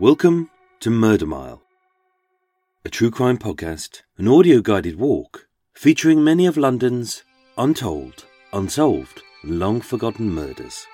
Welcome 0.00 0.48
to 0.78 0.90
Murder 0.90 1.26
Mile, 1.26 1.60
a 2.84 2.88
true 2.88 3.10
crime 3.10 3.36
podcast, 3.36 4.02
an 4.16 4.28
audio 4.28 4.60
guided 4.60 4.96
walk 4.96 5.48
featuring 5.74 6.22
many 6.22 6.46
of 6.46 6.56
London's 6.56 7.24
untold, 7.56 8.24
unsolved, 8.52 9.22
and 9.42 9.58
long 9.58 9.80
forgotten 9.80 10.30
murders, 10.30 10.86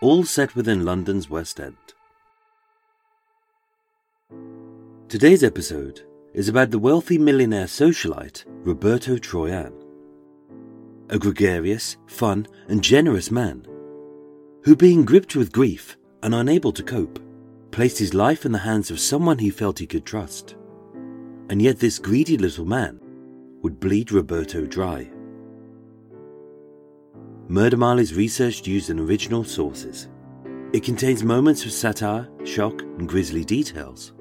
all 0.00 0.24
set 0.24 0.56
within 0.56 0.82
London's 0.82 1.28
West 1.28 1.60
End. 1.60 1.76
Today's 5.10 5.44
episode 5.44 6.00
is 6.32 6.48
about 6.48 6.70
the 6.70 6.78
wealthy 6.78 7.18
millionaire 7.18 7.66
socialite 7.66 8.44
Roberto 8.64 9.18
Troyan, 9.18 9.74
a 11.10 11.18
gregarious, 11.18 11.98
fun, 12.06 12.46
and 12.68 12.82
generous 12.82 13.30
man 13.30 13.66
who, 14.62 14.74
being 14.74 15.04
gripped 15.04 15.36
with 15.36 15.52
grief 15.52 15.98
and 16.22 16.34
unable 16.34 16.72
to 16.72 16.82
cope, 16.82 17.18
placed 17.76 17.98
his 17.98 18.14
life 18.14 18.46
in 18.46 18.52
the 18.52 18.58
hands 18.58 18.90
of 18.90 18.98
someone 18.98 19.36
he 19.36 19.50
felt 19.50 19.78
he 19.78 19.86
could 19.86 20.06
trust. 20.06 20.56
And 21.50 21.60
yet, 21.60 21.78
this 21.78 21.98
greedy 21.98 22.38
little 22.38 22.64
man 22.64 22.98
would 23.60 23.78
bleed 23.78 24.12
Roberto 24.12 24.64
dry. 24.64 25.10
Murder 27.48 27.76
Mile 27.76 27.98
is 27.98 28.14
researched 28.14 28.66
used 28.66 28.88
original 28.88 29.44
sources. 29.44 30.08
It 30.72 30.84
contains 30.84 31.22
moments 31.22 31.66
of 31.66 31.70
satire, 31.70 32.26
shock, 32.44 32.80
and 32.80 33.06
grisly 33.06 33.44
details. 33.44 34.14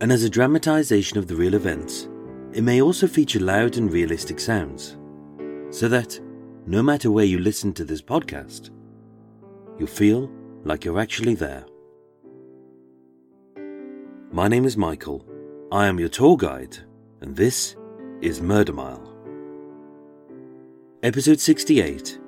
And 0.00 0.12
as 0.12 0.22
a 0.22 0.30
dramatization 0.30 1.18
of 1.18 1.26
the 1.26 1.34
real 1.34 1.54
events, 1.54 2.08
it 2.52 2.62
may 2.62 2.82
also 2.82 3.08
feature 3.08 3.40
loud 3.40 3.78
and 3.78 3.92
realistic 3.92 4.38
sounds, 4.38 4.96
so 5.70 5.88
that, 5.88 6.20
no 6.68 6.84
matter 6.84 7.10
where 7.10 7.24
you 7.24 7.40
listen 7.40 7.72
to 7.72 7.84
this 7.84 8.00
podcast, 8.00 8.70
you'll 9.76 9.88
feel 9.88 10.30
like 10.62 10.84
you're 10.84 11.00
actually 11.00 11.34
there. 11.34 11.64
My 14.32 14.48
name 14.48 14.64
is 14.64 14.76
Michael. 14.76 15.24
I 15.70 15.86
am 15.86 16.00
your 16.00 16.08
tour 16.08 16.36
guide, 16.36 16.78
and 17.20 17.36
this 17.36 17.76
is 18.20 18.42
Murder 18.42 18.72
Mile. 18.72 19.14
Episode 21.04 21.38
68 21.38 22.18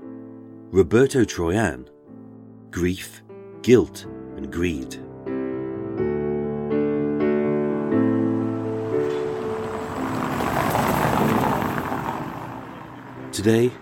Roberto 0.71 1.25
Troyan 1.25 1.89
Grief, 2.71 3.23
Guilt, 3.63 4.07
and 4.37 4.53
Greed. 4.53 4.93
Today, 13.33 13.73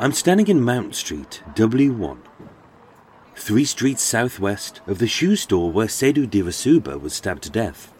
I'm 0.00 0.12
standing 0.12 0.48
in 0.48 0.60
Mount 0.60 0.96
Street, 0.96 1.42
W1, 1.54 2.18
three 3.40 3.64
streets 3.64 4.02
southwest 4.02 4.82
of 4.86 4.98
the 4.98 5.06
shoe 5.06 5.34
store 5.34 5.72
where 5.72 5.86
Sedu 5.86 6.28
Dirasuba 6.28 7.00
was 7.00 7.14
stabbed 7.14 7.42
to 7.44 7.50
death, 7.50 7.90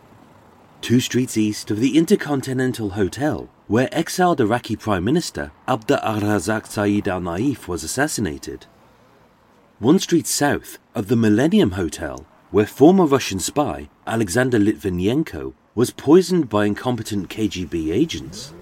two 0.83 1.01
streets 1.01 1.39
east 1.39 1.71
of 1.71 1.81
the 1.81 1.97
Intercontinental 1.97 2.91
Hotel 2.91 3.49
where 3.67 3.89
exiled 3.91 4.41
Iraqi 4.41 4.77
Prime 4.77 5.03
Minister 5.03 5.51
Abd 5.67 5.93
al-Razak 5.93 6.67
Saeed 6.67 7.09
al-Naif 7.09 7.67
was 7.67 7.83
assassinated, 7.83 8.67
one 9.79 9.99
street 9.99 10.27
south 10.27 10.79
of 10.95 11.09
the 11.09 11.17
Millennium 11.17 11.71
Hotel 11.73 12.27
where 12.51 12.67
former 12.67 13.07
Russian 13.07 13.39
spy 13.39 13.89
Alexander 14.07 14.59
Litvinenko 14.59 15.55
was 15.75 15.91
poisoned 15.91 16.51
by 16.51 16.67
incompetent 16.67 17.31
KGB 17.31 17.91
agents, 17.95 18.53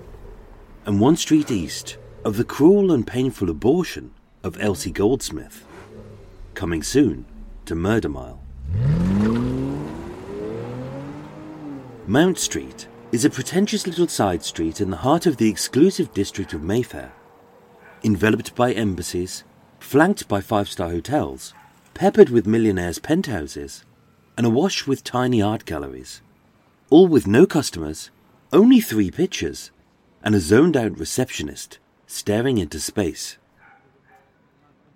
and 0.87 1.01
one 1.01 1.17
street 1.17 1.51
east 1.51 1.99
of 2.25 2.37
the 2.37 2.45
cruel 2.45 2.93
and 2.93 3.05
painful 3.05 3.51
abortion 3.51 4.13
of 4.45 4.61
Elsie 4.61 4.93
Goldsmith. 4.93 5.65
Coming 6.59 6.83
soon 6.83 7.25
to 7.67 7.77
Murder 7.77 8.09
Mile. 8.09 8.41
Mount 12.09 12.37
Street 12.37 12.89
is 13.13 13.25
a 13.25 13.31
pretentious 13.31 13.87
little 13.87 14.09
side 14.09 14.43
street 14.43 14.81
in 14.81 14.91
the 14.91 14.97
heart 14.97 15.25
of 15.25 15.37
the 15.37 15.49
exclusive 15.49 16.13
district 16.13 16.53
of 16.53 16.65
Mayfair. 16.65 17.13
Enveloped 18.03 18.57
by 18.57 18.73
embassies, 18.73 19.45
flanked 19.79 20.27
by 20.27 20.41
five 20.41 20.69
star 20.69 20.91
hotels, 20.91 21.55
peppered 21.95 22.29
with 22.29 22.45
millionaires' 22.45 22.99
penthouses, 22.99 23.85
and 24.37 24.45
awash 24.45 24.85
with 24.85 25.05
tiny 25.05 25.41
art 25.41 25.65
galleries. 25.65 26.23
All 26.91 27.07
with 27.07 27.29
no 27.29 27.47
customers, 27.47 28.11
only 28.53 28.81
three 28.81 29.13
pictures, 29.13 29.71
and 30.25 30.35
a 30.35 30.41
zoned 30.41 30.77
out 30.77 30.99
receptionist 30.99 31.79
staring 32.09 32.59
into 32.59 32.81
space. 32.81 33.39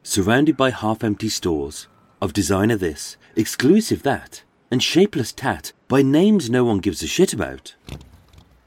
Surrounded 0.04 0.56
by 0.56 0.70
half 0.70 1.04
empty 1.04 1.28
stores 1.28 1.86
of 2.20 2.32
designer 2.32 2.76
this, 2.76 3.16
exclusive 3.36 4.02
that, 4.02 4.42
and 4.68 4.82
shapeless 4.82 5.32
tat 5.32 5.72
by 5.86 6.02
names 6.02 6.50
no 6.50 6.64
one 6.64 6.78
gives 6.78 7.02
a 7.02 7.06
shit 7.06 7.32
about. 7.32 7.76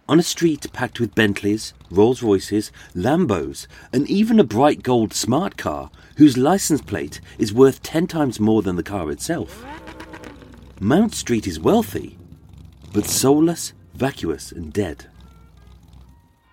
On 0.08 0.18
a 0.18 0.24
street 0.24 0.72
packed 0.72 1.00
with 1.00 1.14
Bentleys, 1.14 1.74
Rolls 1.92 2.24
Royces, 2.24 2.72
Lambos, 2.96 3.68
and 3.92 4.10
even 4.10 4.40
a 4.40 4.46
bright 4.46 4.82
gold 4.82 5.14
smart 5.14 5.58
car 5.58 5.92
whose 6.16 6.38
license 6.38 6.82
plate 6.82 7.20
is 7.38 7.54
worth 7.54 7.84
ten 7.84 8.08
times 8.08 8.40
more 8.40 8.62
than 8.62 8.78
the 8.78 8.84
car 8.84 9.12
itself. 9.12 9.66
Mount 10.80 11.14
Street 11.14 11.48
is 11.48 11.60
wealthy, 11.60 12.18
but 12.94 13.06
soulless, 13.06 13.74
vacuous, 13.94 14.54
and 14.54 14.72
dead. 14.72 15.08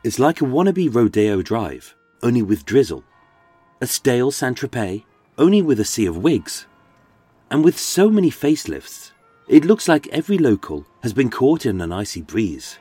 It's 0.03 0.19
like 0.19 0.41
a 0.41 0.45
wannabe 0.45 0.93
Rodeo 0.93 1.41
Drive, 1.41 1.95
only 2.23 2.43
with 2.43 2.65
drizzle. 2.65 3.05
A 3.83 3.87
stale 3.89 4.31
Saint 4.31 4.57
Tropez, 4.57 5.03
only 5.37 5.61
with 5.61 5.81
a 5.81 5.85
sea 5.85 6.07
of 6.07 6.17
wigs. 6.17 6.67
And 7.51 7.65
with 7.65 7.77
so 7.77 8.11
many 8.11 8.31
facelifts, 8.31 9.11
it 9.49 9.65
looks 9.65 9.89
like 9.89 10.07
every 10.07 10.39
local 10.39 10.87
has 11.03 11.13
been 11.13 11.29
caught 11.29 11.67
in 11.67 11.81
an 11.81 11.91
icy 11.91 12.23
breeze. 12.23 12.79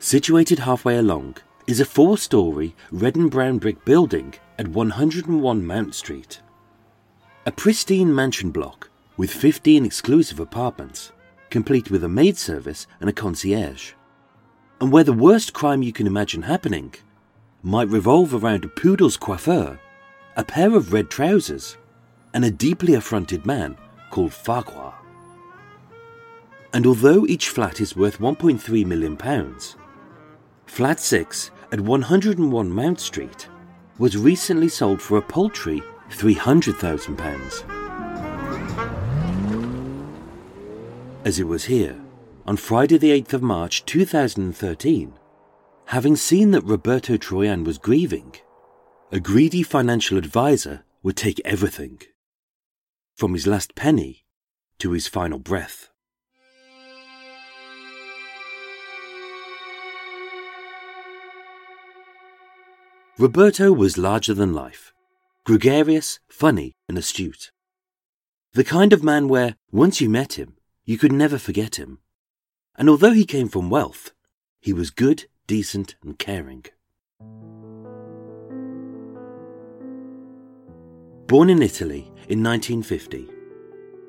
Situated 0.00 0.58
halfway 0.58 0.96
along 0.96 1.36
is 1.68 1.78
a 1.78 1.84
four 1.84 2.18
story 2.18 2.74
red 2.90 3.14
and 3.14 3.30
brown 3.30 3.58
brick 3.58 3.84
building 3.84 4.34
at 4.58 4.66
101 4.66 5.64
Mount 5.64 5.94
Street. 5.94 6.40
A 7.46 7.52
pristine 7.52 8.12
mansion 8.12 8.50
block 8.50 8.90
with 9.16 9.30
15 9.30 9.86
exclusive 9.86 10.40
apartments, 10.40 11.12
complete 11.50 11.88
with 11.88 12.02
a 12.02 12.08
maid 12.08 12.36
service 12.36 12.88
and 13.00 13.08
a 13.08 13.12
concierge. 13.12 13.92
And 14.80 14.90
where 14.90 15.04
the 15.04 15.12
worst 15.12 15.52
crime 15.52 15.84
you 15.84 15.92
can 15.92 16.08
imagine 16.08 16.42
happening 16.42 16.96
might 17.62 17.88
revolve 17.88 18.34
around 18.34 18.64
a 18.64 18.68
poodle's 18.68 19.16
coiffeur, 19.16 19.78
a 20.36 20.44
pair 20.44 20.74
of 20.74 20.92
red 20.92 21.08
trousers, 21.10 21.76
and 22.34 22.44
a 22.44 22.50
deeply 22.50 22.94
affronted 22.94 23.46
man 23.46 23.76
called 24.10 24.32
Farquhar. 24.32 24.94
And 26.72 26.86
although 26.86 27.26
each 27.26 27.50
flat 27.50 27.80
is 27.80 27.94
worth 27.94 28.18
£1.3 28.18 28.86
million, 28.86 29.16
Flat 30.66 30.98
6 31.00 31.50
at 31.70 31.80
101 31.80 32.70
Mount 32.70 32.98
Street 32.98 33.48
was 33.98 34.16
recently 34.16 34.68
sold 34.68 35.02
for 35.02 35.18
a 35.18 35.22
paltry 35.22 35.82
£300,000. 36.10 37.82
As 41.24 41.38
it 41.38 41.46
was 41.46 41.66
here, 41.66 42.00
on 42.46 42.56
Friday 42.56 42.98
the 42.98 43.10
8th 43.10 43.34
of 43.34 43.42
March 43.42 43.84
2013, 43.84 45.12
having 45.86 46.16
seen 46.16 46.50
that 46.52 46.64
Roberto 46.64 47.16
Troyan 47.16 47.64
was 47.64 47.78
grieving, 47.78 48.34
a 49.10 49.20
greedy 49.20 49.62
financial 49.62 50.16
advisor 50.16 50.84
would 51.02 51.16
take 51.16 51.40
everything, 51.44 52.00
from 53.14 53.34
his 53.34 53.46
last 53.46 53.74
penny 53.74 54.24
to 54.78 54.92
his 54.92 55.06
final 55.06 55.38
breath. 55.38 55.90
Roberto 63.18 63.72
was 63.72 63.98
larger 63.98 64.32
than 64.32 64.54
life, 64.54 64.92
gregarious, 65.44 66.18
funny, 66.28 66.72
and 66.88 66.96
astute. 66.96 67.50
The 68.54 68.64
kind 68.64 68.92
of 68.92 69.04
man 69.04 69.28
where, 69.28 69.56
once 69.70 70.00
you 70.00 70.08
met 70.08 70.34
him, 70.34 70.56
you 70.84 70.98
could 70.98 71.12
never 71.12 71.38
forget 71.38 71.76
him. 71.76 71.98
And 72.76 72.88
although 72.88 73.12
he 73.12 73.26
came 73.26 73.48
from 73.48 73.70
wealth, 73.70 74.12
he 74.60 74.72
was 74.72 74.90
good, 74.90 75.26
decent, 75.46 75.96
and 76.02 76.18
caring. 76.18 76.64
Born 81.26 81.48
in 81.50 81.62
Italy 81.62 82.12
in 82.28 82.42
1950, 82.42 83.28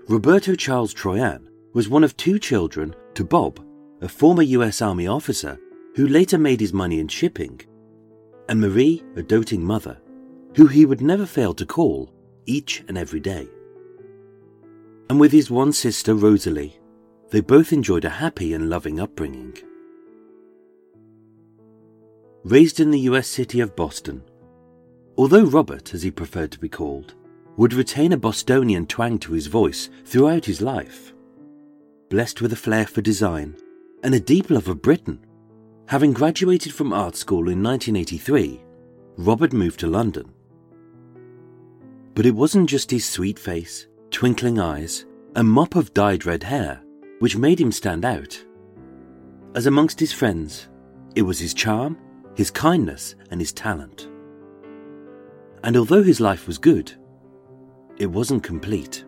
Roberto 0.08 0.56
Charles 0.56 0.94
Troyan 0.94 1.48
was 1.74 1.88
one 1.88 2.04
of 2.04 2.18
two 2.18 2.38
children 2.38 2.94
to 3.16 3.24
Bob, 3.24 3.66
a 4.02 4.10
former 4.10 4.44
US 4.44 4.82
Army 4.82 5.08
officer 5.08 5.58
who 5.96 6.08
later 6.08 6.38
made 6.38 6.60
his 6.60 6.74
money 6.74 7.00
in 7.00 7.08
shipping, 7.08 7.62
and 8.50 8.60
Marie, 8.60 9.04
a 9.16 9.24
doting 9.24 9.64
mother, 9.64 10.02
who 10.56 10.68
he 10.68 10.86
would 10.86 11.02
never 11.02 11.26
fail 11.26 11.54
to 11.54 11.66
call 11.66 12.12
each 12.46 12.84
and 12.88 12.98
every 12.98 13.20
day. 13.20 13.48
And 15.10 15.20
with 15.20 15.32
his 15.32 15.50
one 15.50 15.72
sister, 15.72 16.16
Rosalie, 16.16 16.80
they 17.30 17.42
both 17.42 17.72
enjoyed 17.72 18.06
a 18.06 18.10
happy 18.10 18.54
and 18.54 18.70
loving 18.70 19.00
upbringing. 19.00 19.58
Raised 22.44 22.80
in 22.82 22.92
the 22.92 23.00
US 23.02 23.28
city 23.28 23.62
of 23.62 23.76
Boston, 23.76 24.22
although 25.18 25.46
Robert, 25.46 25.94
as 25.94 26.04
he 26.04 26.12
preferred 26.12 26.52
to 26.52 26.60
be 26.60 26.68
called, 26.68 27.14
would 27.56 27.74
retain 27.74 28.12
a 28.12 28.18
Bostonian 28.18 28.86
twang 28.86 29.18
to 29.20 29.34
his 29.34 29.48
voice 29.48 29.90
throughout 30.06 30.44
his 30.44 30.62
life. 30.62 31.14
Blessed 32.10 32.42
with 32.42 32.52
a 32.52 32.58
flair 32.58 32.86
for 32.86 33.02
design 33.02 33.56
and 34.04 34.14
a 34.14 34.20
deep 34.20 34.50
love 34.50 34.68
of 34.68 34.82
Britain, 34.82 35.20
having 35.88 36.12
graduated 36.12 36.74
from 36.74 36.92
art 36.92 37.16
school 37.16 37.48
in 37.48 37.64
1983, 37.64 38.62
Robert 39.18 39.54
moved 39.54 39.80
to 39.80 39.88
London. 39.88 40.30
But 42.14 42.26
it 42.26 42.36
wasn't 42.36 42.70
just 42.70 42.92
his 42.92 43.06
sweet 43.06 43.40
face, 43.40 43.88
twinkling 44.12 44.60
eyes, 44.60 45.06
and 45.36 45.48
mop 45.48 45.76
of 45.76 45.94
dyed 45.94 46.26
red 46.26 46.44
hair 46.44 46.82
which 47.20 47.38
made 47.38 47.62
him 47.62 47.72
stand 47.72 48.04
out. 48.04 48.44
As 49.56 49.66
amongst 49.66 49.98
his 49.98 50.12
friends, 50.12 50.68
it 51.16 51.22
was 51.22 51.40
his 51.40 51.54
charm, 51.54 51.98
his 52.36 52.52
kindness, 52.52 53.16
and 53.32 53.40
his 53.40 53.54
talent. 53.54 54.10
And 55.64 55.78
although 55.78 56.04
his 56.04 56.20
life 56.20 56.48
was 56.48 56.58
good, 56.58 56.92
it 57.98 58.08
wasn't 58.08 58.44
complete. 58.44 59.06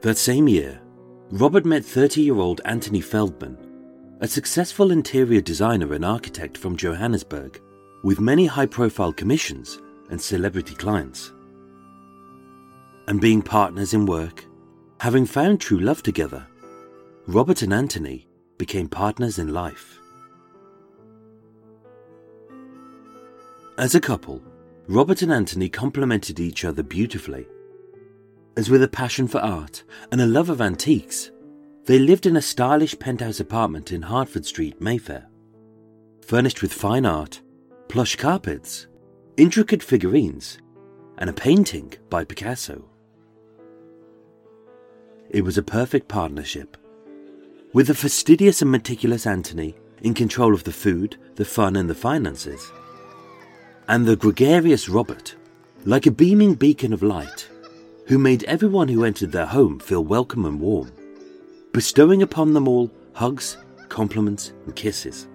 That 0.00 0.18
same 0.18 0.48
year, 0.48 0.80
Robert 1.30 1.64
met 1.64 1.84
30 1.84 2.22
year 2.22 2.36
old 2.36 2.60
Anthony 2.64 3.00
Feldman, 3.00 3.58
a 4.20 4.28
successful 4.28 4.92
interior 4.92 5.40
designer 5.40 5.92
and 5.92 6.04
architect 6.04 6.56
from 6.56 6.76
Johannesburg, 6.76 7.60
with 8.02 8.20
many 8.20 8.46
high 8.46 8.66
profile 8.66 9.12
commissions 9.12 9.78
and 10.10 10.20
celebrity 10.20 10.74
clients. 10.74 11.32
And 13.08 13.20
being 13.20 13.42
partners 13.42 13.94
in 13.94 14.06
work, 14.06 14.44
having 15.00 15.26
found 15.26 15.60
true 15.60 15.80
love 15.80 16.02
together, 16.02 16.46
Robert 17.26 17.62
and 17.62 17.74
Anthony 17.74 18.25
became 18.58 18.88
partners 18.88 19.38
in 19.38 19.52
life. 19.52 19.98
As 23.78 23.94
a 23.94 24.00
couple, 24.00 24.42
Robert 24.88 25.22
and 25.22 25.32
Anthony 25.32 25.68
complemented 25.68 26.40
each 26.40 26.64
other 26.64 26.82
beautifully. 26.82 27.46
As 28.56 28.70
with 28.70 28.82
a 28.82 28.88
passion 28.88 29.28
for 29.28 29.38
art 29.38 29.84
and 30.10 30.20
a 30.20 30.26
love 30.26 30.48
of 30.48 30.62
antiques, 30.62 31.30
they 31.84 31.98
lived 31.98 32.24
in 32.26 32.36
a 32.36 32.42
stylish 32.42 32.98
penthouse 32.98 33.38
apartment 33.38 33.92
in 33.92 34.02
Hertford 34.02 34.46
Street, 34.46 34.80
Mayfair. 34.80 35.28
Furnished 36.26 36.62
with 36.62 36.72
fine 36.72 37.04
art, 37.04 37.42
plush 37.88 38.16
carpets, 38.16 38.86
intricate 39.36 39.82
figurines, 39.82 40.58
and 41.18 41.28
a 41.28 41.32
painting 41.32 41.92
by 42.08 42.24
Picasso. 42.24 42.84
It 45.30 45.42
was 45.42 45.58
a 45.58 45.62
perfect 45.62 46.08
partnership. 46.08 46.76
With 47.76 47.88
the 47.88 47.94
fastidious 47.94 48.62
and 48.62 48.70
meticulous 48.70 49.26
Anthony 49.26 49.74
in 50.00 50.14
control 50.14 50.54
of 50.54 50.64
the 50.64 50.72
food, 50.72 51.18
the 51.34 51.44
fun, 51.44 51.76
and 51.76 51.90
the 51.90 51.94
finances, 51.94 52.72
and 53.86 54.06
the 54.06 54.16
gregarious 54.16 54.88
Robert, 54.88 55.34
like 55.84 56.06
a 56.06 56.10
beaming 56.10 56.54
beacon 56.54 56.94
of 56.94 57.02
light, 57.02 57.50
who 58.06 58.16
made 58.16 58.44
everyone 58.44 58.88
who 58.88 59.04
entered 59.04 59.30
their 59.30 59.44
home 59.44 59.78
feel 59.78 60.02
welcome 60.02 60.46
and 60.46 60.58
warm, 60.58 60.90
bestowing 61.74 62.22
upon 62.22 62.54
them 62.54 62.66
all 62.66 62.90
hugs, 63.12 63.58
compliments, 63.90 64.54
and 64.64 64.74
kisses. 64.74 65.28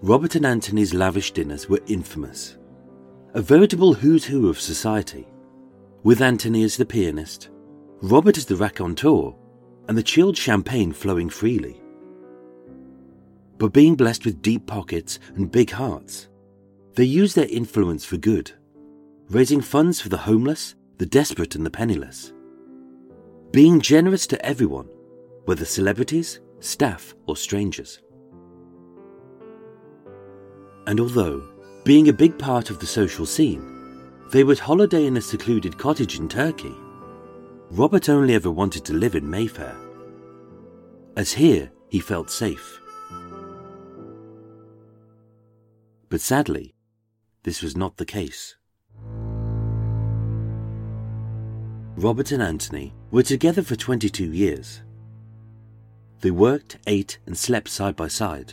Robert 0.00 0.34
and 0.34 0.46
Anthony's 0.46 0.94
lavish 0.94 1.32
dinners 1.32 1.68
were 1.68 1.82
infamous, 1.88 2.56
a 3.34 3.42
veritable 3.42 3.92
who's 3.92 4.24
who 4.24 4.48
of 4.48 4.58
society, 4.58 5.28
with 6.02 6.22
Anthony 6.22 6.62
as 6.64 6.78
the 6.78 6.86
pianist, 6.86 7.50
Robert 8.00 8.38
as 8.38 8.46
the 8.46 8.56
raconteur, 8.56 9.34
and 9.88 9.96
the 9.96 10.02
chilled 10.02 10.36
champagne 10.36 10.92
flowing 10.92 11.28
freely. 11.28 11.80
But 13.58 13.72
being 13.72 13.94
blessed 13.94 14.24
with 14.24 14.42
deep 14.42 14.66
pockets 14.66 15.18
and 15.36 15.50
big 15.50 15.70
hearts, 15.70 16.28
they 16.94 17.04
use 17.04 17.34
their 17.34 17.48
influence 17.48 18.04
for 18.04 18.16
good, 18.16 18.52
raising 19.28 19.60
funds 19.60 20.00
for 20.00 20.08
the 20.08 20.16
homeless, 20.18 20.74
the 20.98 21.06
desperate, 21.06 21.54
and 21.54 21.64
the 21.64 21.70
penniless. 21.70 22.32
Being 23.50 23.80
generous 23.80 24.26
to 24.28 24.44
everyone, 24.44 24.88
whether 25.44 25.64
celebrities, 25.64 26.40
staff, 26.60 27.14
or 27.26 27.36
strangers. 27.36 28.00
And 30.86 30.98
although 31.00 31.42
being 31.84 32.08
a 32.08 32.12
big 32.12 32.38
part 32.38 32.70
of 32.70 32.78
the 32.78 32.86
social 32.86 33.26
scene, 33.26 33.68
they 34.30 34.44
would 34.44 34.58
holiday 34.58 35.06
in 35.06 35.16
a 35.16 35.20
secluded 35.20 35.78
cottage 35.78 36.18
in 36.18 36.28
Turkey, 36.28 36.74
Robert 37.74 38.10
only 38.10 38.34
ever 38.34 38.50
wanted 38.50 38.84
to 38.84 38.92
live 38.92 39.14
in 39.14 39.30
Mayfair, 39.30 39.74
as 41.16 41.32
here 41.32 41.70
he 41.88 42.00
felt 42.00 42.30
safe. 42.30 42.78
But 46.10 46.20
sadly, 46.20 46.74
this 47.44 47.62
was 47.62 47.74
not 47.74 47.96
the 47.96 48.04
case. 48.04 48.56
Robert 51.96 52.30
and 52.30 52.42
Anthony 52.42 52.92
were 53.10 53.22
together 53.22 53.62
for 53.62 53.74
22 53.74 54.26
years. 54.34 54.82
They 56.20 56.30
worked, 56.30 56.76
ate, 56.86 57.20
and 57.24 57.34
slept 57.34 57.70
side 57.70 57.96
by 57.96 58.08
side. 58.08 58.52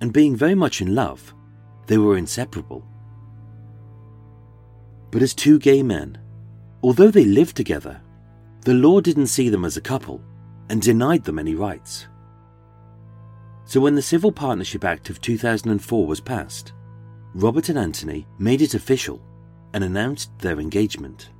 And 0.00 0.12
being 0.12 0.36
very 0.36 0.54
much 0.54 0.80
in 0.80 0.94
love, 0.94 1.34
they 1.88 1.98
were 1.98 2.16
inseparable. 2.16 2.86
But 5.10 5.22
as 5.22 5.34
two 5.34 5.58
gay 5.58 5.82
men, 5.82 6.18
although 6.84 7.10
they 7.10 7.24
lived 7.24 7.56
together, 7.56 8.00
the 8.62 8.74
law 8.74 9.00
didn't 9.00 9.26
see 9.26 9.48
them 9.48 9.64
as 9.64 9.76
a 9.76 9.80
couple 9.80 10.22
and 10.68 10.80
denied 10.80 11.24
them 11.24 11.38
any 11.38 11.54
rights. 11.54 12.06
So 13.64 13.80
when 13.80 13.94
the 13.94 14.02
Civil 14.02 14.30
Partnership 14.30 14.84
Act 14.84 15.10
of 15.10 15.20
2004 15.20 16.06
was 16.06 16.20
passed, 16.20 16.72
Robert 17.34 17.68
and 17.68 17.78
Anthony 17.78 18.26
made 18.38 18.62
it 18.62 18.74
official 18.74 19.20
and 19.74 19.82
announced 19.82 20.30
their 20.38 20.60
engagement. 20.60 21.30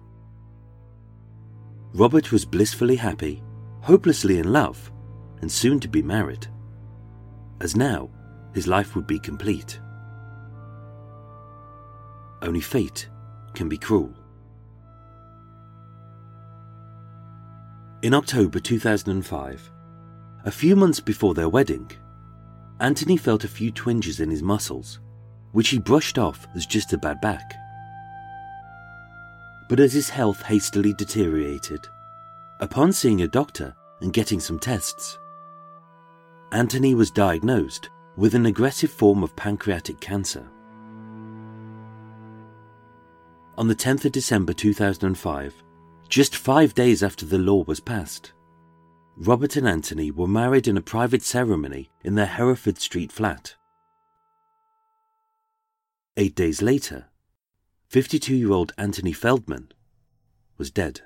Robert 1.95 2.33
was 2.33 2.45
blissfully 2.45 2.97
happy, 2.97 3.43
hopelessly 3.83 4.39
in 4.39 4.53
love, 4.53 4.91
and 5.43 5.53
soon 5.53 5.79
to 5.81 5.89
be 5.89 6.03
married, 6.03 6.47
as 7.61 7.77
now 7.77 8.09
his 8.55 8.67
life 8.67 8.97
would 8.97 9.07
be 9.07 9.19
complete. 9.19 9.79
Only 12.41 12.61
fate 12.61 13.09
can 13.55 13.69
be 13.69 13.79
cruel. 13.79 14.13
In 18.03 18.15
October 18.15 18.59
2005, 18.59 19.71
a 20.45 20.51
few 20.51 20.75
months 20.75 20.99
before 20.99 21.35
their 21.35 21.49
wedding, 21.49 21.89
Anthony 22.81 23.17
felt 23.17 23.45
a 23.45 23.49
few 23.49 23.71
twinges 23.71 24.19
in 24.19 24.29
his 24.29 24.43
muscles 24.43 24.99
which 25.53 25.69
he 25.69 25.79
brushed 25.79 26.19
off 26.19 26.49
as 26.57 26.67
just 26.67 26.93
a 26.93 26.99
bad 26.99 27.21
back. 27.21 27.55
But 29.69 29.79
as 29.79 29.93
his 29.93 30.09
health 30.09 30.43
hastily 30.43 30.93
deteriorated, 30.95 31.87
upon 32.59 32.93
seeing 32.93 33.23
a 33.23 33.29
doctor 33.29 33.73
and 34.01 34.13
getting 34.13 34.41
some 34.41 34.59
tests, 34.59 35.17
Anthony 36.51 36.97
was 36.97 37.13
diagnosed 37.13 37.89
with 38.17 38.35
an 38.35 38.47
aggressive 38.47 38.91
form 38.91 39.23
of 39.23 39.37
pancreatic 39.37 40.01
cancer. 40.01 40.49
On 43.57 43.69
the 43.69 43.77
10th 43.77 44.07
of 44.07 44.13
December 44.13 44.55
2005, 44.55 45.63
just 46.13 46.37
five 46.37 46.75
days 46.75 47.03
after 47.03 47.25
the 47.25 47.39
law 47.39 47.65
was 47.65 47.81
passed, 47.81 48.35
Robert 49.17 49.57
and 49.57 49.67
Anthony 49.67 50.11
were 50.11 50.29
married 50.29 50.69
in 50.69 50.77
a 50.77 50.83
private 50.83 51.23
ceremony 51.23 51.89
in 52.05 52.17
their 52.17 52.27
Hertford 52.27 52.79
Street 52.79 53.11
flat. 53.11 53.55
Eight 56.19 56.35
days 56.35 56.61
later, 56.61 57.07
52 57.89 58.37
year 58.37 58.53
old 58.53 58.75
Anthony 58.77 59.15
Feldman 59.15 59.73
was 60.59 60.71
dead. 60.71 61.01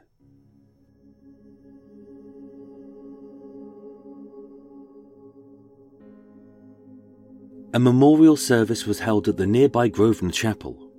A 7.74 7.78
memorial 7.78 8.36
service 8.36 8.86
was 8.86 8.98
held 8.98 9.28
at 9.28 9.36
the 9.36 9.46
nearby 9.46 9.86
Grosvenor 9.86 10.32
Chapel, 10.32 10.90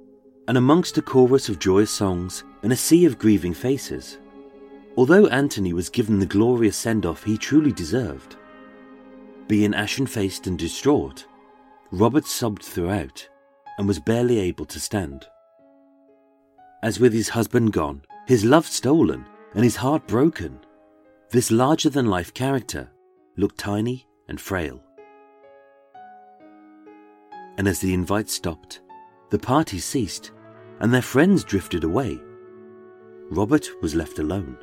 and 0.48 0.58
amongst 0.58 0.98
a 0.98 1.02
chorus 1.02 1.50
of 1.50 1.60
joyous 1.60 1.92
songs 1.92 2.46
and 2.68 2.74
a 2.74 2.76
sea 2.76 3.06
of 3.06 3.18
grieving 3.18 3.54
faces, 3.54 4.18
although 4.98 5.28
Anthony 5.28 5.72
was 5.72 5.88
given 5.88 6.20
the 6.20 6.26
glorious 6.26 6.76
send 6.76 7.06
off 7.06 7.24
he 7.24 7.38
truly 7.38 7.72
deserved, 7.72 8.36
being 9.48 9.74
ashen 9.74 10.06
faced 10.06 10.48
and 10.48 10.60
distraught, 10.60 11.26
Robert 11.92 12.26
sobbed 12.26 12.62
throughout 12.62 13.30
and 13.78 13.88
was 13.88 14.02
barely 14.02 14.40
able 14.40 14.66
to 14.66 14.82
stand. 14.82 15.26
As 16.84 17.00
with 17.00 17.14
his 17.14 17.30
husband 17.30 17.72
gone, 17.72 18.02
his 18.26 18.44
love 18.44 18.66
stolen, 18.66 19.26
and 19.54 19.64
his 19.64 19.78
heart 19.78 20.06
broken, 20.06 20.60
this 21.30 21.50
larger 21.50 21.90
than 21.90 22.08
life 22.08 22.34
character 22.34 22.92
looked 23.38 23.58
tiny 23.58 24.06
and 24.28 24.42
frail. 24.42 24.84
And 27.58 27.66
as 27.66 27.80
the 27.80 27.94
invite 27.94 28.30
stopped, 28.30 28.82
the 29.30 29.40
party 29.40 29.80
ceased, 29.80 30.32
and 30.82 30.94
their 30.94 31.02
friends 31.02 31.46
drifted 31.46 31.86
away. 31.86 32.20
Robert 33.30 33.70
was 33.82 33.94
left 33.94 34.20
alone. 34.20 34.58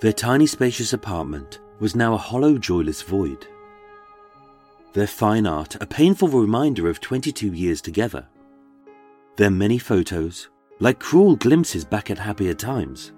Their 0.00 0.14
tiny, 0.14 0.46
spacious 0.46 0.94
apartment 0.94 1.60
was 1.78 1.94
now 1.94 2.14
a 2.14 2.18
hollow, 2.18 2.56
joyless 2.56 3.02
void. 3.02 3.46
Their 4.94 5.06
fine 5.06 5.46
art 5.46 5.76
a 5.80 5.86
painful 5.86 6.28
reminder 6.28 6.88
of 6.88 7.00
22 7.00 7.52
years 7.52 7.82
together. 7.82 8.26
Their 9.36 9.50
many 9.50 9.78
photos, 9.78 10.48
like 10.78 10.98
cruel 10.98 11.36
glimpses 11.36 11.84
back 11.84 12.10
at 12.10 12.18
happier 12.18 12.54
times. 12.54 13.12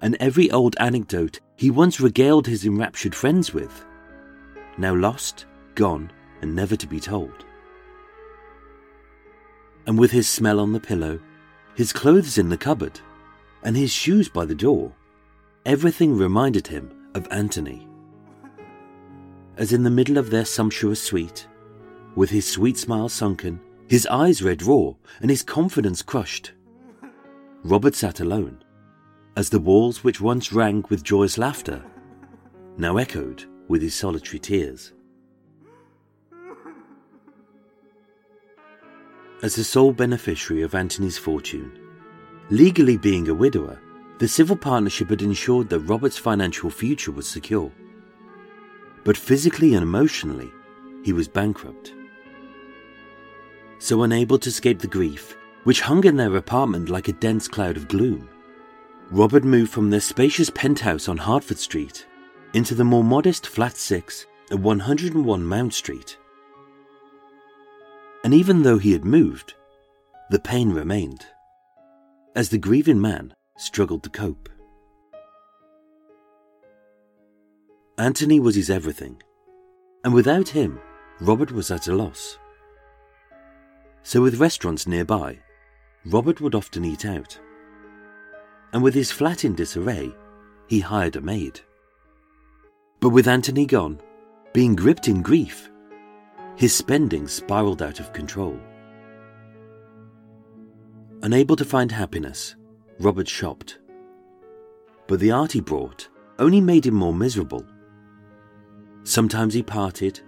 And 0.00 0.16
every 0.20 0.50
old 0.52 0.76
anecdote 0.78 1.40
he 1.56 1.70
once 1.70 2.00
regaled 2.00 2.46
his 2.46 2.64
enraptured 2.64 3.14
friends 3.14 3.52
with 3.52 3.84
now 4.78 4.94
lost, 4.94 5.46
gone, 5.74 6.10
and 6.40 6.54
never 6.54 6.76
to 6.76 6.86
be 6.86 7.00
told. 7.00 7.44
And 9.86 9.98
with 9.98 10.10
his 10.10 10.28
smell 10.28 10.60
on 10.60 10.72
the 10.72 10.80
pillow, 10.80 11.20
his 11.74 11.92
clothes 11.92 12.38
in 12.38 12.48
the 12.48 12.56
cupboard, 12.56 13.00
and 13.62 13.76
his 13.76 13.92
shoes 13.92 14.28
by 14.28 14.44
the 14.44 14.54
door, 14.54 14.92
everything 15.66 16.16
reminded 16.16 16.66
him 16.66 16.90
of 17.14 17.26
Anthony. 17.30 17.88
As 19.56 19.72
in 19.72 19.82
the 19.82 19.90
middle 19.90 20.18
of 20.18 20.30
their 20.30 20.44
sumptuous 20.44 21.02
suite, 21.02 21.46
with 22.14 22.30
his 22.30 22.46
sweet 22.46 22.78
smile 22.78 23.08
sunken, 23.08 23.60
his 23.88 24.06
eyes 24.06 24.42
red 24.42 24.62
raw, 24.62 24.92
and 25.20 25.30
his 25.30 25.42
confidence 25.42 26.02
crushed, 26.02 26.52
Robert 27.62 27.94
sat 27.94 28.20
alone, 28.20 28.62
as 29.36 29.50
the 29.50 29.58
walls 29.58 30.02
which 30.02 30.20
once 30.20 30.52
rang 30.52 30.84
with 30.88 31.02
joyous 31.02 31.36
laughter 31.36 31.84
now 32.78 32.96
echoed 32.96 33.44
with 33.68 33.82
his 33.82 33.94
solitary 33.94 34.38
tears. 34.38 34.92
As 39.42 39.54
the 39.56 39.64
sole 39.64 39.92
beneficiary 39.92 40.60
of 40.60 40.74
Anthony's 40.74 41.16
fortune, 41.16 41.72
legally 42.50 42.98
being 42.98 43.26
a 43.28 43.34
widower, 43.34 43.80
the 44.18 44.28
civil 44.28 44.54
partnership 44.54 45.08
had 45.08 45.22
ensured 45.22 45.70
that 45.70 45.80
Robert's 45.80 46.18
financial 46.18 46.68
future 46.68 47.10
was 47.10 47.26
secure. 47.26 47.72
But 49.02 49.16
physically 49.16 49.72
and 49.72 49.82
emotionally, 49.82 50.52
he 51.02 51.14
was 51.14 51.26
bankrupt. 51.26 51.94
So 53.78 54.02
unable 54.02 54.38
to 54.38 54.50
escape 54.50 54.80
the 54.80 54.86
grief, 54.86 55.34
which 55.64 55.80
hung 55.80 56.04
in 56.04 56.18
their 56.18 56.36
apartment 56.36 56.90
like 56.90 57.08
a 57.08 57.14
dense 57.14 57.48
cloud 57.48 57.78
of 57.78 57.88
gloom, 57.88 58.28
Robert 59.10 59.42
moved 59.42 59.72
from 59.72 59.88
their 59.88 60.00
spacious 60.00 60.50
penthouse 60.50 61.08
on 61.08 61.16
Hertford 61.16 61.58
Street 61.58 62.06
into 62.52 62.74
the 62.74 62.84
more 62.84 63.02
modest 63.02 63.46
Flat 63.46 63.78
6 63.78 64.26
at 64.50 64.58
101 64.58 65.44
Mount 65.44 65.72
Street. 65.72 66.18
And 68.22 68.34
even 68.34 68.62
though 68.62 68.78
he 68.78 68.92
had 68.92 69.04
moved, 69.04 69.54
the 70.30 70.38
pain 70.38 70.70
remained, 70.70 71.26
as 72.36 72.50
the 72.50 72.58
grieving 72.58 73.00
man 73.00 73.34
struggled 73.56 74.02
to 74.04 74.10
cope. 74.10 74.48
Anthony 77.98 78.40
was 78.40 78.54
his 78.54 78.70
everything, 78.70 79.22
and 80.04 80.14
without 80.14 80.48
him, 80.48 80.80
Robert 81.20 81.52
was 81.52 81.70
at 81.70 81.88
a 81.88 81.94
loss. 81.94 82.38
So, 84.02 84.22
with 84.22 84.40
restaurants 84.40 84.86
nearby, 84.86 85.38
Robert 86.06 86.40
would 86.40 86.54
often 86.54 86.84
eat 86.84 87.04
out. 87.04 87.38
And 88.72 88.82
with 88.82 88.94
his 88.94 89.10
flat 89.10 89.44
in 89.44 89.54
disarray, 89.54 90.14
he 90.68 90.80
hired 90.80 91.16
a 91.16 91.20
maid. 91.20 91.60
But 93.00 93.10
with 93.10 93.28
Anthony 93.28 93.66
gone, 93.66 94.00
being 94.54 94.74
gripped 94.74 95.08
in 95.08 95.20
grief, 95.20 95.70
his 96.60 96.74
spending 96.74 97.26
spiraled 97.26 97.80
out 97.80 98.00
of 98.00 98.12
control. 98.12 98.54
Unable 101.22 101.56
to 101.56 101.64
find 101.64 101.90
happiness, 101.90 102.54
Robert 102.98 103.26
shopped. 103.26 103.78
But 105.06 105.20
the 105.20 105.30
art 105.30 105.52
he 105.52 105.62
brought 105.62 106.06
only 106.38 106.60
made 106.60 106.84
him 106.84 106.92
more 106.92 107.14
miserable. 107.14 107.64
Sometimes 109.04 109.54
he 109.54 109.62
parted, 109.62 110.20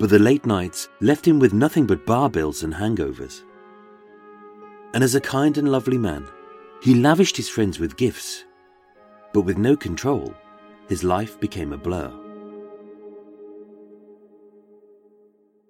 but 0.00 0.10
the 0.10 0.18
late 0.18 0.44
nights 0.44 0.88
left 1.00 1.24
him 1.24 1.38
with 1.38 1.52
nothing 1.52 1.86
but 1.86 2.04
bar 2.04 2.28
bills 2.28 2.64
and 2.64 2.74
hangovers. 2.74 3.44
And 4.92 5.04
as 5.04 5.14
a 5.14 5.20
kind 5.20 5.56
and 5.56 5.70
lovely 5.70 5.98
man, 5.98 6.26
he 6.82 6.96
lavished 6.96 7.36
his 7.36 7.48
friends 7.48 7.78
with 7.78 7.96
gifts, 7.96 8.44
but 9.32 9.42
with 9.42 9.56
no 9.56 9.76
control 9.76 10.34
his 10.88 11.04
life 11.04 11.38
became 11.38 11.72
a 11.72 11.78
blur. 11.78 12.12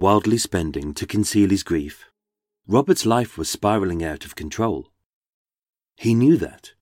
Wildly 0.03 0.39
spending 0.39 0.95
to 0.95 1.07
conceal 1.07 1.51
his 1.51 1.63
grief, 1.63 2.07
Robert's 2.67 3.05
life 3.05 3.37
was 3.37 3.51
spiraling 3.51 4.03
out 4.03 4.25
of 4.25 4.35
control. 4.35 4.91
He 5.99 6.15
knew 6.15 6.39
that, 6.39 6.73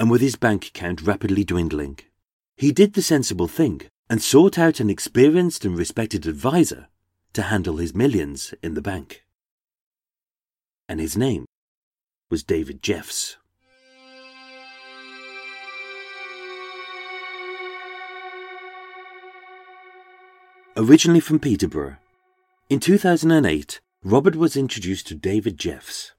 and 0.00 0.10
with 0.10 0.20
his 0.20 0.34
bank 0.34 0.66
account 0.66 1.02
rapidly 1.02 1.44
dwindling, 1.44 2.00
he 2.56 2.72
did 2.72 2.94
the 2.94 3.02
sensible 3.02 3.46
thing 3.46 3.82
and 4.10 4.20
sought 4.20 4.58
out 4.58 4.80
an 4.80 4.90
experienced 4.90 5.64
and 5.64 5.78
respected 5.78 6.26
advisor 6.26 6.88
to 7.34 7.42
handle 7.42 7.76
his 7.76 7.94
millions 7.94 8.52
in 8.64 8.74
the 8.74 8.82
bank. 8.82 9.24
And 10.88 10.98
his 10.98 11.16
name 11.16 11.44
was 12.30 12.42
David 12.42 12.82
Jeffs. 12.82 13.36
Originally 20.76 21.20
from 21.20 21.38
Peterborough, 21.38 21.98
in 22.70 22.80
2008, 22.80 23.80
Robert 24.02 24.36
was 24.36 24.56
introduced 24.56 25.06
to 25.06 25.14
David 25.14 25.58
Jeffs, 25.58 26.12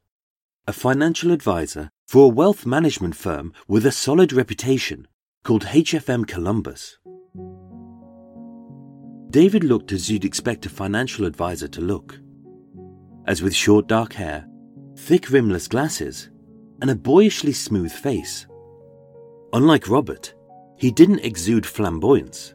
a 0.68 0.74
financial 0.74 1.32
advisor 1.32 1.90
for 2.08 2.26
a 2.26 2.34
wealth 2.34 2.66
management 2.66 3.16
firm 3.16 3.52
with 3.68 3.86
a 3.86 3.92
solid 3.92 4.32
reputation 4.32 5.08
called 5.44 5.64
HFM 5.64 6.28
Columbus. 6.28 6.98
David 9.32 9.64
looked 9.64 9.92
as 9.92 10.10
you'd 10.10 10.24
expect 10.24 10.66
a 10.66 10.70
financial 10.70 11.26
advisor 11.26 11.68
to 11.68 11.82
look, 11.82 12.20
as 13.26 13.42
with 13.42 13.56
short 13.56 13.88
dark 13.88 14.14
hair, 14.14 14.48
thick 14.98 15.30
rimless 15.32 15.68
glasses, 15.68 16.30
and 16.82 16.92
a 16.92 16.96
boyishly 16.96 17.54
smooth 17.54 17.92
face. 17.92 18.46
Unlike 19.54 19.90
Robert, 19.90 20.36
he 20.78 20.92
didn't 20.92 21.26
exude 21.26 21.66
flamboyance. 21.66 22.54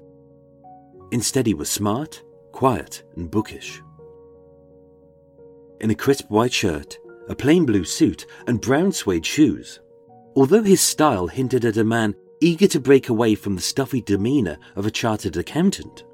Instead, 1.11 1.47
he 1.47 1.54
was 1.54 1.68
smart, 1.68 2.23
quiet, 2.60 3.02
and 3.16 3.30
bookish. 3.30 3.80
In 5.80 5.88
a 5.88 5.94
crisp 5.94 6.28
white 6.28 6.52
shirt, 6.52 6.98
a 7.30 7.34
plain 7.34 7.64
blue 7.64 7.84
suit, 7.84 8.26
and 8.46 8.60
brown 8.60 8.92
suede 8.92 9.24
shoes, 9.24 9.80
although 10.36 10.62
his 10.62 10.82
style 10.82 11.26
hinted 11.26 11.64
at 11.64 11.78
a 11.78 11.84
man 11.84 12.14
eager 12.42 12.66
to 12.66 12.78
break 12.78 13.08
away 13.08 13.34
from 13.34 13.54
the 13.54 13.62
stuffy 13.62 14.02
demeanour 14.02 14.58
of 14.76 14.84
a 14.84 14.90
chartered 14.90 15.38
accountant. 15.38 16.04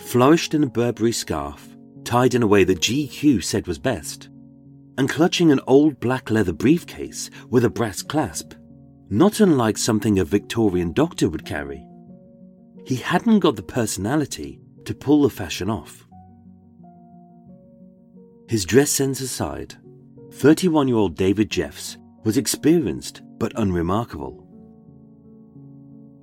Flourished 0.00 0.54
in 0.54 0.64
a 0.64 0.66
Burberry 0.66 1.12
scarf, 1.12 1.68
tied 2.02 2.34
in 2.34 2.42
a 2.42 2.48
way 2.48 2.64
that 2.64 2.80
GQ 2.80 3.44
said 3.44 3.68
was 3.68 3.78
best, 3.78 4.30
and 4.98 5.08
clutching 5.08 5.52
an 5.52 5.60
old 5.68 6.00
black 6.00 6.32
leather 6.32 6.52
briefcase 6.52 7.30
with 7.48 7.64
a 7.64 7.70
brass 7.70 8.02
clasp, 8.02 8.54
not 9.08 9.38
unlike 9.38 9.78
something 9.78 10.18
a 10.18 10.24
Victorian 10.24 10.92
doctor 10.92 11.28
would 11.28 11.46
carry 11.46 11.84
he 12.88 12.96
hadn't 12.96 13.40
got 13.40 13.54
the 13.54 13.62
personality 13.62 14.58
to 14.88 14.94
pull 14.94 15.20
the 15.20 15.28
fashion 15.28 15.68
off. 15.68 16.08
His 18.48 18.64
dress 18.64 18.90
sense 18.90 19.20
aside, 19.20 19.74
31 20.32 20.88
year 20.88 20.96
old 20.96 21.14
David 21.14 21.50
Jeffs 21.50 21.98
was 22.24 22.38
experienced 22.38 23.20
but 23.36 23.52
unremarkable, 23.56 24.48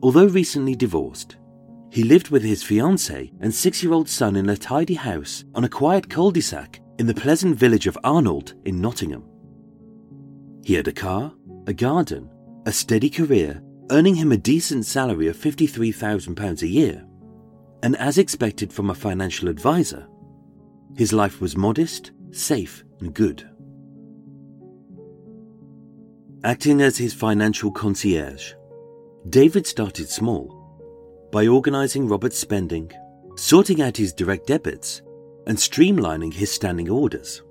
although 0.01 0.25
recently 0.25 0.75
divorced. 0.75 1.37
He 1.91 2.01
lived 2.01 2.29
with 2.29 2.41
his 2.41 2.63
fiancée 2.63 3.31
and 3.39 3.53
six 3.53 3.83
year 3.83 3.93
old 3.93 4.09
son 4.09 4.35
in 4.35 4.49
a 4.49 4.57
tidy 4.57 4.95
house 4.95 5.45
on 5.53 5.63
a 5.63 5.69
quiet 5.69 6.09
cul 6.09 6.31
de 6.31 6.41
sac 6.41 6.81
in 6.97 7.05
the 7.05 7.13
pleasant 7.13 7.55
village 7.55 7.85
of 7.85 7.99
Arnold 8.03 8.55
in 8.65 8.81
Nottingham. 8.81 9.29
He 10.63 10.73
had 10.73 10.87
a 10.87 10.91
car, 10.91 11.31
a 11.67 11.73
garden, 11.73 12.31
a 12.65 12.71
steady 12.71 13.11
career, 13.11 13.61
earning 13.91 14.15
him 14.15 14.31
a 14.31 14.37
decent 14.37 14.87
salary 14.87 15.27
of 15.27 15.37
£53,000 15.37 16.63
a 16.63 16.67
year. 16.67 17.05
And 17.83 17.95
as 17.97 18.17
expected 18.17 18.73
from 18.73 18.89
a 18.89 18.95
financial 18.95 19.47
advisor, 19.47 20.07
his 20.95 21.13
life 21.13 21.41
was 21.41 21.57
modest, 21.57 22.11
safe, 22.31 22.83
and 22.99 23.13
good. 23.13 23.47
Acting 26.43 26.81
as 26.81 26.97
his 26.97 27.13
financial 27.13 27.71
concierge, 27.71 28.53
David 29.29 29.65
started 29.65 30.09
small 30.09 31.27
by 31.31 31.47
organising 31.47 32.07
Robert's 32.07 32.37
spending, 32.37 32.91
sorting 33.35 33.81
out 33.81 33.97
his 33.97 34.13
direct 34.13 34.47
debits, 34.47 35.01
and 35.47 35.57
streamlining 35.57 36.33
his 36.33 36.51
standing 36.51 36.89
orders. 36.89 37.41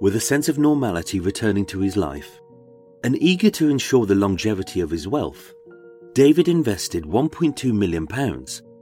With 0.00 0.16
a 0.16 0.20
sense 0.20 0.48
of 0.48 0.58
normality 0.58 1.20
returning 1.20 1.66
to 1.66 1.80
his 1.80 1.96
life, 1.96 2.40
and 3.04 3.20
eager 3.22 3.50
to 3.50 3.68
ensure 3.68 4.06
the 4.06 4.14
longevity 4.14 4.80
of 4.80 4.90
his 4.90 5.06
wealth, 5.06 5.52
David 6.18 6.48
invested 6.48 7.04
£1.2 7.04 7.72
million 7.72 8.04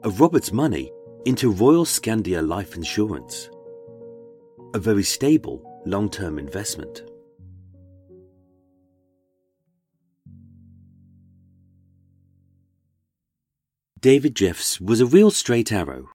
of 0.04 0.20
Robert's 0.22 0.52
money 0.52 0.90
into 1.26 1.52
Royal 1.52 1.84
Skandia 1.84 2.40
Life 2.40 2.74
Insurance, 2.76 3.50
a 4.72 4.78
very 4.78 5.02
stable 5.02 5.82
long 5.84 6.08
term 6.08 6.38
investment. 6.38 7.02
David 14.00 14.34
Jeffs 14.34 14.80
was 14.80 15.02
a 15.02 15.06
real 15.06 15.30
straight 15.30 15.70
arrow. 15.70 16.08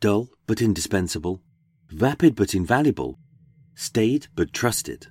Dull 0.00 0.28
but 0.46 0.60
indispensable, 0.60 1.40
vapid 1.88 2.34
but 2.34 2.54
invaluable, 2.54 3.18
staid 3.74 4.26
but 4.34 4.52
trusted. 4.52 5.06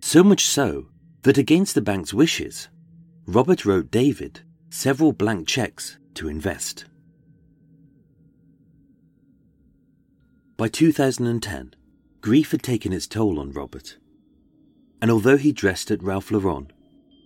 So 0.00 0.24
much 0.24 0.46
so 0.46 0.88
that 1.22 1.38
against 1.38 1.76
the 1.76 1.80
bank's 1.80 2.12
wishes, 2.12 2.68
Robert 3.26 3.64
wrote 3.64 3.90
David 3.90 4.40
several 4.68 5.12
blank 5.12 5.48
checks 5.48 5.98
to 6.14 6.28
invest. 6.28 6.84
By 10.56 10.68
2010, 10.68 11.74
grief 12.20 12.50
had 12.50 12.62
taken 12.62 12.92
its 12.92 13.06
toll 13.06 13.40
on 13.40 13.52
Robert. 13.52 13.96
And 15.00 15.10
although 15.10 15.36
he 15.36 15.52
dressed 15.52 15.90
at 15.90 16.02
Ralph 16.02 16.30
Lauren, 16.30 16.70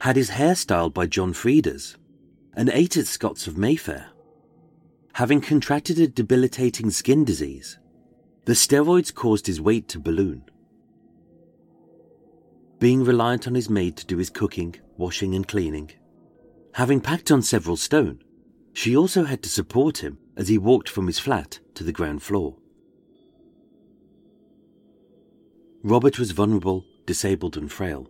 had 0.02 0.16
his 0.16 0.30
hair 0.30 0.54
styled 0.54 0.94
by 0.94 1.06
John 1.06 1.32
Frieda's, 1.32 1.96
and 2.54 2.70
ate 2.70 2.96
at 2.96 3.06
Scott's 3.06 3.46
of 3.46 3.58
Mayfair. 3.58 4.06
Having 5.14 5.40
contracted 5.40 5.98
a 5.98 6.06
debilitating 6.06 6.90
skin 6.90 7.24
disease, 7.24 7.78
the 8.44 8.52
steroids 8.52 9.12
caused 9.12 9.46
his 9.46 9.60
weight 9.60 9.88
to 9.88 9.98
balloon. 9.98 10.44
Being 12.78 13.04
reliant 13.04 13.46
on 13.46 13.54
his 13.54 13.68
maid 13.68 13.96
to 13.96 14.06
do 14.06 14.18
his 14.18 14.30
cooking, 14.30 14.76
washing, 14.96 15.34
and 15.34 15.46
cleaning, 15.46 15.90
having 16.74 17.00
packed 17.00 17.30
on 17.30 17.42
several 17.42 17.76
stone, 17.76 18.22
she 18.72 18.96
also 18.96 19.24
had 19.24 19.42
to 19.42 19.48
support 19.48 19.98
him 19.98 20.18
as 20.36 20.46
he 20.46 20.58
walked 20.58 20.88
from 20.88 21.08
his 21.08 21.18
flat 21.18 21.58
to 21.74 21.82
the 21.82 21.92
ground 21.92 22.22
floor. 22.22 22.56
Robert 25.82 26.18
was 26.18 26.30
vulnerable, 26.30 26.84
disabled, 27.06 27.56
and 27.56 27.72
frail. 27.72 28.08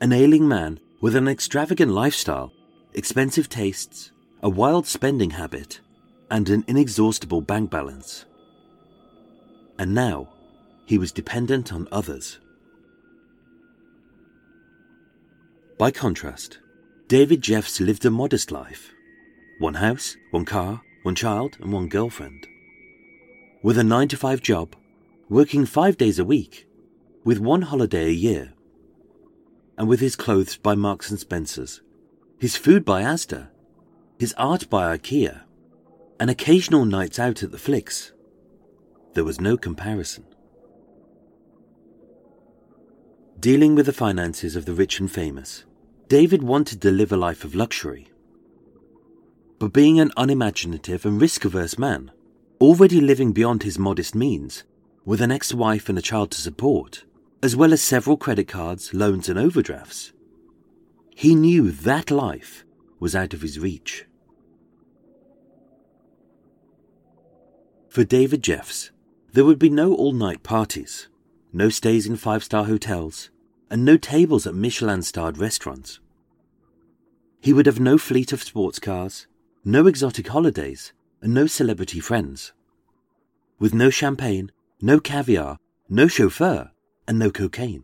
An 0.00 0.12
ailing 0.12 0.46
man 0.46 0.80
with 1.00 1.16
an 1.16 1.28
extravagant 1.28 1.92
lifestyle 1.92 2.52
expensive 2.94 3.48
tastes, 3.48 4.12
a 4.42 4.48
wild 4.48 4.86
spending 4.86 5.30
habit, 5.30 5.80
and 6.30 6.48
an 6.48 6.64
inexhaustible 6.68 7.40
bank 7.40 7.70
balance. 7.70 8.24
And 9.78 9.94
now, 9.94 10.28
he 10.86 10.98
was 10.98 11.12
dependent 11.12 11.72
on 11.72 11.88
others. 11.90 12.38
By 15.78 15.90
contrast, 15.90 16.60
David 17.08 17.42
Jeffs 17.42 17.80
lived 17.80 18.04
a 18.04 18.10
modest 18.10 18.52
life 18.52 18.92
one 19.58 19.74
house, 19.74 20.16
one 20.30 20.44
car, 20.44 20.82
one 21.02 21.14
child, 21.14 21.56
and 21.60 21.72
one 21.72 21.88
girlfriend. 21.88 22.46
With 23.62 23.78
a 23.78 23.84
9 23.84 24.08
to 24.08 24.16
5 24.16 24.42
job, 24.42 24.76
working 25.28 25.64
five 25.64 25.96
days 25.96 26.18
a 26.18 26.24
week, 26.24 26.66
with 27.24 27.38
one 27.38 27.62
holiday 27.62 28.06
a 28.06 28.10
year, 28.10 28.52
and 29.78 29.88
with 29.88 30.00
his 30.00 30.16
clothes 30.16 30.56
by 30.56 30.74
Marks 30.74 31.10
and 31.10 31.18
Spencer's 31.20 31.80
his 32.38 32.56
food 32.56 32.84
by 32.84 33.02
Asda, 33.02 33.48
his 34.18 34.34
art 34.36 34.68
by 34.68 34.96
IKEA, 34.96 35.42
and 36.20 36.28
occasional 36.28 36.84
nights 36.84 37.18
out 37.18 37.42
at 37.42 37.52
the 37.52 37.58
flicks. 37.58 38.12
There 39.14 39.24
was 39.24 39.40
no 39.40 39.56
comparison. 39.56 40.24
Dealing 43.44 43.74
with 43.74 43.84
the 43.84 43.92
finances 43.92 44.56
of 44.56 44.64
the 44.64 44.72
rich 44.72 44.98
and 45.00 45.12
famous, 45.12 45.66
David 46.08 46.42
wanted 46.42 46.80
to 46.80 46.90
live 46.90 47.12
a 47.12 47.16
life 47.18 47.44
of 47.44 47.54
luxury. 47.54 48.08
But 49.58 49.70
being 49.70 50.00
an 50.00 50.12
unimaginative 50.16 51.04
and 51.04 51.20
risk 51.20 51.44
averse 51.44 51.78
man, 51.78 52.10
already 52.58 53.02
living 53.02 53.32
beyond 53.32 53.62
his 53.62 53.78
modest 53.78 54.14
means, 54.14 54.64
with 55.04 55.20
an 55.20 55.30
ex 55.30 55.52
wife 55.52 55.90
and 55.90 55.98
a 55.98 56.00
child 56.00 56.30
to 56.30 56.40
support, 56.40 57.04
as 57.42 57.54
well 57.54 57.74
as 57.74 57.82
several 57.82 58.16
credit 58.16 58.48
cards, 58.48 58.94
loans, 58.94 59.28
and 59.28 59.38
overdrafts, 59.38 60.14
he 61.14 61.34
knew 61.34 61.70
that 61.70 62.10
life 62.10 62.64
was 62.98 63.14
out 63.14 63.34
of 63.34 63.42
his 63.42 63.58
reach. 63.58 64.06
For 67.90 68.04
David 68.04 68.42
Jeffs, 68.42 68.90
there 69.34 69.44
would 69.44 69.58
be 69.58 69.68
no 69.68 69.94
all 69.94 70.12
night 70.12 70.42
parties, 70.42 71.08
no 71.52 71.68
stays 71.68 72.06
in 72.06 72.16
five 72.16 72.42
star 72.42 72.64
hotels, 72.64 73.28
and 73.74 73.84
no 73.84 73.96
tables 73.96 74.46
at 74.46 74.54
Michelin 74.54 75.02
starred 75.02 75.36
restaurants. 75.36 75.98
He 77.40 77.52
would 77.52 77.66
have 77.66 77.80
no 77.80 77.98
fleet 77.98 78.32
of 78.32 78.40
sports 78.40 78.78
cars, 78.78 79.26
no 79.64 79.88
exotic 79.88 80.28
holidays, 80.28 80.92
and 81.20 81.34
no 81.34 81.48
celebrity 81.48 81.98
friends. 81.98 82.52
With 83.58 83.74
no 83.74 83.90
champagne, 83.90 84.52
no 84.80 85.00
caviar, 85.00 85.58
no 85.88 86.06
chauffeur, 86.06 86.70
and 87.08 87.18
no 87.18 87.32
cocaine. 87.32 87.82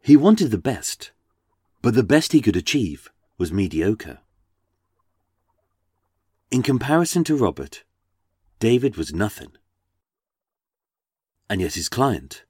He 0.00 0.16
wanted 0.16 0.50
the 0.50 0.56
best, 0.56 1.12
but 1.82 1.92
the 1.92 2.02
best 2.02 2.32
he 2.32 2.40
could 2.40 2.56
achieve 2.56 3.10
was 3.36 3.52
mediocre. 3.52 4.20
In 6.50 6.62
comparison 6.62 7.22
to 7.24 7.36
Robert, 7.36 7.84
David 8.60 8.96
was 8.96 9.12
nothing. 9.12 9.52
And 11.50 11.60
yet 11.60 11.74
his 11.74 11.90
client 11.90 12.46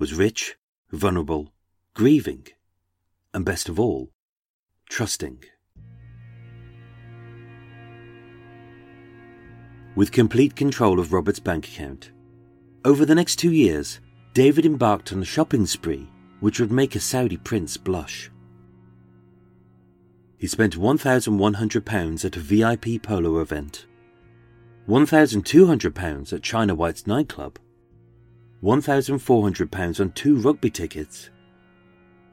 was 0.00 0.14
rich, 0.14 0.56
vulnerable, 0.92 1.52
grieving, 1.94 2.46
and 3.32 3.44
best 3.44 3.68
of 3.68 3.80
all, 3.80 4.10
trusting. 4.88 5.42
With 9.94 10.12
complete 10.12 10.54
control 10.54 11.00
of 11.00 11.12
Robert's 11.12 11.40
bank 11.40 11.66
account, 11.66 12.12
over 12.84 13.04
the 13.04 13.14
next 13.14 13.36
two 13.36 13.52
years, 13.52 14.00
David 14.34 14.64
embarked 14.64 15.12
on 15.12 15.22
a 15.22 15.26
shopping 15.26 15.66
spree 15.66 16.08
which 16.40 16.58
would 16.58 16.72
make 16.72 16.96
a 16.96 17.00
Saudi 17.00 17.36
prince 17.36 17.76
blush. 17.76 18.30
He 20.38 20.48
spent 20.48 20.76
£1,100 20.76 22.24
at 22.24 22.36
a 22.36 22.40
VIP 22.40 23.02
polo 23.02 23.38
event, 23.40 23.86
£1,200 24.88 26.32
at 26.32 26.42
China 26.42 26.74
White's 26.74 27.06
nightclub, 27.06 27.58
£1,400 28.62 30.00
on 30.00 30.12
two 30.12 30.36
rugby 30.36 30.70
tickets, 30.70 31.30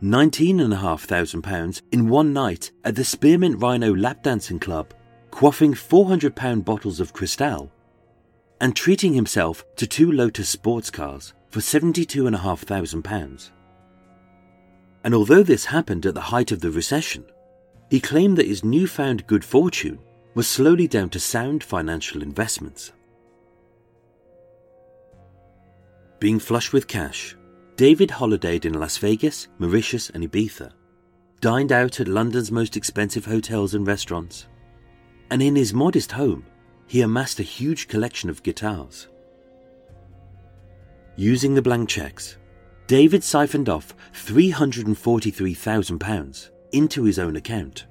£19,500 0.04 1.82
in 1.92 2.08
one 2.08 2.32
night 2.32 2.72
at 2.86 2.96
the 2.96 3.04
Spearmint 3.04 3.62
Rhino 3.62 3.94
lap 3.96 4.24
dancing 4.24 4.60
club, 4.60 4.94
quaffing 5.32 5.74
£400 5.74 6.64
bottles 6.64 7.00
of 7.00 7.14
Cristal, 7.14 7.72
and 8.62 8.76
treating 8.76 9.14
himself 9.14 9.66
to 9.76 9.88
two 9.88 10.12
Lotus 10.12 10.48
sports 10.50 10.90
cars 10.92 11.34
for 11.50 11.60
£72,500. 11.60 13.50
And 15.04 15.16
although 15.16 15.44
this 15.44 15.66
happened 15.66 16.06
at 16.06 16.14
the 16.14 16.22
height 16.22 16.52
of 16.52 16.60
the 16.60 16.72
recession, 16.72 17.26
he 17.90 18.00
claimed 18.00 18.38
that 18.38 18.48
his 18.48 18.64
newfound 18.64 19.26
good 19.26 19.44
fortune 19.44 19.98
was 20.36 20.48
slowly 20.48 20.88
down 20.88 21.10
to 21.10 21.20
sound 21.20 21.64
financial 21.64 22.22
investments. 22.22 22.94
Being 26.20 26.40
flush 26.40 26.74
with 26.74 26.88
cash, 26.88 27.38
David 27.78 28.10
holidayed 28.10 28.66
in 28.66 28.74
Las 28.74 28.98
Vegas, 28.98 29.48
Mauritius, 29.58 30.10
and 30.10 30.30
Ibiza, 30.30 30.74
dined 31.40 31.72
out 31.72 32.02
at 32.02 32.10
London's 32.10 32.52
most 32.52 32.76
expensive 32.76 33.24
hotels 33.24 33.74
and 33.74 33.88
restaurants, 33.88 34.48
and 35.32 35.42
in 35.42 35.56
his 35.56 35.74
modest 35.74 36.12
home, 36.12 36.46
he 36.88 37.00
amassed 37.02 37.40
a 37.40 37.44
huge 37.44 37.88
collection 37.88 38.30
of 38.30 38.44
guitars. 38.44 39.08
Using 41.16 41.54
the 41.54 41.62
blank 41.62 41.88
checks, 41.88 42.36
David 42.88 43.24
siphoned 43.24 43.70
off 43.70 43.96
£343,000 44.14 46.50
into 46.74 47.04
his 47.04 47.18
own 47.18 47.38
account, 47.38 47.86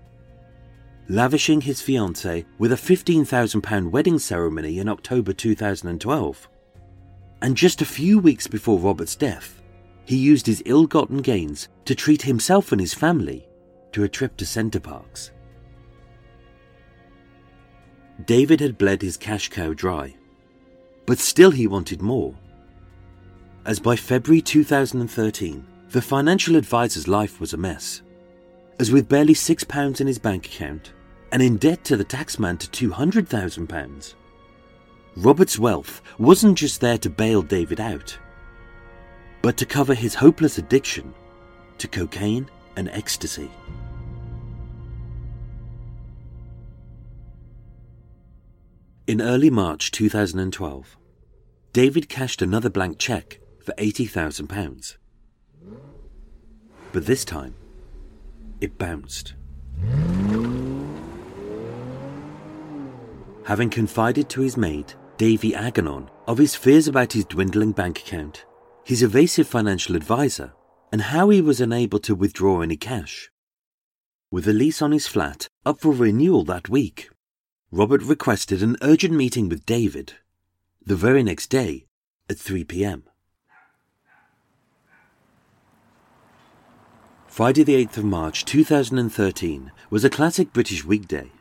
lavishing 1.09 1.63
his 1.63 1.81
fiancée 1.81 2.45
with 2.59 2.73
a 2.73 2.77
£15,000 2.77 3.91
wedding 3.91 4.19
ceremony 4.19 4.81
in 4.81 4.89
October 4.91 5.33
2012. 5.33 6.49
And 7.41 7.57
just 7.57 7.83
a 7.83 7.87
few 7.87 8.19
weeks 8.19 8.47
before 8.47 8.79
Robert's 8.79 9.17
death, 9.17 9.63
he 10.05 10.17
used 10.17 10.47
his 10.47 10.63
ill 10.67 10.87
gotten 10.87 11.19
gains 11.19 11.69
to 11.85 11.95
treat 11.95 12.23
himself 12.23 12.73
and 12.73 12.81
his 12.81 12.95
family 12.95 13.47
to 13.93 14.05
a 14.05 14.09
trip 14.09 14.37
to 14.39 14.47
Center 14.47 14.81
Parcs. 14.81 15.31
David 18.25 18.61
had 18.61 18.79
bled 18.79 19.03
his 19.03 19.17
cash 19.17 19.49
cow 19.49 19.73
dry, 19.73 20.17
but 21.07 21.19
still 21.19 21.53
he 21.53 21.67
wanted 21.67 22.03
more. 22.03 22.35
As 23.65 23.79
by 23.79 23.95
February 23.97 24.41
2013, 24.41 25.65
the 25.91 26.03
financial 26.03 26.57
advisor's 26.57 27.07
life 27.07 27.41
was 27.41 27.53
a 27.53 27.57
mess. 27.57 28.03
As 28.81 28.91
with 28.91 29.09
barely 29.09 29.35
£6 29.35 30.01
in 30.01 30.07
his 30.07 30.19
bank 30.19 30.47
account 30.47 30.93
and 31.33 31.43
in 31.43 31.57
debt 31.57 31.85
to 31.85 31.97
the 31.97 32.05
taxman 32.05 32.59
to 32.59 32.89
£200,000, 32.91 34.15
Robert's 35.17 35.59
wealth 35.59 36.01
wasn't 36.19 36.59
just 36.59 36.81
there 36.81 36.99
to 36.99 37.11
bail 37.11 37.43
David 37.43 37.81
out, 37.81 38.17
but 39.43 39.57
to 39.57 39.67
cover 39.67 39.95
his 39.95 40.15
hopeless 40.15 40.59
addiction 40.59 41.15
to 41.79 41.89
cocaine 41.89 42.49
and 42.77 42.89
ecstasy. 42.91 43.51
In 49.07 49.23
early 49.23 49.49
March 49.49 49.91
2012, 49.91 50.97
David 51.73 52.09
cashed 52.09 52.43
another 52.43 52.69
blank 52.69 52.99
cheque 52.99 53.41
for 53.65 53.73
£80,000. 53.79 54.97
But 56.93 57.07
this 57.07 57.25
time, 57.25 57.55
it 58.61 58.77
bounced. 58.77 59.35
Having 63.49 63.71
confided 63.71 64.29
to 64.29 64.43
his 64.43 64.59
maid, 64.59 64.93
Davy 65.17 65.53
Aganon, 65.53 66.11
of 66.27 66.37
his 66.37 66.55
fears 66.55 66.87
about 66.87 67.15
his 67.15 67.25
dwindling 67.25 67.73
bank 67.73 68.01
account, 68.01 68.45
his 68.85 69.03
evasive 69.03 69.49
financial 69.49 69.97
advisor, 69.97 70.53
and 70.93 71.01
how 71.01 71.31
he 71.31 71.41
was 71.41 71.59
unable 71.59 71.99
to 72.01 72.15
withdraw 72.15 72.61
any 72.61 72.77
cash. 72.77 73.31
With 74.31 74.47
a 74.49 74.53
lease 74.53 74.83
on 74.83 74.93
his 74.93 75.07
flat 75.07 75.49
up 75.65 75.81
for 75.81 75.93
renewal 75.93 76.45
that 76.45 76.69
week, 76.69 77.09
Robert 77.73 78.03
requested 78.03 78.63
an 78.63 78.77
urgent 78.83 79.15
meeting 79.15 79.49
with 79.49 79.65
David 79.65 80.13
the 80.85 80.95
very 80.95 81.23
next 81.23 81.47
day 81.47 81.87
at 82.29 82.37
3 82.37 82.65
pm. 82.65 83.05
Friday, 87.27 87.63
the 87.63 87.83
8th 87.87 87.97
of 87.97 88.05
March 88.05 88.45
2013, 88.45 89.73
was 89.89 90.05
a 90.05 90.11
classic 90.11 90.53
British 90.53 90.85
weekday. 90.85 91.33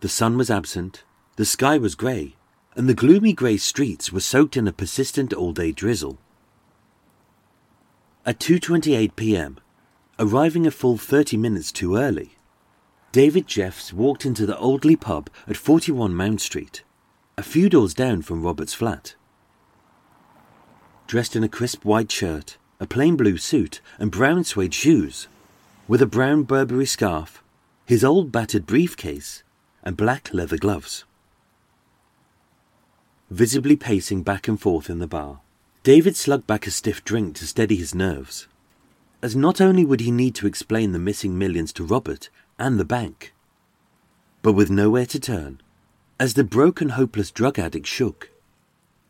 The 0.00 0.08
sun 0.08 0.38
was 0.38 0.50
absent, 0.50 1.04
the 1.36 1.44
sky 1.44 1.76
was 1.76 1.94
grey, 1.94 2.34
and 2.74 2.88
the 2.88 2.94
gloomy 2.94 3.34
grey 3.34 3.58
streets 3.58 4.10
were 4.10 4.20
soaked 4.20 4.56
in 4.56 4.66
a 4.66 4.72
persistent 4.72 5.32
all-day 5.32 5.72
drizzle. 5.72 6.18
At 8.24 8.38
2:28 8.38 9.14
p.m., 9.16 9.58
arriving 10.18 10.66
a 10.66 10.70
full 10.70 10.96
30 10.96 11.36
minutes 11.36 11.70
too 11.70 11.96
early, 11.96 12.36
David 13.12 13.46
Jeffs 13.46 13.92
walked 13.92 14.24
into 14.24 14.46
the 14.46 14.58
Audley 14.58 14.96
pub 14.96 15.28
at 15.46 15.56
41 15.56 16.14
Mount 16.14 16.40
Street, 16.40 16.82
a 17.36 17.42
few 17.42 17.68
doors 17.68 17.92
down 17.92 18.22
from 18.22 18.42
Robert's 18.42 18.74
flat. 18.74 19.14
Dressed 21.06 21.36
in 21.36 21.44
a 21.44 21.48
crisp 21.48 21.84
white 21.84 22.10
shirt, 22.10 22.56
a 22.78 22.86
plain 22.86 23.16
blue 23.16 23.36
suit, 23.36 23.80
and 23.98 24.10
brown 24.10 24.44
suede 24.44 24.72
shoes, 24.72 25.28
with 25.88 26.00
a 26.00 26.06
brown 26.06 26.44
Burberry 26.44 26.86
scarf, 26.86 27.42
his 27.84 28.04
old 28.04 28.30
battered 28.30 28.64
briefcase, 28.64 29.42
and 29.82 29.96
black 29.96 30.32
leather 30.32 30.56
gloves. 30.56 31.04
Visibly 33.30 33.76
pacing 33.76 34.22
back 34.22 34.48
and 34.48 34.60
forth 34.60 34.90
in 34.90 34.98
the 34.98 35.06
bar, 35.06 35.40
David 35.82 36.16
slugged 36.16 36.46
back 36.46 36.66
a 36.66 36.70
stiff 36.70 37.04
drink 37.04 37.36
to 37.36 37.46
steady 37.46 37.76
his 37.76 37.94
nerves, 37.94 38.48
as 39.22 39.36
not 39.36 39.60
only 39.60 39.84
would 39.84 40.00
he 40.00 40.10
need 40.10 40.34
to 40.34 40.46
explain 40.46 40.92
the 40.92 40.98
missing 40.98 41.38
millions 41.38 41.72
to 41.74 41.84
Robert 41.84 42.28
and 42.58 42.78
the 42.78 42.84
bank. 42.84 43.32
But 44.42 44.52
with 44.52 44.70
nowhere 44.70 45.06
to 45.06 45.20
turn, 45.20 45.60
as 46.18 46.34
the 46.34 46.44
broken, 46.44 46.90
hopeless 46.90 47.30
drug 47.30 47.58
addict 47.58 47.86
shook, 47.86 48.30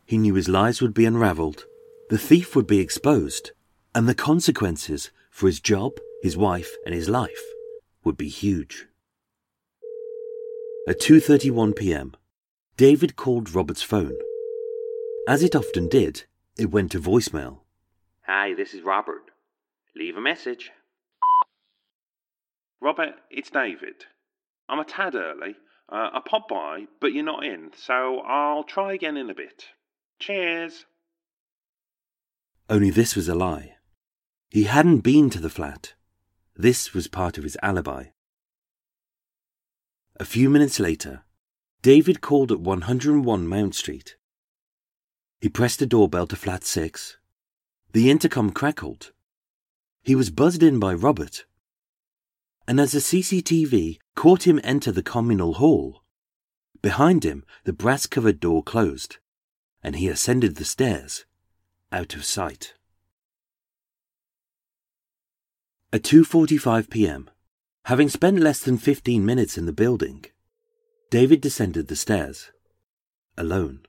he 0.05 0.17
knew 0.17 0.35
his 0.35 0.47
lies 0.47 0.81
would 0.81 0.93
be 0.93 1.05
unravelled, 1.05 1.65
the 2.09 2.17
thief 2.17 2.55
would 2.55 2.67
be 2.67 2.79
exposed, 2.79 3.51
and 3.95 4.07
the 4.07 4.15
consequences 4.15 5.09
for 5.29 5.47
his 5.47 5.59
job, 5.59 5.93
his 6.21 6.37
wife, 6.37 6.75
and 6.85 6.93
his 6.93 7.09
life 7.09 7.41
would 8.03 8.17
be 8.17 8.29
huge. 8.29 8.87
At 10.87 10.99
2:31 10.99 11.75
p.m., 11.75 12.15
David 12.75 13.15
called 13.15 13.53
Robert's 13.53 13.83
phone. 13.83 14.17
As 15.27 15.43
it 15.43 15.55
often 15.55 15.87
did, 15.87 16.23
it 16.57 16.71
went 16.71 16.91
to 16.93 16.99
voicemail. 16.99 17.59
Hi, 18.25 18.55
this 18.55 18.73
is 18.73 18.81
Robert. 18.81 19.29
Leave 19.95 20.17
a 20.17 20.21
message. 20.21 20.71
Robert, 22.81 23.13
it's 23.29 23.51
David. 23.51 24.05
I'm 24.67 24.79
a 24.79 24.83
tad 24.83 25.13
early. 25.13 25.55
Uh, 25.87 26.09
I 26.13 26.21
popped 26.25 26.49
by, 26.49 26.87
but 26.99 27.13
you're 27.13 27.23
not 27.23 27.45
in, 27.45 27.69
so 27.77 28.21
I'll 28.21 28.63
try 28.63 28.93
again 28.93 29.17
in 29.17 29.29
a 29.29 29.35
bit. 29.35 29.65
Cheers. 30.17 30.85
Only 32.69 32.89
this 32.89 33.15
was 33.15 33.29
a 33.29 33.35
lie. 33.35 33.75
He 34.49 34.63
hadn't 34.63 35.01
been 35.01 35.29
to 35.29 35.39
the 35.39 35.49
flat. 35.49 35.93
This 36.55 36.91
was 36.93 37.07
part 37.07 37.37
of 37.37 37.43
his 37.43 37.57
alibi. 37.61 38.05
A 40.17 40.25
few 40.25 40.49
minutes 40.49 40.79
later, 40.79 41.23
David 41.81 42.21
called 42.21 42.51
at 42.51 42.59
101 42.59 43.47
Mount 43.47 43.73
Street. 43.73 44.17
He 45.39 45.49
pressed 45.49 45.79
the 45.79 45.87
doorbell 45.87 46.27
to 46.27 46.35
flat 46.35 46.63
6. 46.63 47.17
The 47.93 48.11
intercom 48.11 48.51
crackled. 48.51 49.11
He 50.03 50.13
was 50.13 50.29
buzzed 50.29 50.61
in 50.61 50.79
by 50.79 50.93
Robert, 50.93 51.45
and 52.67 52.79
as 52.79 52.91
the 52.91 52.99
CCTV 52.99 53.97
caught 54.15 54.45
him 54.45 54.59
enter 54.63 54.91
the 54.91 55.01
communal 55.01 55.55
hall, 55.55 56.03
behind 56.83 57.23
him 57.23 57.43
the 57.63 57.73
brass 57.73 58.05
covered 58.05 58.39
door 58.39 58.61
closed, 58.61 59.17
and 59.81 59.95
he 59.95 60.07
ascended 60.07 60.55
the 60.55 60.65
stairs, 60.65 61.25
out 61.91 62.13
of 62.15 62.23
sight. 62.23 62.75
At 65.91 66.03
2:45 66.03 66.91
p.m., 66.91 67.30
having 67.85 68.09
spent 68.09 68.39
less 68.39 68.59
than 68.59 68.77
15 68.77 69.25
minutes 69.25 69.57
in 69.57 69.65
the 69.65 69.73
building, 69.73 70.25
David 71.09 71.41
descended 71.41 71.87
the 71.87 71.95
stairs, 71.95 72.51
alone. 73.37 73.81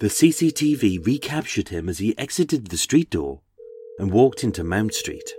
The 0.00 0.08
CCTV 0.08 1.04
recaptured 1.06 1.68
him 1.68 1.88
as 1.88 1.98
he 1.98 2.16
exited 2.18 2.66
the 2.66 2.76
street 2.76 3.10
door 3.10 3.40
and 3.98 4.12
walked 4.12 4.42
into 4.42 4.64
Mount 4.64 4.94
Street. 4.94 5.32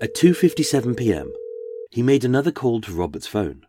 At 0.00 0.14
2:57 0.14 0.96
p.m., 0.96 1.32
he 1.90 2.02
made 2.02 2.24
another 2.24 2.52
call 2.52 2.80
to 2.82 2.92
Robert's 2.92 3.26
phone. 3.26 3.66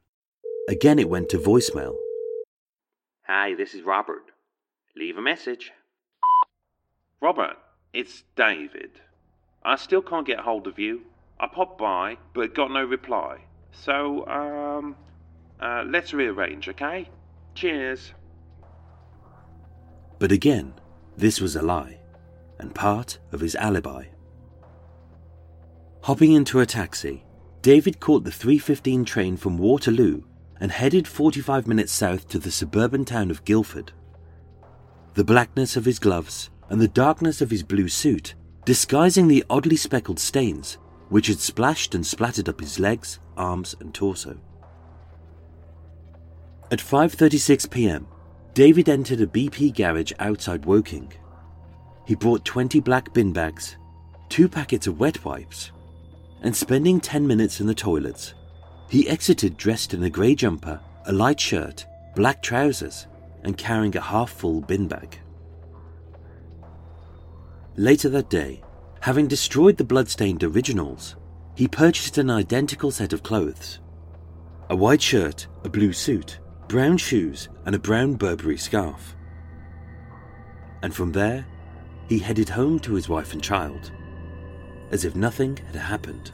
Again 0.68 1.00
it 1.00 1.10
went 1.10 1.30
to 1.30 1.40
voicemail. 1.40 1.96
Hi, 3.24 3.56
this 3.56 3.74
is 3.74 3.84
Robert. 3.84 4.32
Leave 4.96 5.18
a 5.18 5.22
message. 5.22 5.72
Robert, 7.22 7.58
it's 7.94 8.24
David. 8.36 9.02
I 9.64 9.76
still 9.76 10.02
can't 10.02 10.26
get 10.26 10.40
hold 10.40 10.68
of 10.68 10.80
you. 10.80 11.02
I 11.40 11.48
popped 11.48 11.78
by, 11.78 12.18
but 12.34 12.56
got 12.56 12.72
no 12.72 12.84
reply. 12.84 13.40
So, 13.72 14.28
um, 14.28 14.96
uh, 15.60 15.84
let's 15.86 16.14
rearrange, 16.14 16.68
okay? 16.70 17.10
Cheers. 17.56 18.14
But 20.18 20.32
again, 20.32 20.74
this 21.18 21.40
was 21.40 21.56
a 21.56 21.62
lie, 21.62 22.00
and 22.58 22.76
part 22.76 23.20
of 23.32 23.42
his 23.42 23.56
alibi. 23.56 24.06
Hopping 26.04 26.34
into 26.34 26.60
a 26.60 26.66
taxi, 26.66 27.26
David 27.62 28.00
caught 28.00 28.24
the 28.24 28.32
315 28.32 29.06
train 29.06 29.38
from 29.38 29.58
Waterloo 29.58 30.24
and 30.60 30.72
headed 30.72 31.08
45 31.08 31.68
minutes 31.68 31.92
south 31.92 32.28
to 32.30 32.40
the 32.40 32.52
suburban 32.52 33.06
town 33.06 33.32
of 33.32 33.44
Guildford. 33.46 33.92
The 35.14 35.24
blackness 35.24 35.76
of 35.76 35.86
his 35.86 36.00
gloves 36.00 36.50
and 36.70 36.80
the 36.80 36.88
darkness 36.88 37.42
of 37.42 37.50
his 37.50 37.64
blue 37.64 37.88
suit 37.88 38.36
disguising 38.70 39.28
the 39.28 39.44
oddly 39.50 39.76
speckled 39.76 40.20
stains 40.20 40.78
which 41.10 41.26
had 41.26 41.40
splashed 41.40 41.96
and 41.96 42.06
splattered 42.06 42.48
up 42.48 42.60
his 42.60 42.78
legs, 42.78 43.18
arms, 43.36 43.76
and 43.80 43.96
torso. 43.96 44.38
At 46.70 46.78
5:36 46.78 47.68
p.m., 47.72 48.06
David 48.54 48.88
entered 48.88 49.22
a 49.22 49.26
BP 49.26 49.76
garage 49.76 50.12
outside 50.20 50.66
Woking. 50.66 51.12
He 52.06 52.14
brought 52.14 52.46
20 52.46 52.80
black 52.82 53.12
bin 53.12 53.34
bags, 53.34 53.76
two 54.30 54.48
packets 54.48 54.86
of 54.86 55.00
wet 55.00 55.26
wipes, 55.26 55.72
and 56.44 56.56
spending 56.56 57.00
10 57.00 57.26
minutes 57.26 57.62
in 57.62 57.66
the 57.66 57.74
toilets, 57.74 58.36
he 58.88 59.10
exited 59.10 59.58
dressed 59.58 59.96
in 59.96 60.04
a 60.04 60.12
grey 60.12 60.36
jumper, 60.36 60.80
a 61.08 61.12
light 61.12 61.40
shirt, 61.40 61.88
black 62.16 62.44
trousers, 62.44 63.08
and 63.42 63.58
carrying 63.58 63.98
a 63.98 64.02
half 64.02 64.30
full 64.30 64.62
bin 64.62 64.88
bag. 64.88 65.18
Later 67.76 68.10
that 68.10 68.30
day, 68.30 68.62
having 69.02 69.28
destroyed 69.28 69.78
the 69.78 69.84
bloodstained 69.84 70.44
originals, 70.44 71.16
he 71.56 71.68
purchased 71.68 72.18
an 72.18 72.30
identical 72.30 72.92
set 72.92 73.14
of 73.14 73.24
clothes 73.24 73.80
a 74.70 74.76
white 74.76 75.02
shirt, 75.02 75.48
a 75.64 75.70
blue 75.70 75.92
suit, 75.92 76.40
brown 76.68 76.96
shoes, 76.96 77.50
and 77.66 77.74
a 77.74 77.80
brown 77.80 78.14
Burberry 78.14 78.58
scarf. 78.58 79.16
And 80.84 80.94
from 80.94 81.12
there, 81.12 81.48
he 82.08 82.20
headed 82.20 82.50
home 82.50 82.80
to 82.82 82.94
his 82.94 83.10
wife 83.10 83.34
and 83.34 83.44
child, 83.44 83.92
as 84.92 85.06
if 85.06 85.16
nothing 85.16 85.58
had 85.58 85.76
happened. 85.76 86.32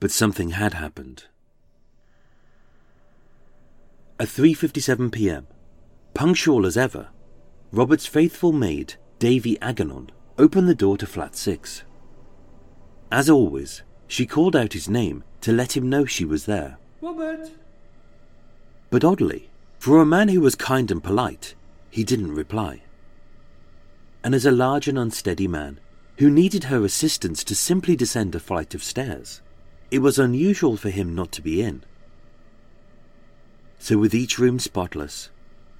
But 0.00 0.10
something 0.10 0.50
had 0.50 0.74
happened. 0.74 1.24
At 4.20 4.28
3:57 4.28 5.12
p.m., 5.12 5.46
punctual 6.18 6.66
as 6.66 6.76
ever, 6.76 7.06
Robert's 7.70 8.06
faithful 8.06 8.50
maid, 8.50 8.94
Davy 9.20 9.56
Aganon, 9.62 10.10
opened 10.36 10.68
the 10.68 10.74
door 10.74 10.98
to 10.98 11.06
flat 11.06 11.36
6. 11.36 11.84
As 13.12 13.30
always, 13.30 13.84
she 14.08 14.26
called 14.26 14.56
out 14.56 14.72
his 14.72 14.88
name 14.88 15.22
to 15.42 15.52
let 15.52 15.76
him 15.76 15.88
know 15.88 16.04
she 16.04 16.24
was 16.24 16.46
there. 16.46 16.76
Robert! 17.00 17.52
But 18.90 19.04
oddly, 19.04 19.48
for 19.78 20.00
a 20.00 20.04
man 20.04 20.26
who 20.26 20.40
was 20.40 20.56
kind 20.56 20.90
and 20.90 21.04
polite, 21.04 21.54
he 21.88 22.02
didn't 22.02 22.34
reply. 22.34 22.82
And 24.24 24.34
as 24.34 24.44
a 24.44 24.50
large 24.50 24.88
and 24.88 24.98
unsteady 24.98 25.46
man 25.46 25.78
who 26.16 26.30
needed 26.30 26.64
her 26.64 26.84
assistance 26.84 27.44
to 27.44 27.54
simply 27.54 27.94
descend 27.94 28.34
a 28.34 28.40
flight 28.40 28.74
of 28.74 28.82
stairs, 28.82 29.40
it 29.92 30.00
was 30.00 30.18
unusual 30.18 30.76
for 30.76 30.90
him 30.90 31.14
not 31.14 31.30
to 31.30 31.42
be 31.42 31.62
in. 31.62 31.84
So, 33.78 33.98
with 33.98 34.16
each 34.16 34.40
room 34.40 34.58
spotless, 34.58 35.30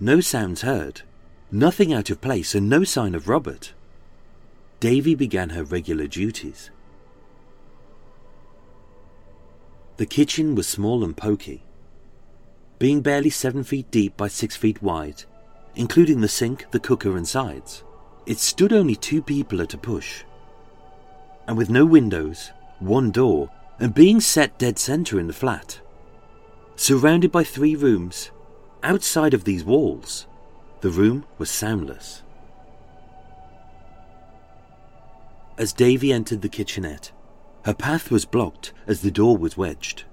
no 0.01 0.21
sounds 0.21 0.63
heard, 0.63 1.03
nothing 1.51 1.93
out 1.93 2.11
of 2.11 2.21
place, 2.21 2.55
and 2.55 2.69
no 2.69 2.85
sign 2.85 3.15
of 3.15 3.29
Robert, 3.29 3.73
Davy 4.81 5.15
began 5.17 5.51
her 5.51 5.65
regular 5.65 6.07
duties. 6.07 6.71
The 9.97 10.07
kitchen 10.07 10.55
was 10.55 10.69
small 10.69 11.03
and 11.03 11.17
poky, 11.17 11.65
being 12.79 13.01
barely 13.01 13.31
seven 13.31 13.65
feet 13.65 13.91
deep 13.91 14.17
by 14.17 14.29
six 14.29 14.55
feet 14.55 14.81
wide, 14.81 15.25
including 15.75 16.21
the 16.21 16.29
sink, 16.29 16.71
the 16.71 16.79
cooker, 16.79 17.17
and 17.17 17.27
sides. 17.27 17.83
It 18.25 18.39
stood 18.39 18.73
only 18.73 18.95
two 18.95 19.21
people 19.21 19.61
at 19.61 19.75
a 19.75 19.79
push. 19.79 20.23
And 21.49 21.57
with 21.57 21.71
no 21.71 21.85
windows, 21.85 22.53
one 22.79 23.11
door, 23.11 23.51
and 23.81 23.93
being 23.93 24.21
set 24.21 24.59
dead 24.59 24.79
center 24.79 25.19
in 25.19 25.27
the 25.27 25.33
flat, 25.33 25.81
surrounded 26.77 27.33
by 27.33 27.43
three 27.43 27.75
rooms, 27.75 28.31
outside 28.83 29.35
of 29.35 29.45
these 29.45 29.64
walls, 29.64 30.27
the 30.81 30.91
room 30.91 31.25
was 31.38 31.51
soundless. 31.51 32.23
As 35.57 35.73
Davy 35.73 36.12
entered 36.12 36.43
the 36.43 36.49
kitchenette, 36.49 37.11
her 37.64 37.75
path 37.75 38.11
was 38.11 38.25
blocked 38.25 38.73
as 38.87 39.01
the 39.01 39.11
door 39.11 39.37
was 39.37 39.57
wedged. 39.57 40.05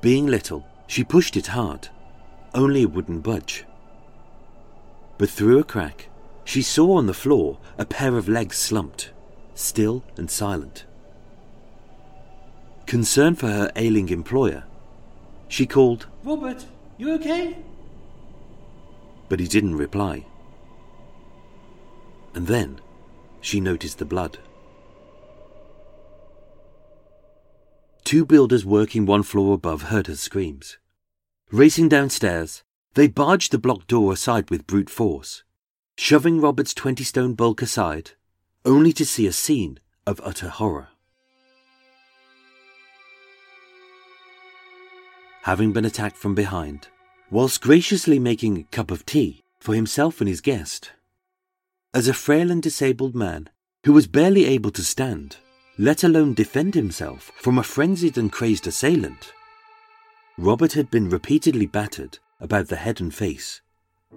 Being 0.00 0.26
little, 0.26 0.64
she 0.86 1.04
pushed 1.04 1.36
it 1.36 1.48
hard, 1.48 1.88
only 2.54 2.82
it 2.82 2.92
wouldn't 2.92 3.22
budge. 3.22 3.64
But 5.18 5.28
through 5.28 5.58
a 5.58 5.64
crack, 5.64 6.08
she 6.44 6.62
saw 6.62 6.96
on 6.96 7.06
the 7.06 7.14
floor 7.14 7.58
a 7.78 7.84
pair 7.84 8.16
of 8.16 8.28
legs 8.28 8.56
slumped, 8.56 9.12
still 9.54 10.02
and 10.16 10.30
silent. 10.30 10.84
Concerned 12.86 13.38
for 13.38 13.48
her 13.48 13.70
ailing 13.76 14.08
employer, 14.08 14.64
she 15.48 15.66
called, 15.66 16.06
Robert, 16.24 16.64
you 17.00 17.14
okay? 17.14 17.56
but 19.30 19.40
he 19.40 19.46
didn't 19.46 19.76
reply. 19.76 20.26
And 22.34 22.46
then 22.46 22.80
she 23.40 23.60
noticed 23.60 23.98
the 23.98 24.04
blood. 24.04 24.38
Two 28.04 28.26
builders 28.26 28.66
working 28.66 29.06
one 29.06 29.22
floor 29.22 29.54
above 29.54 29.82
heard 29.82 30.08
her 30.08 30.16
screams. 30.16 30.78
Racing 31.52 31.88
downstairs, 31.88 32.64
they 32.94 33.06
barged 33.06 33.52
the 33.52 33.58
blocked 33.58 33.86
door 33.86 34.12
aside 34.12 34.50
with 34.50 34.66
brute 34.66 34.90
force, 34.90 35.44
shoving 35.96 36.40
Robert's 36.40 36.74
20 36.74 37.04
stone 37.04 37.34
bulk 37.34 37.62
aside, 37.62 38.12
only 38.64 38.92
to 38.92 39.06
see 39.06 39.28
a 39.28 39.32
scene 39.32 39.78
of 40.06 40.20
utter 40.24 40.48
horror. 40.48 40.88
Having 45.42 45.72
been 45.72 45.86
attacked 45.86 46.16
from 46.16 46.34
behind, 46.34 46.88
whilst 47.30 47.62
graciously 47.62 48.18
making 48.18 48.58
a 48.58 48.62
cup 48.64 48.90
of 48.90 49.06
tea 49.06 49.42
for 49.58 49.74
himself 49.74 50.20
and 50.20 50.28
his 50.28 50.40
guest, 50.42 50.92
as 51.94 52.08
a 52.08 52.14
frail 52.14 52.50
and 52.50 52.62
disabled 52.62 53.14
man 53.14 53.48
who 53.84 53.92
was 53.92 54.06
barely 54.06 54.44
able 54.44 54.70
to 54.70 54.84
stand, 54.84 55.38
let 55.78 56.04
alone 56.04 56.34
defend 56.34 56.74
himself 56.74 57.32
from 57.36 57.58
a 57.58 57.62
frenzied 57.62 58.18
and 58.18 58.30
crazed 58.30 58.66
assailant. 58.66 59.32
Robert 60.36 60.74
had 60.74 60.90
been 60.90 61.08
repeatedly 61.08 61.66
battered 61.66 62.18
about 62.38 62.68
the 62.68 62.76
head 62.76 63.00
and 63.00 63.14
face, 63.14 63.62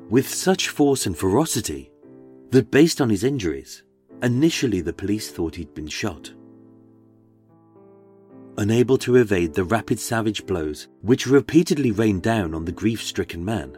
with 0.10 0.28
such 0.28 0.70
force 0.70 1.06
and 1.06 1.18
ferocity 1.18 1.90
that, 2.52 2.70
based 2.70 3.00
on 3.00 3.10
his 3.10 3.24
injuries, 3.24 3.84
initially 4.22 4.82
the 4.82 4.94
police 4.94 5.32
thought 5.32 5.56
he'd 5.56 5.74
been 5.74 5.88
shot. 5.88 6.32
Unable 8.58 8.98
to 9.00 9.16
evade 9.16 9.54
the 9.54 9.64
rapid 9.64 10.00
savage 10.00 10.46
blows 10.46 10.88
which 11.02 11.28
repeatedly 11.28 11.92
rained 11.92 12.22
down 12.22 12.54
on 12.54 12.66
the 12.66 12.72
grief 12.72 13.02
stricken 13.02 13.44
man, 13.44 13.78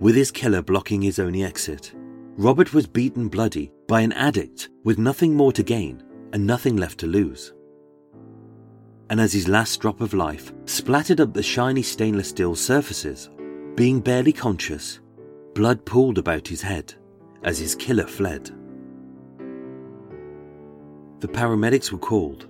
with 0.00 0.14
his 0.14 0.30
killer 0.30 0.62
blocking 0.62 1.02
his 1.02 1.18
only 1.18 1.42
exit, 1.42 1.92
Robert 2.36 2.72
was 2.72 2.86
beaten 2.86 3.28
bloody 3.28 3.72
by 3.88 4.00
an 4.00 4.12
addict 4.12 4.68
with 4.84 4.96
nothing 4.96 5.34
more 5.34 5.52
to 5.52 5.62
gain 5.64 6.04
and 6.32 6.46
nothing 6.46 6.76
left 6.76 6.98
to 7.00 7.06
lose. 7.06 7.52
And 9.10 9.20
as 9.20 9.32
his 9.32 9.48
last 9.48 9.80
drop 9.80 10.00
of 10.00 10.14
life 10.14 10.52
splattered 10.66 11.20
up 11.20 11.34
the 11.34 11.42
shiny 11.42 11.82
stainless 11.82 12.28
steel 12.28 12.54
surfaces, 12.54 13.28
being 13.74 14.00
barely 14.00 14.32
conscious, 14.32 15.00
blood 15.54 15.84
pooled 15.84 16.18
about 16.18 16.46
his 16.46 16.62
head 16.62 16.94
as 17.42 17.58
his 17.58 17.74
killer 17.74 18.06
fled. 18.06 18.50
The 21.20 21.28
paramedics 21.28 21.90
were 21.90 21.98
called, 21.98 22.46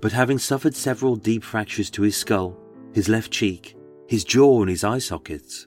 but 0.00 0.12
having 0.12 0.38
suffered 0.38 0.74
several 0.74 1.16
deep 1.16 1.42
fractures 1.42 1.90
to 1.90 2.02
his 2.02 2.16
skull, 2.16 2.56
his 2.92 3.08
left 3.08 3.30
cheek, 3.30 3.76
his 4.06 4.24
jaw, 4.24 4.60
and 4.60 4.70
his 4.70 4.84
eye 4.84 4.98
sockets, 4.98 5.66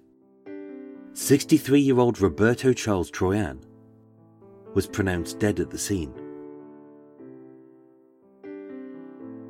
63 1.13 1.79
year 1.79 1.99
old 1.99 2.21
Roberto 2.21 2.71
Charles 2.73 3.11
Troyan 3.11 3.59
was 4.73 4.87
pronounced 4.87 5.39
dead 5.39 5.59
at 5.59 5.69
the 5.69 5.77
scene. 5.77 6.13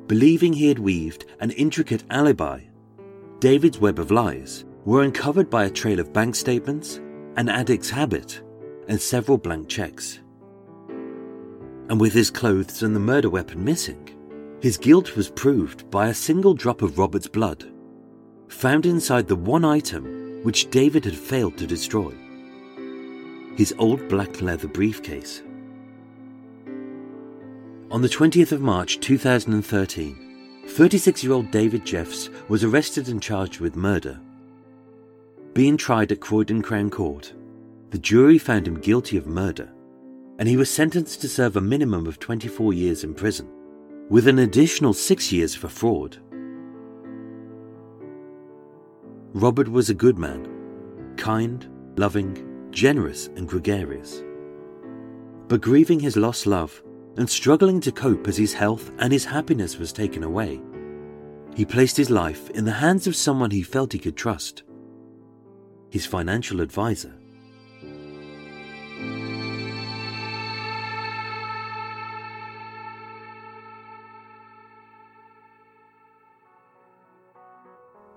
Believing 0.06 0.52
he 0.52 0.66
had 0.66 0.78
weaved 0.78 1.26
an 1.38 1.52
intricate 1.52 2.02
alibi, 2.10 2.62
David's 3.38 3.78
web 3.78 3.98
of 3.98 4.10
lies 4.10 4.64
were 4.84 5.02
uncovered 5.02 5.48
by 5.48 5.64
a 5.64 5.70
trail 5.70 6.00
of 6.00 6.12
bank 6.12 6.34
statements, 6.34 6.96
an 7.36 7.48
addict's 7.48 7.90
habit, 7.90 8.42
and 8.88 9.00
several 9.00 9.38
blank 9.38 9.68
checks. 9.68 10.18
And 11.88 12.00
with 12.00 12.12
his 12.12 12.30
clothes 12.30 12.82
and 12.82 12.96
the 12.96 13.00
murder 13.00 13.30
weapon 13.30 13.64
missing, 13.64 14.16
his 14.60 14.76
guilt 14.76 15.16
was 15.16 15.30
proved 15.30 15.90
by 15.90 16.08
a 16.08 16.14
single 16.14 16.54
drop 16.54 16.82
of 16.82 16.98
Robert's 16.98 17.26
blood, 17.26 17.64
found 18.48 18.84
inside 18.84 19.26
the 19.26 19.36
one 19.36 19.64
item 19.64 20.40
which 20.42 20.70
David 20.70 21.04
had 21.04 21.16
failed 21.16 21.56
to 21.58 21.66
destroy 21.66 22.12
his 23.56 23.74
old 23.78 24.08
black 24.08 24.40
leather 24.40 24.68
briefcase. 24.68 25.42
On 27.90 28.00
the 28.00 28.08
20th 28.08 28.52
of 28.52 28.62
March 28.62 29.00
2013, 29.00 30.64
36 30.66 31.24
year 31.24 31.32
old 31.32 31.50
David 31.50 31.84
Jeffs 31.84 32.30
was 32.48 32.64
arrested 32.64 33.08
and 33.08 33.22
charged 33.22 33.60
with 33.60 33.76
murder. 33.76 34.18
Being 35.52 35.76
tried 35.76 36.10
at 36.12 36.20
Croydon 36.20 36.62
Crown 36.62 36.88
Court, 36.88 37.34
the 37.90 37.98
jury 37.98 38.38
found 38.38 38.66
him 38.66 38.80
guilty 38.80 39.16
of 39.16 39.26
murder, 39.26 39.70
and 40.38 40.48
he 40.48 40.56
was 40.56 40.70
sentenced 40.70 41.20
to 41.20 41.28
serve 41.28 41.56
a 41.56 41.60
minimum 41.60 42.06
of 42.06 42.18
24 42.18 42.72
years 42.72 43.04
in 43.04 43.12
prison, 43.12 43.46
with 44.10 44.26
an 44.26 44.40
additional 44.40 44.92
six 44.92 45.30
years 45.30 45.54
for 45.54 45.68
fraud. 45.68 46.18
Robert 49.32 49.68
was 49.68 49.88
a 49.88 49.94
good 49.94 50.18
man, 50.18 51.14
kind, 51.16 51.68
loving, 51.96 52.68
generous, 52.72 53.28
and 53.36 53.48
gregarious. 53.48 54.24
But 55.46 55.60
grieving 55.60 56.00
his 56.00 56.16
lost 56.16 56.44
love 56.46 56.82
and 57.16 57.30
struggling 57.30 57.80
to 57.82 57.92
cope 57.92 58.26
as 58.26 58.36
his 58.36 58.52
health 58.52 58.90
and 58.98 59.12
his 59.12 59.24
happiness 59.24 59.78
was 59.78 59.92
taken 59.92 60.24
away, 60.24 60.60
he 61.54 61.64
placed 61.64 61.96
his 61.96 62.10
life 62.10 62.50
in 62.50 62.64
the 62.64 62.72
hands 62.72 63.06
of 63.06 63.14
someone 63.14 63.52
he 63.52 63.62
felt 63.62 63.92
he 63.92 63.98
could 64.00 64.16
trust 64.16 64.64
his 65.88 66.04
financial 66.04 66.60
advisor. 66.60 67.19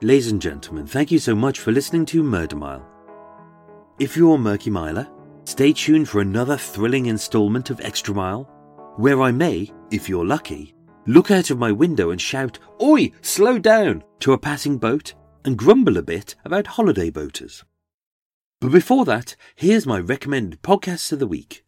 Ladies 0.03 0.31
and 0.31 0.41
gentlemen, 0.41 0.85
thank 0.85 1.11
you 1.11 1.17
so 1.17 1.33
much 1.33 1.61
for 1.61 1.71
listening 1.71 2.05
to 2.07 2.23
Murder 2.23 2.57
Mile. 2.57 2.85
If 3.99 4.17
you're 4.17 4.35
a 4.35 4.37
Murky 4.37 4.69
Miler, 4.69 5.07
stay 5.45 5.71
tuned 5.71 6.09
for 6.09 6.19
another 6.19 6.57
thrilling 6.57 7.05
installment 7.05 7.69
of 7.69 7.79
Extra 7.79 8.13
Mile, 8.13 8.43
where 8.97 9.21
I 9.21 9.31
may, 9.31 9.71
if 9.91 10.09
you're 10.09 10.25
lucky, 10.25 10.75
look 11.07 11.31
out 11.31 11.51
of 11.51 11.57
my 11.57 11.71
window 11.71 12.11
and 12.11 12.19
shout, 12.19 12.59
Oi, 12.81 13.13
slow 13.21 13.57
down, 13.57 14.03
to 14.19 14.33
a 14.33 14.37
passing 14.37 14.77
boat 14.77 15.13
and 15.45 15.57
grumble 15.57 15.95
a 15.95 16.01
bit 16.01 16.35
about 16.43 16.67
holiday 16.67 17.09
boaters. 17.09 17.63
But 18.59 18.73
before 18.73 19.05
that, 19.05 19.37
here's 19.55 19.87
my 19.87 19.99
recommended 19.99 20.61
podcast 20.61 21.13
of 21.13 21.19
the 21.19 21.27
week. 21.27 21.63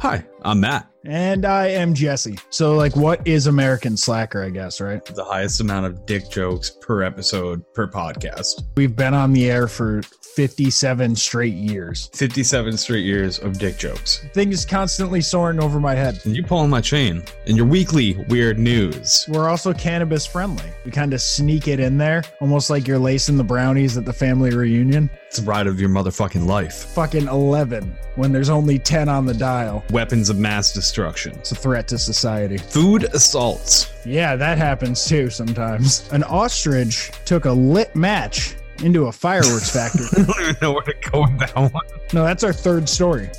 Hi, 0.00 0.26
I'm 0.44 0.60
Matt. 0.60 0.88
And 1.04 1.44
I 1.44 1.68
am 1.68 1.94
Jesse. 1.94 2.38
So, 2.50 2.74
like, 2.74 2.94
what 2.96 3.26
is 3.26 3.46
American 3.46 3.96
Slacker, 3.96 4.42
I 4.42 4.50
guess, 4.50 4.80
right? 4.80 5.04
The 5.04 5.24
highest 5.24 5.60
amount 5.60 5.86
of 5.86 6.06
dick 6.06 6.30
jokes 6.30 6.70
per 6.70 7.02
episode 7.02 7.64
per 7.74 7.88
podcast. 7.88 8.64
We've 8.76 8.94
been 8.94 9.14
on 9.14 9.32
the 9.32 9.50
air 9.50 9.66
for 9.66 10.02
57 10.34 11.14
straight 11.16 11.54
years. 11.54 12.08
57 12.14 12.76
straight 12.76 13.04
years 13.04 13.38
of 13.40 13.58
dick 13.58 13.76
jokes. 13.78 14.24
Things 14.32 14.64
constantly 14.64 15.20
soaring 15.20 15.60
over 15.60 15.78
my 15.78 15.94
head. 15.94 16.20
And 16.24 16.34
you 16.34 16.42
pulling 16.42 16.70
my 16.70 16.80
chain 16.80 17.22
in 17.46 17.56
your 17.56 17.66
weekly 17.66 18.24
weird 18.28 18.58
news. 18.58 19.26
We're 19.28 19.48
also 19.48 19.74
cannabis 19.74 20.24
friendly. 20.24 20.64
We 20.84 20.90
kind 20.90 21.12
of 21.12 21.20
sneak 21.20 21.68
it 21.68 21.80
in 21.80 21.98
there, 21.98 22.22
almost 22.40 22.70
like 22.70 22.86
you're 22.86 22.98
lacing 22.98 23.36
the 23.36 23.44
brownies 23.44 23.98
at 23.98 24.04
the 24.04 24.12
family 24.12 24.54
reunion. 24.54 25.10
It's 25.26 25.38
the 25.38 25.46
ride 25.46 25.66
of 25.66 25.80
your 25.80 25.90
motherfucking 25.90 26.46
life. 26.46 26.84
Fucking 26.94 27.26
11 27.26 27.96
when 28.16 28.32
there's 28.32 28.50
only 28.50 28.78
10 28.78 29.08
on 29.08 29.26
the 29.26 29.34
dial. 29.34 29.82
Weapons 29.90 30.30
of 30.32 30.38
mass 30.38 30.72
destruction. 30.72 31.32
It's 31.34 31.52
a 31.52 31.54
threat 31.54 31.86
to 31.88 31.98
society. 31.98 32.58
Food 32.58 33.04
assaults. 33.14 33.92
Yeah, 34.04 34.34
that 34.34 34.58
happens 34.58 35.04
too 35.04 35.30
sometimes. 35.30 36.10
An 36.10 36.24
ostrich 36.24 37.12
took 37.24 37.44
a 37.44 37.52
lit 37.52 37.94
match 37.94 38.56
into 38.82 39.06
a 39.06 39.12
fireworks 39.12 39.70
factory. 39.74 40.06
I 40.12 40.24
don't 40.24 40.40
even 40.42 40.56
know 40.60 40.72
where 40.72 40.82
to 40.82 40.94
go 41.10 41.20
with 41.22 41.38
that 41.38 41.54
one. 41.54 41.70
No, 42.12 42.24
that's 42.24 42.42
our 42.42 42.52
third 42.52 42.88
story. 42.88 43.30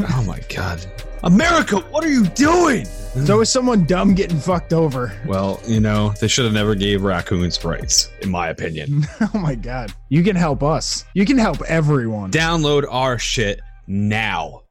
Oh 0.00 0.24
my 0.26 0.38
god. 0.54 0.84
America, 1.24 1.78
what 1.90 2.04
are 2.04 2.10
you 2.10 2.26
doing? 2.26 2.86
There's 3.14 3.30
always 3.30 3.48
someone 3.48 3.84
dumb 3.84 4.14
getting 4.14 4.38
fucked 4.38 4.72
over. 4.72 5.12
Well, 5.26 5.60
you 5.66 5.80
know, 5.80 6.10
they 6.20 6.28
should 6.28 6.44
have 6.44 6.54
never 6.54 6.74
gave 6.74 7.02
raccoons 7.02 7.62
rights, 7.64 8.10
in 8.22 8.30
my 8.30 8.48
opinion. 8.48 9.06
oh 9.20 9.38
my 9.38 9.54
god. 9.54 9.92
You 10.08 10.22
can 10.22 10.34
help 10.34 10.62
us. 10.62 11.04
You 11.14 11.24
can 11.24 11.38
help 11.38 11.62
everyone. 11.62 12.30
Download 12.32 12.84
our 12.90 13.18
shit 13.18 13.60
now. 13.86 14.61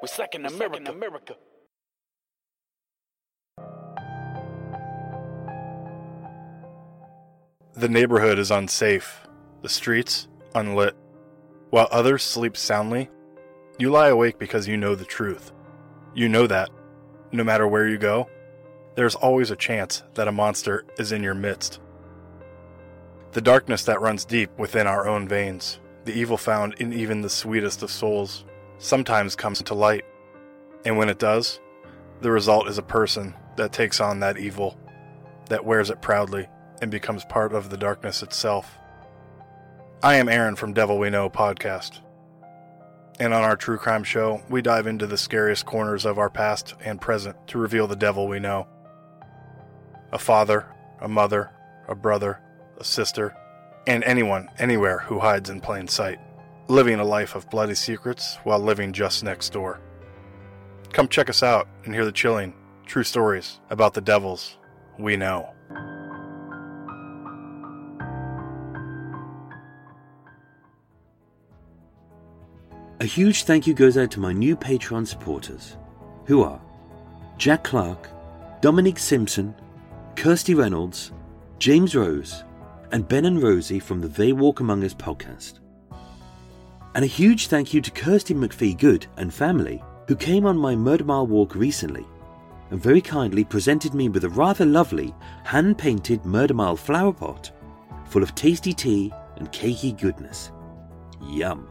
We're 0.00 0.06
second 0.06 0.46
America. 0.46 0.92
America. 0.92 1.34
The 7.74 7.88
neighborhood 7.88 8.38
is 8.38 8.52
unsafe, 8.52 9.26
the 9.62 9.68
streets 9.68 10.28
unlit. 10.54 10.94
While 11.70 11.88
others 11.90 12.22
sleep 12.22 12.56
soundly, 12.56 13.10
you 13.78 13.90
lie 13.90 14.08
awake 14.08 14.38
because 14.38 14.68
you 14.68 14.76
know 14.76 14.94
the 14.94 15.04
truth. 15.04 15.50
You 16.14 16.28
know 16.28 16.46
that, 16.46 16.70
no 17.32 17.42
matter 17.42 17.66
where 17.66 17.88
you 17.88 17.98
go, 17.98 18.28
there's 18.94 19.16
always 19.16 19.50
a 19.50 19.56
chance 19.56 20.04
that 20.14 20.28
a 20.28 20.32
monster 20.32 20.84
is 20.98 21.10
in 21.10 21.24
your 21.24 21.34
midst. 21.34 21.80
The 23.32 23.40
darkness 23.40 23.82
that 23.84 24.00
runs 24.00 24.24
deep 24.24 24.56
within 24.58 24.86
our 24.86 25.08
own 25.08 25.26
veins, 25.26 25.80
the 26.04 26.12
evil 26.12 26.36
found 26.36 26.74
in 26.74 26.92
even 26.92 27.20
the 27.20 27.30
sweetest 27.30 27.82
of 27.82 27.90
souls, 27.90 28.44
sometimes 28.78 29.36
comes 29.36 29.62
to 29.62 29.74
light. 29.74 30.04
And 30.84 30.96
when 30.96 31.08
it 31.08 31.18
does, 31.18 31.60
the 32.20 32.30
result 32.30 32.68
is 32.68 32.78
a 32.78 32.82
person 32.82 33.34
that 33.56 33.72
takes 33.72 34.00
on 34.00 34.20
that 34.20 34.38
evil, 34.38 34.78
that 35.48 35.64
wears 35.64 35.90
it 35.90 36.00
proudly, 36.00 36.48
and 36.80 36.90
becomes 36.90 37.24
part 37.24 37.52
of 37.52 37.70
the 37.70 37.76
darkness 37.76 38.22
itself. 38.22 38.78
I 40.02 40.14
am 40.14 40.28
Aaron 40.28 40.54
from 40.54 40.72
Devil 40.72 40.98
We 40.98 41.10
Know 41.10 41.28
podcast. 41.28 42.00
And 43.20 43.34
on 43.34 43.42
our 43.42 43.56
true 43.56 43.78
crime 43.78 44.04
show, 44.04 44.42
we 44.48 44.62
dive 44.62 44.86
into 44.86 45.08
the 45.08 45.18
scariest 45.18 45.66
corners 45.66 46.04
of 46.04 46.18
our 46.18 46.30
past 46.30 46.74
and 46.84 47.00
present 47.00 47.48
to 47.48 47.58
reveal 47.58 47.88
the 47.88 47.96
devil 47.96 48.28
we 48.28 48.38
know. 48.38 48.68
A 50.12 50.18
father, 50.18 50.66
a 51.00 51.08
mother, 51.08 51.50
a 51.88 51.96
brother, 51.96 52.40
a 52.78 52.84
sister, 52.84 53.34
and 53.88 54.04
anyone, 54.04 54.48
anywhere 54.58 55.00
who 55.00 55.18
hides 55.18 55.50
in 55.50 55.60
plain 55.60 55.88
sight, 55.88 56.20
living 56.68 57.00
a 57.00 57.04
life 57.04 57.34
of 57.34 57.48
bloody 57.48 57.74
secrets 57.74 58.36
while 58.44 58.58
living 58.58 58.92
just 58.92 59.24
next 59.24 59.52
door. 59.52 59.80
Come 60.92 61.08
check 61.08 61.30
us 61.30 61.42
out 61.42 61.66
and 61.84 61.94
hear 61.94 62.04
the 62.04 62.12
chilling, 62.12 62.54
true 62.86 63.04
stories 63.04 63.60
about 63.70 63.94
the 63.94 64.00
devils 64.00 64.58
we 64.98 65.16
know. 65.16 65.50
A 73.00 73.04
huge 73.04 73.44
thank 73.44 73.66
you 73.66 73.74
goes 73.74 73.96
out 73.96 74.10
to 74.12 74.20
my 74.20 74.32
new 74.32 74.56
Patreon 74.56 75.06
supporters, 75.06 75.76
who 76.26 76.42
are 76.42 76.60
Jack 77.38 77.64
Clark, 77.64 78.08
Dominic 78.60 78.98
Simpson, 78.98 79.54
Kirsty 80.16 80.54
Reynolds, 80.54 81.12
James 81.60 81.94
Rose, 81.94 82.42
and 82.90 83.06
Ben 83.06 83.24
and 83.24 83.40
Rosie 83.40 83.78
from 83.78 84.00
the 84.00 84.08
They 84.08 84.32
Walk 84.32 84.60
Among 84.60 84.82
Us 84.82 84.94
podcast. 84.94 85.60
And 86.98 87.04
a 87.04 87.06
huge 87.06 87.46
thank 87.46 87.72
you 87.72 87.80
to 87.80 87.92
Kirsty 87.92 88.34
McPhee 88.34 88.76
Good 88.76 89.06
and 89.18 89.32
family, 89.32 89.80
who 90.08 90.16
came 90.16 90.44
on 90.44 90.58
my 90.58 90.74
Murder 90.74 91.04
Mile 91.04 91.28
walk 91.28 91.54
recently 91.54 92.04
and 92.72 92.82
very 92.82 93.00
kindly 93.00 93.44
presented 93.44 93.94
me 93.94 94.08
with 94.08 94.24
a 94.24 94.30
rather 94.30 94.66
lovely 94.66 95.14
hand 95.44 95.78
painted 95.78 96.24
Murder 96.24 96.54
Mile 96.54 96.74
flower 96.74 97.12
pot 97.12 97.52
full 98.06 98.24
of 98.24 98.34
tasty 98.34 98.72
tea 98.72 99.12
and 99.36 99.52
cakey 99.52 99.96
goodness. 99.96 100.50
Yum. 101.22 101.68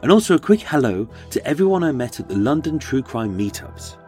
And 0.00 0.10
also 0.10 0.34
a 0.34 0.38
quick 0.38 0.62
hello 0.62 1.06
to 1.32 1.46
everyone 1.46 1.84
I 1.84 1.92
met 1.92 2.18
at 2.18 2.30
the 2.30 2.36
London 2.36 2.78
True 2.78 3.02
Crime 3.02 3.36
Meetups, 3.36 3.98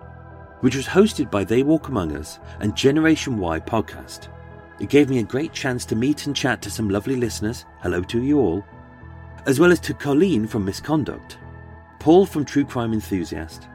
which 0.61 0.77
was 0.77 0.87
hosted 0.87 1.31
by 1.31 1.45
They 1.45 1.63
Walk 1.63 1.89
Among 1.89 2.17
Us 2.17 2.39
and 2.61 2.75
Generation 2.75 3.37
Why 3.37 3.61
podcast. 3.61 4.29
It 4.81 4.89
gave 4.89 5.11
me 5.11 5.19
a 5.19 5.25
great 5.25 5.53
chance 5.53 5.85
to 5.85 5.97
meet 5.97 6.27
and 6.27 6.35
chat 6.35 6.63
to 6.63 6.71
some 6.71 6.89
lovely 6.89 7.17
listeners, 7.17 7.67
hello 7.83 8.01
to 8.05 8.23
you 8.23 8.39
all, 8.39 8.65
as 9.47 9.61
well 9.61 9.73
as 9.73 9.81
to 9.81 9.95
Colleen 9.95 10.47
from 10.47 10.65
Misconduct, 10.65 11.39
Paul 11.99 12.27
from 12.27 12.45
True 12.45 12.65
Crime 12.65 12.93
Enthusiast, 12.93 13.69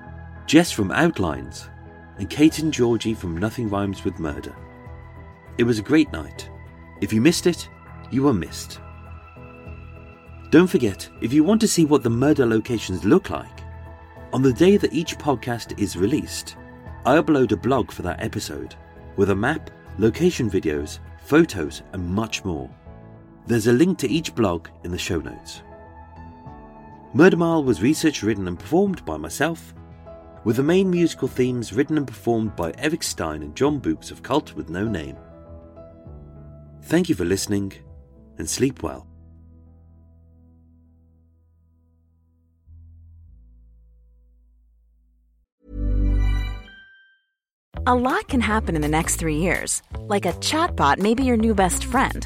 Jess 0.46 0.72
from 0.72 0.92
Outlines, 0.92 1.70
and 2.18 2.30
Kate 2.30 2.60
and 2.60 2.72
Georgie 2.72 3.14
from 3.14 3.38
Nothing 3.38 3.70
Rhymes 3.70 4.04
with 4.04 4.20
Murder. 4.20 4.56
It 5.58 5.64
was 5.64 5.80
a 5.80 5.84
great 5.84 6.12
night. 6.12 6.50
If 7.02 7.12
you 7.12 7.22
missed 7.22 7.48
it, 7.48 7.70
you 8.12 8.24
were 8.24 8.34
missed. 8.34 8.80
Don't 10.52 10.68
forget, 10.68 11.10
if 11.22 11.34
you 11.34 11.44
want 11.44 11.62
to 11.62 11.68
see 11.68 11.86
what 11.86 12.04
the 12.04 12.10
murder 12.10 12.46
locations 12.46 13.04
look 13.04 13.30
like, 13.30 13.62
on 14.32 14.42
the 14.42 14.54
day 14.54 14.78
that 14.78 14.94
each 14.94 15.18
podcast 15.18 15.78
is 15.80 15.96
released, 15.98 16.56
I 17.06 17.18
upload 17.18 17.52
a 17.52 17.58
blog 17.58 17.92
for 17.92 18.02
that 18.04 18.24
episode 18.24 18.76
with 19.16 19.30
a 19.30 19.36
map, 19.36 19.70
location 19.98 20.50
videos, 20.50 21.00
photos, 21.24 21.84
and 21.94 22.08
much 22.08 22.46
more. 22.46 22.70
There's 23.46 23.68
a 23.68 23.74
link 23.74 23.98
to 24.00 24.10
each 24.10 24.34
blog 24.36 24.70
in 24.84 24.92
the 24.92 24.98
show 24.98 25.20
notes. 25.20 25.62
Murder 27.14 27.38
Mile 27.38 27.64
was 27.64 27.82
researched, 27.82 28.24
written, 28.24 28.48
and 28.48 28.58
performed 28.58 29.04
by 29.06 29.18
myself, 29.18 29.74
with 30.44 30.56
the 30.56 30.64
main 30.64 30.90
musical 30.90 31.28
themes 31.28 31.74
written 31.74 31.98
and 31.98 32.08
performed 32.08 32.56
by 32.56 32.74
Erik 32.78 33.04
Stein 33.04 33.44
and 33.44 33.56
Jon 33.56 33.80
Boux 33.80 34.12
of 34.12 34.24
Cult 34.24 34.54
with 34.54 34.70
No 34.70 34.88
Name. 34.88 35.18
Thank 36.84 37.10
you 37.10 37.16
for 37.16 37.26
listening, 37.26 37.74
and 38.38 38.50
sleep 38.50 38.82
well. 38.82 39.08
A 47.86 47.94
lot 47.94 48.30
can 48.30 48.40
happen 48.40 48.78
in 48.78 48.82
the 48.82 48.88
next 48.88 49.18
three 49.18 49.36
years. 49.36 49.82
Like 50.00 50.26
a 50.26 50.32
chatbot 50.34 51.00
may 51.00 51.14
be 51.14 51.24
your 51.24 51.36
new 51.36 51.54
best 51.54 51.84
friend. 51.84 52.26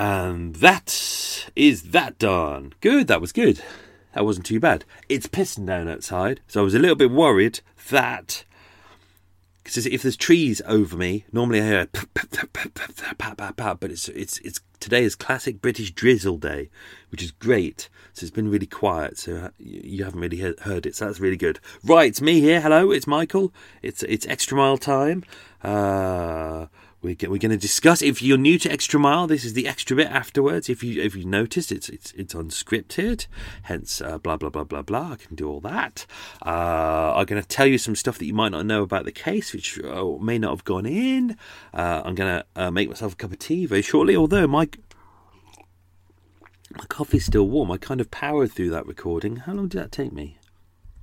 And 0.00 0.54
that 0.56 1.50
is 1.54 1.90
that 1.90 2.18
done. 2.18 2.72
Good, 2.80 3.06
that 3.08 3.20
was 3.20 3.32
good. 3.32 3.60
That 4.14 4.24
wasn't 4.24 4.46
too 4.46 4.58
bad. 4.58 4.86
It's 5.10 5.26
pissing 5.26 5.66
down 5.66 5.88
outside, 5.88 6.40
so 6.48 6.62
I 6.62 6.64
was 6.64 6.74
a 6.74 6.78
little 6.78 6.96
bit 6.96 7.10
worried 7.10 7.60
that 7.90 8.44
because 9.62 9.86
if 9.86 10.00
there's 10.00 10.16
trees 10.16 10.62
over 10.64 10.96
me, 10.96 11.26
normally 11.32 11.60
I 11.60 11.66
hear 11.66 11.88
but 11.92 13.90
it's 13.90 14.08
it's 14.08 14.38
it's 14.38 14.60
today 14.80 15.04
is 15.04 15.14
classic 15.14 15.60
British 15.60 15.90
drizzle 15.90 16.38
day, 16.38 16.70
which 17.10 17.22
is 17.22 17.30
great. 17.30 17.90
So 18.14 18.24
it's 18.24 18.34
been 18.34 18.50
really 18.50 18.66
quiet, 18.66 19.18
so 19.18 19.50
you 19.58 20.02
haven't 20.04 20.20
really 20.20 20.38
heard 20.62 20.86
it. 20.86 20.96
So 20.96 21.04
that's 21.04 21.20
really 21.20 21.36
good. 21.36 21.60
Right, 21.84 22.08
it's 22.08 22.22
me 22.22 22.40
here. 22.40 22.62
Hello, 22.62 22.90
it's 22.90 23.06
Michael. 23.06 23.52
It's 23.82 24.02
it's 24.04 24.26
extra 24.28 24.56
mile 24.56 24.78
time. 24.78 25.24
Uh, 25.62 26.68
we're, 27.02 27.14
going 27.14 27.40
to 27.40 27.56
discuss. 27.56 28.02
If 28.02 28.20
you're 28.20 28.36
new 28.36 28.58
to 28.58 28.70
Extra 28.70 29.00
Mile, 29.00 29.26
this 29.26 29.44
is 29.44 29.54
the 29.54 29.66
extra 29.66 29.96
bit 29.96 30.08
afterwards. 30.08 30.68
If 30.68 30.84
you 30.84 31.02
if 31.02 31.16
you 31.16 31.24
noticed, 31.24 31.72
it's 31.72 31.88
it's 31.88 32.12
it's 32.12 32.34
unscripted, 32.34 33.26
hence 33.62 34.02
uh, 34.02 34.18
blah 34.18 34.36
blah 34.36 34.50
blah 34.50 34.64
blah 34.64 34.82
blah. 34.82 35.12
I 35.12 35.16
can 35.16 35.34
do 35.34 35.48
all 35.48 35.60
that. 35.60 36.04
Uh, 36.44 37.14
I'm 37.16 37.24
going 37.24 37.40
to 37.40 37.48
tell 37.48 37.66
you 37.66 37.78
some 37.78 37.96
stuff 37.96 38.18
that 38.18 38.26
you 38.26 38.34
might 38.34 38.52
not 38.52 38.66
know 38.66 38.82
about 38.82 39.06
the 39.06 39.12
case, 39.12 39.54
which 39.54 39.82
uh, 39.82 40.04
may 40.20 40.38
not 40.38 40.50
have 40.50 40.64
gone 40.64 40.84
in. 40.84 41.36
Uh, 41.72 42.02
I'm 42.04 42.14
going 42.14 42.40
to 42.40 42.46
uh, 42.54 42.70
make 42.70 42.88
myself 42.88 43.14
a 43.14 43.16
cup 43.16 43.32
of 43.32 43.38
tea 43.38 43.64
very 43.64 43.82
shortly. 43.82 44.14
Although 44.14 44.46
my 44.46 44.68
my 46.76 46.84
coffee's 46.84 47.24
still 47.24 47.48
warm, 47.48 47.70
I 47.70 47.78
kind 47.78 48.00
of 48.00 48.10
powered 48.10 48.52
through 48.52 48.70
that 48.70 48.86
recording. 48.86 49.36
How 49.36 49.54
long 49.54 49.68
did 49.68 49.80
that 49.80 49.92
take 49.92 50.12
me? 50.12 50.38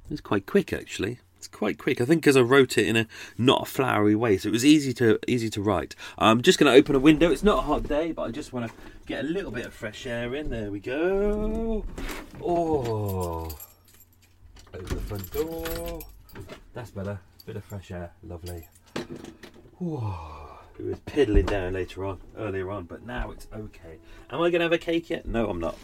It 0.05 0.11
was 0.11 0.21
quite 0.21 0.45
quick, 0.45 0.71
actually. 0.71 1.19
It's 1.37 1.47
quite 1.47 1.77
quick. 1.77 2.01
I 2.01 2.05
think 2.05 2.21
because 2.21 2.35
I 2.35 2.41
wrote 2.41 2.77
it 2.77 2.87
in 2.87 2.95
a 2.95 3.07
not 3.37 3.61
a 3.63 3.65
flowery 3.65 4.15
way, 4.15 4.37
so 4.37 4.49
it 4.49 4.51
was 4.51 4.65
easy 4.65 4.93
to 4.95 5.19
easy 5.27 5.49
to 5.51 5.61
write. 5.61 5.95
I'm 6.17 6.41
just 6.41 6.57
going 6.57 6.71
to 6.71 6.77
open 6.77 6.95
a 6.95 6.99
window. 6.99 7.31
It's 7.31 7.43
not 7.43 7.59
a 7.59 7.61
hot 7.61 7.83
day, 7.87 8.11
but 8.11 8.23
I 8.23 8.31
just 8.31 8.53
want 8.53 8.69
to 8.69 8.77
get 9.05 9.23
a 9.23 9.27
little 9.27 9.51
bit 9.51 9.65
of 9.65 9.73
fresh 9.73 10.05
air 10.07 10.33
in. 10.35 10.49
There 10.49 10.71
we 10.71 10.79
go. 10.79 11.85
Oh, 12.43 13.49
open 14.73 14.95
the 14.95 15.01
front 15.03 15.31
door. 15.31 15.99
That's 16.73 16.91
better. 16.91 17.19
Bit 17.45 17.55
of 17.55 17.63
fresh 17.63 17.91
air. 17.91 18.11
Lovely. 18.23 18.67
Whoa. 19.77 20.43
It 20.79 20.85
was 20.85 20.99
piddling 21.05 21.45
down 21.45 21.73
later 21.73 22.05
on, 22.05 22.19
earlier 22.37 22.69
on, 22.69 22.83
but 22.83 23.03
now 23.03 23.31
it's 23.31 23.47
okay. 23.51 23.97
Am 24.29 24.41
I 24.41 24.49
going 24.51 24.59
to 24.59 24.65
have 24.65 24.73
a 24.73 24.77
cake 24.77 25.09
yet? 25.09 25.25
No, 25.25 25.49
I'm 25.49 25.59
not. 25.59 25.75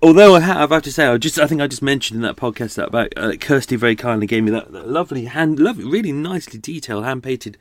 Although 0.00 0.36
I 0.36 0.40
have, 0.40 0.70
I 0.70 0.76
have 0.76 0.84
to 0.84 0.92
say, 0.92 1.06
I 1.06 1.16
just 1.16 1.40
I 1.40 1.48
think 1.48 1.60
I 1.60 1.66
just 1.66 1.82
mentioned 1.82 2.18
in 2.18 2.22
that 2.22 2.36
podcast 2.36 2.76
that 2.76 2.88
about 2.88 3.12
uh, 3.16 3.32
Kirsty 3.32 3.74
very 3.74 3.96
kindly 3.96 4.28
gave 4.28 4.44
me 4.44 4.50
that, 4.52 4.70
that 4.70 4.88
lovely 4.88 5.24
hand, 5.24 5.58
lovely, 5.58 5.84
really 5.84 6.12
nicely 6.12 6.60
detailed 6.60 7.04
hand 7.04 7.24
painted 7.24 7.58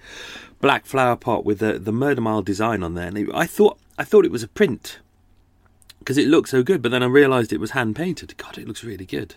black 0.61 0.85
flower 0.85 1.15
pot 1.15 1.45
with 1.45 1.57
the 1.59 1.79
the 1.79 1.91
murder 1.91 2.21
mile 2.21 2.43
design 2.43 2.83
on 2.83 2.93
there. 2.93 3.07
And 3.07 3.17
it, 3.17 3.29
I 3.33 3.47
thought 3.47 3.79
I 3.97 4.03
thought 4.03 4.23
it 4.23 4.31
was 4.31 4.43
a 4.43 4.47
print 4.47 4.99
because 5.97 6.17
it 6.17 6.27
looked 6.27 6.49
so 6.49 6.61
good, 6.61 6.83
but 6.83 6.91
then 6.91 7.01
I 7.01 7.07
realised 7.07 7.51
it 7.51 7.59
was 7.59 7.71
hand 7.71 7.95
painted. 7.95 8.38
God, 8.38 8.59
it 8.59 8.67
looks 8.67 8.83
really 8.83 9.05
good. 9.05 9.33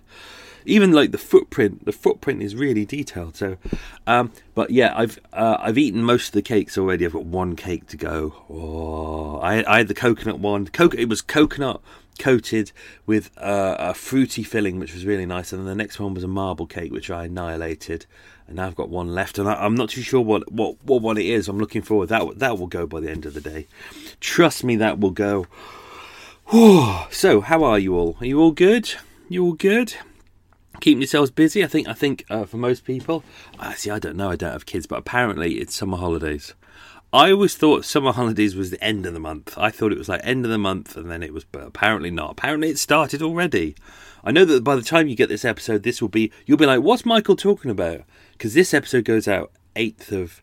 Even 0.66 0.92
like 0.92 1.11
the 1.11 1.16
footprint, 1.16 1.86
the 1.86 1.92
footprint 1.92 2.42
is 2.42 2.55
really 2.55 2.84
detailed. 2.84 3.34
So, 3.34 3.57
um, 4.07 4.30
but 4.55 4.68
yeah, 4.68 4.92
I've 4.94 5.18
uh, 5.32 5.57
I've 5.59 5.78
eaten 5.78 6.05
most 6.05 6.28
of 6.28 6.32
the 6.32 6.42
cakes 6.42 6.76
already. 6.76 7.07
I've 7.07 7.14
got 7.14 7.24
one 7.24 7.57
cake 7.57 7.86
to 7.88 7.96
go. 7.96 8.44
Oh, 8.51 9.38
I, 9.38 9.64
I 9.66 9.78
had 9.78 9.88
the 9.88 9.94
coconut 9.94 10.38
one. 10.38 10.66
Coco- 10.66 10.98
it 10.98 11.09
was 11.09 11.22
coconut 11.22 11.80
coated 12.20 12.70
with 13.06 13.30
uh, 13.38 13.76
a 13.78 13.94
fruity 13.94 14.42
filling, 14.42 14.78
which 14.78 14.94
was 14.94 15.04
really 15.04 15.26
nice. 15.26 15.52
And 15.52 15.60
then 15.60 15.66
the 15.66 15.74
next 15.74 15.98
one 15.98 16.14
was 16.14 16.22
a 16.22 16.28
marble 16.28 16.66
cake, 16.66 16.92
which 16.92 17.10
I 17.10 17.24
annihilated. 17.24 18.06
And 18.46 18.56
now 18.56 18.66
I've 18.66 18.76
got 18.76 18.90
one 18.90 19.14
left, 19.14 19.38
and 19.38 19.48
I, 19.48 19.64
am 19.64 19.74
not 19.74 19.90
too 19.90 20.02
sure 20.02 20.20
what, 20.20 20.50
what 20.52 20.76
what 20.84 21.02
one 21.02 21.18
it 21.18 21.26
is. 21.26 21.48
I'm 21.48 21.58
looking 21.58 21.82
forward. 21.82 22.08
That 22.08 22.38
that 22.38 22.58
will 22.58 22.66
go 22.66 22.86
by 22.86 23.00
the 23.00 23.10
end 23.10 23.26
of 23.26 23.34
the 23.34 23.40
day. 23.40 23.66
Trust 24.20 24.62
me, 24.62 24.76
that 24.76 25.00
will 25.00 25.10
go. 25.10 25.46
so, 27.10 27.40
how 27.40 27.64
are 27.64 27.78
you 27.78 27.96
all? 27.96 28.16
Are 28.20 28.26
you 28.26 28.40
all 28.40 28.52
good? 28.52 28.94
You 29.28 29.44
all 29.44 29.52
good? 29.52 29.94
Keeping 30.80 31.00
yourselves 31.00 31.30
busy. 31.30 31.64
I 31.64 31.68
think. 31.68 31.88
I 31.88 31.94
think 31.94 32.24
uh, 32.28 32.44
for 32.44 32.56
most 32.56 32.84
people. 32.84 33.24
Uh, 33.58 33.72
see, 33.74 33.90
I 33.90 33.98
don't 33.98 34.16
know. 34.16 34.30
I 34.30 34.36
don't 34.36 34.52
have 34.52 34.66
kids, 34.66 34.86
but 34.86 34.98
apparently 34.98 35.54
it's 35.54 35.74
summer 35.74 35.96
holidays. 35.96 36.54
I 37.12 37.32
always 37.32 37.56
thought 37.56 37.84
summer 37.84 38.12
holidays 38.12 38.54
was 38.54 38.70
the 38.70 38.82
end 38.82 39.04
of 39.04 39.14
the 39.14 39.20
month. 39.20 39.58
I 39.58 39.70
thought 39.70 39.90
it 39.90 39.98
was 39.98 40.08
like 40.08 40.20
end 40.22 40.44
of 40.44 40.50
the 40.50 40.58
month, 40.58 40.96
and 40.96 41.11
then 41.11 41.24
it 41.24 41.34
was, 41.34 41.44
but 41.44 41.66
apparently 41.66 42.11
not. 42.11 42.32
Apparently 42.32 42.68
it 42.68 42.78
started 42.78 43.20
already. 43.20 43.74
I 44.22 44.30
know 44.30 44.44
that 44.44 44.62
by 44.62 44.76
the 44.76 44.82
time 44.82 45.08
you 45.08 45.16
get 45.16 45.28
this 45.28 45.44
episode, 45.44 45.82
this 45.82 46.00
will 46.00 46.08
be 46.08 46.30
you'll 46.46 46.58
be 46.58 46.66
like, 46.66 46.82
"What's 46.82 47.04
Michael 47.04 47.34
talking 47.34 47.70
about?" 47.70 48.02
Because 48.32 48.54
this 48.54 48.72
episode 48.72 49.04
goes 49.04 49.26
out 49.26 49.50
eighth 49.74 50.12
of 50.12 50.40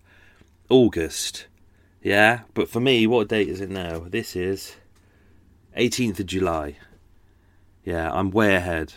August. 0.70 1.47
Yeah, 2.01 2.41
but 2.53 2.70
for 2.70 2.82
me, 2.82 3.07
what 3.07 3.30
date 3.30 3.47
is 3.47 3.61
it 3.61 3.70
now? 3.70 3.99
This 3.99 4.36
is 4.36 4.76
18th 5.78 6.20
of 6.20 6.26
July. 6.26 6.78
Yeah, 7.84 8.11
I'm 8.11 8.32
way 8.32 8.55
ahead. 8.55 8.93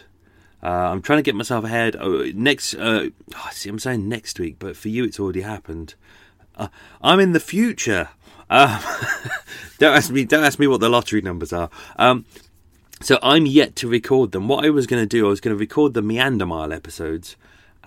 Uh, 0.62 0.66
I'm 0.66 1.02
trying 1.02 1.18
to 1.18 1.22
get 1.22 1.34
myself 1.34 1.64
ahead. 1.64 1.96
Oh, 1.98 2.24
next, 2.34 2.74
uh, 2.74 3.08
oh, 3.34 3.48
see, 3.52 3.70
I'm 3.70 3.78
saying 3.78 4.08
next 4.08 4.38
week, 4.38 4.56
but 4.58 4.76
for 4.76 4.88
you, 4.88 5.04
it's 5.04 5.18
already 5.18 5.40
happened. 5.40 5.94
Uh, 6.60 6.68
I'm 7.00 7.18
in 7.20 7.32
the 7.32 7.40
future. 7.40 8.10
Um, 8.50 8.80
don't 9.78 9.96
ask 9.96 10.10
me. 10.10 10.24
Don't 10.24 10.44
ask 10.44 10.58
me 10.58 10.66
what 10.66 10.80
the 10.80 10.90
lottery 10.90 11.22
numbers 11.22 11.52
are. 11.52 11.70
Um, 11.96 12.26
so 13.00 13.18
I'm 13.22 13.46
yet 13.46 13.76
to 13.76 13.88
record 13.88 14.32
them. 14.32 14.46
What 14.46 14.64
I 14.64 14.70
was 14.70 14.86
going 14.86 15.02
to 15.02 15.06
do, 15.06 15.26
I 15.26 15.30
was 15.30 15.40
going 15.40 15.56
to 15.56 15.58
record 15.58 15.94
the 15.94 16.02
Meander 16.02 16.44
Mile 16.44 16.72
episodes, 16.72 17.36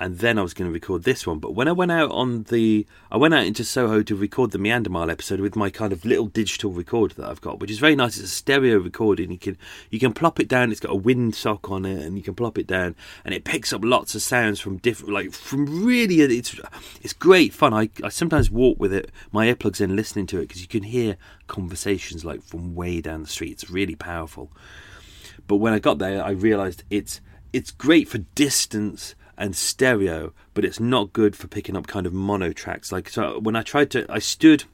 and 0.03 0.17
then 0.17 0.37
I 0.37 0.41
was 0.41 0.53
going 0.53 0.69
to 0.69 0.73
record 0.73 1.03
this 1.03 1.25
one. 1.25 1.39
But 1.39 1.55
when 1.55 1.69
I 1.69 1.71
went 1.71 1.93
out 1.93 2.11
on 2.11 2.43
the, 2.43 2.85
I 3.09 3.15
went 3.15 3.33
out 3.33 3.45
into 3.45 3.63
Soho 3.63 4.03
to 4.03 4.15
record 4.17 4.51
the 4.51 4.57
Meander 4.57 4.89
Mile 4.89 5.09
episode 5.09 5.39
with 5.39 5.55
my 5.55 5.69
kind 5.69 5.93
of 5.93 6.03
little 6.03 6.25
digital 6.25 6.71
recorder 6.73 7.13
that 7.15 7.29
I've 7.29 7.39
got, 7.39 7.61
which 7.61 7.71
is 7.71 7.79
very 7.79 7.95
nice. 7.95 8.17
It's 8.17 8.25
a 8.25 8.35
stereo 8.35 8.79
recording. 8.79 9.31
You 9.31 9.37
can 9.37 9.57
you 9.91 10.01
can 10.01 10.11
plop 10.11 10.41
it 10.41 10.49
down. 10.49 10.71
It's 10.71 10.81
got 10.81 10.91
a 10.91 10.99
windsock 10.99 11.71
on 11.71 11.85
it, 11.85 12.03
and 12.03 12.17
you 12.17 12.23
can 12.23 12.35
plop 12.35 12.57
it 12.57 12.67
down, 12.67 12.97
and 13.23 13.33
it 13.33 13.45
picks 13.45 13.71
up 13.71 13.79
lots 13.85 14.13
of 14.13 14.21
sounds 14.21 14.59
from 14.59 14.75
different, 14.75 15.13
like 15.13 15.31
from 15.31 15.85
really. 15.85 16.19
It's 16.19 16.53
it's 17.01 17.13
great 17.13 17.53
fun. 17.53 17.73
I 17.73 17.89
I 18.03 18.09
sometimes 18.09 18.51
walk 18.51 18.81
with 18.81 18.91
it, 18.91 19.09
my 19.31 19.47
earplugs 19.47 19.79
in, 19.79 19.95
listening 19.95 20.27
to 20.27 20.39
it 20.39 20.49
because 20.49 20.61
you 20.61 20.67
can 20.67 20.83
hear 20.83 21.15
conversations 21.47 22.25
like 22.25 22.43
from 22.43 22.75
way 22.75 22.99
down 22.99 23.21
the 23.21 23.29
street. 23.29 23.53
It's 23.53 23.69
really 23.69 23.95
powerful. 23.95 24.51
But 25.47 25.57
when 25.57 25.71
I 25.71 25.79
got 25.79 25.99
there, 25.99 26.21
I 26.21 26.31
realised 26.31 26.83
it's 26.89 27.21
it's 27.53 27.71
great 27.71 28.09
for 28.09 28.17
distance 28.17 29.15
and 29.37 29.55
stereo, 29.55 30.33
but 30.53 30.65
it's 30.65 30.79
not 30.79 31.13
good 31.13 31.35
for 31.35 31.47
picking 31.47 31.75
up 31.75 31.87
kind 31.87 32.05
of 32.05 32.13
mono 32.13 32.51
tracks. 32.51 32.91
Like 32.91 33.09
so, 33.09 33.39
when 33.39 33.55
I 33.55 33.61
tried 33.61 33.91
to, 33.91 34.05
I 34.09 34.19
stood 34.19 34.65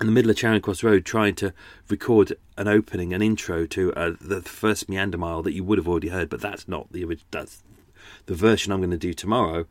in 0.00 0.06
the 0.06 0.12
middle 0.12 0.30
of 0.30 0.36
Charing 0.36 0.60
Cross 0.60 0.82
Road 0.82 1.04
trying 1.04 1.34
to 1.36 1.52
record 1.88 2.34
an 2.56 2.68
opening, 2.68 3.12
an 3.12 3.22
intro 3.22 3.66
to 3.66 3.92
uh, 3.94 4.12
the 4.20 4.42
first 4.42 4.88
Meander 4.88 5.18
Mile 5.18 5.42
that 5.42 5.54
you 5.54 5.64
would 5.64 5.78
have 5.78 5.88
already 5.88 6.08
heard, 6.08 6.28
but 6.28 6.40
that's 6.40 6.68
not 6.68 6.92
the 6.92 7.04
original. 7.04 7.26
That's 7.30 7.62
the 8.26 8.34
version 8.34 8.72
I'm 8.72 8.80
going 8.80 8.90
to 8.90 8.96
do 8.96 9.14
tomorrow. 9.14 9.66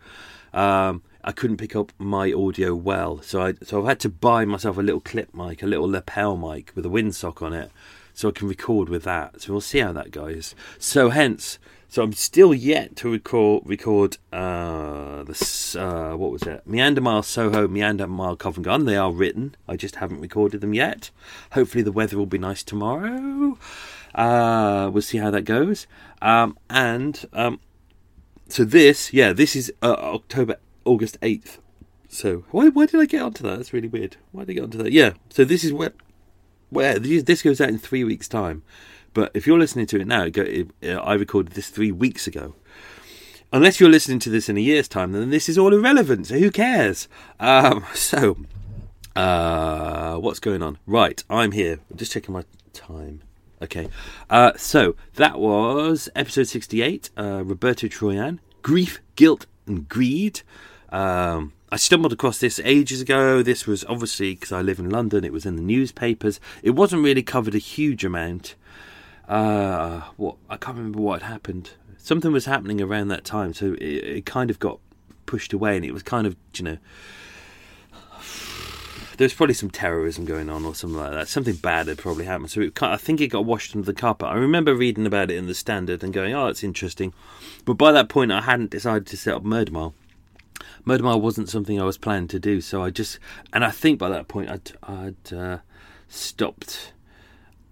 Um, 0.54 1.04
I 1.24 1.32
couldn't 1.32 1.58
pick 1.58 1.76
up 1.76 1.92
my 1.98 2.32
audio 2.32 2.76
well, 2.76 3.22
so 3.22 3.42
I 3.42 3.54
so 3.64 3.82
I've 3.82 3.88
had 3.88 4.00
to 4.02 4.10
buy 4.10 4.46
myself 4.46 4.78
a 4.78 4.82
little 4.82 5.02
clip 5.02 5.34
mic, 5.34 5.64
a 5.64 5.68
little 5.68 5.90
lapel 5.90 6.38
mic 6.38 6.72
with 6.76 6.86
a 6.86 6.90
windsock 6.90 7.42
on 7.42 7.54
it 7.54 7.72
so 8.14 8.30
I 8.30 8.32
can 8.32 8.48
record 8.48 8.90
with 8.90 9.04
that. 9.04 9.42
So 9.42 9.54
we'll 9.54 9.62
see 9.62 9.80
how 9.80 9.92
that 9.94 10.12
goes. 10.12 10.56
So 10.78 11.10
hence, 11.10 11.60
so 11.90 12.02
I'm 12.02 12.14
still 12.14 12.54
yet 12.54 12.96
to 12.98 13.12
record 13.12 13.64
record 13.66 14.18
uh, 14.32 15.24
this 15.24 15.76
uh, 15.76 16.14
what 16.16 16.32
was 16.32 16.42
it? 16.44 16.66
Meander 16.66 17.02
Mile 17.02 17.24
Soho, 17.24 17.68
Meander 17.68 18.08
Mile 18.08 18.36
Covent 18.36 18.66
Garden. 18.66 18.88
They 18.88 18.98
are 18.98 19.12
written. 19.12 19.56
I 19.68 19.76
just 19.76 19.98
haven't 19.98 20.22
recorded 20.22 20.62
them 20.62 20.74
yet. 20.74 21.12
Hopefully 21.52 21.84
the 21.84 21.92
weather 21.92 22.18
will 22.18 22.26
be 22.26 22.40
nice 22.40 22.64
tomorrow. 22.64 23.58
Uh, 24.16 24.90
we'll 24.92 25.02
see 25.02 25.18
how 25.18 25.32
that 25.32 25.44
goes. 25.44 25.88
Um, 26.22 26.58
and 26.70 27.26
um, 27.34 27.60
so 28.48 28.64
this, 28.64 29.14
yeah, 29.14 29.34
this 29.34 29.56
is 29.56 29.72
uh, 29.82 29.96
October 30.00 30.58
August 30.86 31.18
eighth. 31.22 31.60
So 32.08 32.44
why 32.52 32.70
why 32.70 32.86
did 32.86 33.00
I 33.00 33.06
get 33.06 33.22
onto 33.22 33.44
that? 33.44 33.58
That's 33.58 33.74
really 33.74 33.88
weird. 33.88 34.18
Why 34.32 34.46
did 34.46 34.52
I 34.52 34.54
get 34.54 34.64
onto 34.64 34.78
that? 34.80 34.92
Yeah. 34.92 35.14
So 35.30 35.44
this 35.44 35.64
is 35.64 35.74
where 35.74 35.94
where 36.74 37.00
this 37.00 37.42
goes 37.42 37.62
out 37.62 37.70
in 37.70 37.78
three 37.78 38.04
weeks' 38.04 38.28
time. 38.28 38.64
But 39.14 39.32
if 39.34 39.46
you're 39.46 39.60
listening 39.60 39.86
to 39.88 40.02
it 40.02 40.08
now, 40.08 40.26
uh, 40.26 41.02
I 41.02 41.14
recorded 41.14 41.54
this 41.54 41.70
three 41.70 41.92
weeks 41.92 42.28
ago. 42.28 42.56
Unless 43.52 43.80
you're 43.80 43.90
listening 43.90 44.18
to 44.20 44.32
this 44.32 44.50
in 44.50 44.58
a 44.58 44.62
year's 44.62 44.88
time, 44.88 45.12
then 45.12 45.30
this 45.30 45.48
is 45.48 45.60
all 45.60 45.74
irrelevant. 45.74 46.28
So 46.28 46.40
who 46.40 46.50
cares? 46.50 47.08
Um, 47.40 47.86
so, 47.94 48.38
uh, 49.16 50.16
what's 50.16 50.40
going 50.40 50.64
on? 50.64 50.80
Right, 50.88 51.24
I'm 51.30 51.52
here. 51.52 51.80
I'm 51.92 51.98
just 51.98 52.12
checking 52.12 52.34
my 52.34 52.44
time. 52.74 53.22
Okay. 53.62 53.88
Uh, 54.30 54.54
so 54.58 54.96
that 55.16 55.40
was 55.40 56.10
episode 56.16 56.48
68. 56.48 57.12
Uh, 57.16 57.44
Roberto 57.46 57.88
Troyan, 57.88 58.40
grief, 58.62 59.00
guilt, 59.16 59.46
and 59.68 59.88
greed. 59.88 60.42
Um, 60.90 61.54
I 61.74 61.76
stumbled 61.78 62.14
across 62.14 62.38
this 62.38 62.62
ages 62.64 63.02
ago. 63.02 63.42
This 63.42 63.66
was 63.66 63.84
obviously 63.86 64.36
because 64.36 64.52
I 64.52 64.62
live 64.62 64.78
in 64.78 64.92
London. 64.92 65.26
It 65.26 65.34
was 65.34 65.44
in 65.44 65.56
the 65.56 65.62
newspapers. 65.64 66.40
It 66.62 66.70
wasn't 66.70 67.04
really 67.04 67.24
covered 67.24 67.56
a 67.56 67.58
huge 67.58 68.06
amount. 68.06 68.54
Uh, 69.28 70.02
what 70.16 70.36
I 70.52 70.58
can't 70.58 70.78
remember 70.78 71.00
what 71.00 71.24
happened. 71.24 71.72
Something 71.98 72.32
was 72.32 72.46
happening 72.46 72.80
around 72.80 73.08
that 73.08 73.26
time, 73.26 73.56
so 73.56 73.74
it, 73.74 73.82
it 73.82 74.26
kind 74.28 74.52
of 74.52 74.60
got 74.60 74.78
pushed 75.26 75.52
away, 75.52 75.76
and 75.76 75.84
it 75.84 75.94
was 75.94 76.04
kind 76.04 76.28
of 76.28 76.36
you 76.54 76.64
know 76.64 76.78
there's 79.18 79.34
probably 79.34 79.56
some 79.56 79.72
terrorism 79.72 80.26
going 80.26 80.52
on 80.52 80.66
or 80.66 80.76
something 80.76 81.00
like 81.00 81.14
that. 81.14 81.28
Something 81.28 81.56
bad 81.56 81.88
had 81.88 81.98
probably 81.98 82.26
happened. 82.26 82.52
So 82.52 82.62
it, 82.62 82.84
I 82.84 82.98
think 82.98 83.20
it 83.20 83.30
got 83.30 83.46
washed 83.46 83.76
under 83.76 83.88
the 83.88 84.00
carpet. 84.00 84.28
I 84.28 84.36
remember 84.36 84.76
reading 84.76 85.08
about 85.08 85.32
it 85.32 85.38
in 85.38 85.48
the 85.48 85.56
Standard 85.56 86.04
and 86.04 86.14
going, 86.14 86.36
"Oh, 86.36 86.50
it's 86.50 86.64
interesting," 86.64 87.16
but 87.66 87.80
by 87.80 87.92
that 87.92 88.10
point, 88.10 88.32
I 88.32 88.42
hadn't 88.42 88.70
decided 88.70 89.08
to 89.08 89.18
set 89.18 89.34
up 89.34 89.44
Murder 89.44 89.72
Mile. 89.72 89.96
Murder 90.86 91.04
Mile 91.04 91.22
wasn't 91.22 91.50
something 91.50 91.80
I 91.80 91.86
was 91.86 91.98
planning 91.98 92.28
to 92.30 92.40
do, 92.40 92.62
so 92.62 92.84
I 92.84 92.90
just 92.90 93.20
and 93.52 93.64
I 93.64 93.72
think 93.72 94.00
by 94.00 94.10
that 94.10 94.28
point 94.28 94.50
I'd 94.50 94.72
I'd 94.84 95.34
uh, 95.34 95.58
stopped. 96.08 96.94